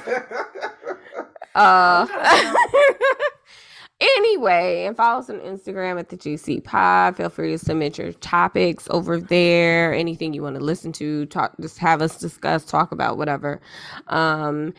Uh 1.56 2.06
anyway, 4.00 4.86
and 4.86 4.96
follow 4.96 5.20
us 5.20 5.30
on 5.32 5.40
Instagram 5.40 6.00
at 6.00 6.10
the 6.10 6.16
GC 6.16 6.64
Pod. 6.64 7.18
Feel 7.18 7.30
free 7.30 7.52
to 7.52 7.58
submit 7.58 7.98
your 7.98 8.14
topics 8.14 8.88
over 8.92 9.20
there. 9.20 9.92
Anything 9.94 10.34
you 10.34 10.44
want 10.44 10.58
to 10.58 10.64
listen 10.64 10.92
to, 10.94 11.26
talk 11.26 11.56
just 11.60 11.80
have 11.80 12.02
us 12.04 12.18
discuss, 12.20 12.64
talk 12.66 12.92
about 12.92 13.18
whatever. 13.18 13.60
Um 14.08 14.74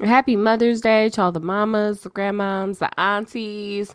Happy 0.00 0.36
Mother's 0.36 0.80
Day 0.80 1.08
to 1.10 1.22
all 1.22 1.32
the 1.32 1.40
mamas, 1.40 2.02
the 2.02 2.10
grandmoms, 2.10 2.78
the 2.78 3.00
aunties, 3.00 3.92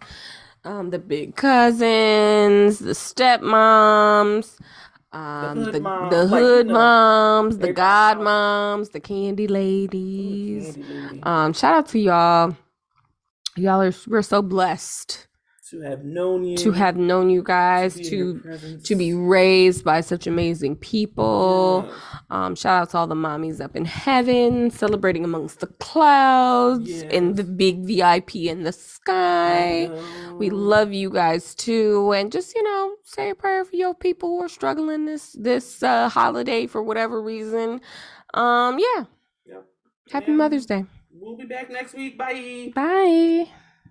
um, 0.65 0.89
the 0.89 0.99
big 0.99 1.35
cousins, 1.35 2.79
the 2.79 2.91
stepmoms, 2.91 4.59
um, 5.13 5.57
hood 5.57 5.73
the, 5.75 5.79
moms, 5.79 6.09
the 6.09 6.23
like, 6.25 6.41
you 6.41 6.47
hood 6.47 6.67
know, 6.67 6.73
moms, 6.73 7.57
the 7.57 7.69
everybody 7.69 7.73
god 7.73 8.21
moms, 8.21 8.89
the 8.89 8.99
candy 8.99 9.47
ladies. 9.47 10.75
Candy 10.75 10.93
lady. 10.93 11.23
Um, 11.23 11.53
shout 11.53 11.73
out 11.73 11.87
to 11.89 11.99
y'all. 11.99 12.57
Y'all 13.55 13.81
are 13.81 13.93
we're 14.07 14.21
so 14.21 14.41
blessed 14.41 15.27
to 15.73 15.81
have 15.81 16.03
known 16.03 16.45
you, 16.45 16.55
to 16.57 16.71
have 16.71 16.97
known 16.97 17.29
you 17.29 17.41
to 17.41 17.45
guys, 17.45 17.95
be 17.95 18.03
to 18.09 18.79
to 18.83 18.95
be 18.95 19.13
raised 19.13 19.83
by 19.83 20.01
such 20.01 20.27
amazing 20.27 20.75
people. 20.75 21.85
Yes. 21.87 21.95
Um, 22.29 22.55
shout 22.55 22.81
out 22.83 22.89
to 22.91 22.97
all 22.99 23.07
the 23.07 23.15
mommies 23.15 23.59
up 23.59 23.75
in 23.75 23.85
heaven, 23.85 24.69
celebrating 24.69 25.23
amongst 25.23 25.61
the 25.61 25.67
clouds 25.67 26.89
in 26.89 27.33
the 27.33 27.43
big 27.43 27.85
VIP 27.85 28.35
in 28.35 28.63
the 28.63 28.71
sky. 28.71 29.89
We 30.37 30.49
love 30.51 30.93
you 30.93 31.09
guys 31.09 31.55
too, 31.55 32.11
and 32.13 32.31
just 32.31 32.53
you 32.55 32.63
know, 32.63 32.95
say 33.03 33.31
a 33.31 33.35
prayer 33.35 33.65
for 33.65 33.75
your 33.75 33.95
people 33.95 34.29
who 34.29 34.43
are 34.43 34.49
struggling 34.49 35.05
this 35.05 35.35
this 35.39 35.81
uh, 35.81 36.07
holiday 36.09 36.67
for 36.67 36.83
whatever 36.83 37.21
reason. 37.21 37.81
Um, 38.35 38.77
yeah. 38.77 39.05
Yep. 39.47 39.65
Happy 40.11 40.27
And 40.27 40.37
Mother's 40.37 40.65
Day. 40.67 40.85
We'll 41.11 41.37
be 41.37 41.45
back 41.45 41.71
next 41.71 41.93
week. 41.95 42.17
Bye. 42.17 42.71
Bye. 42.75 43.49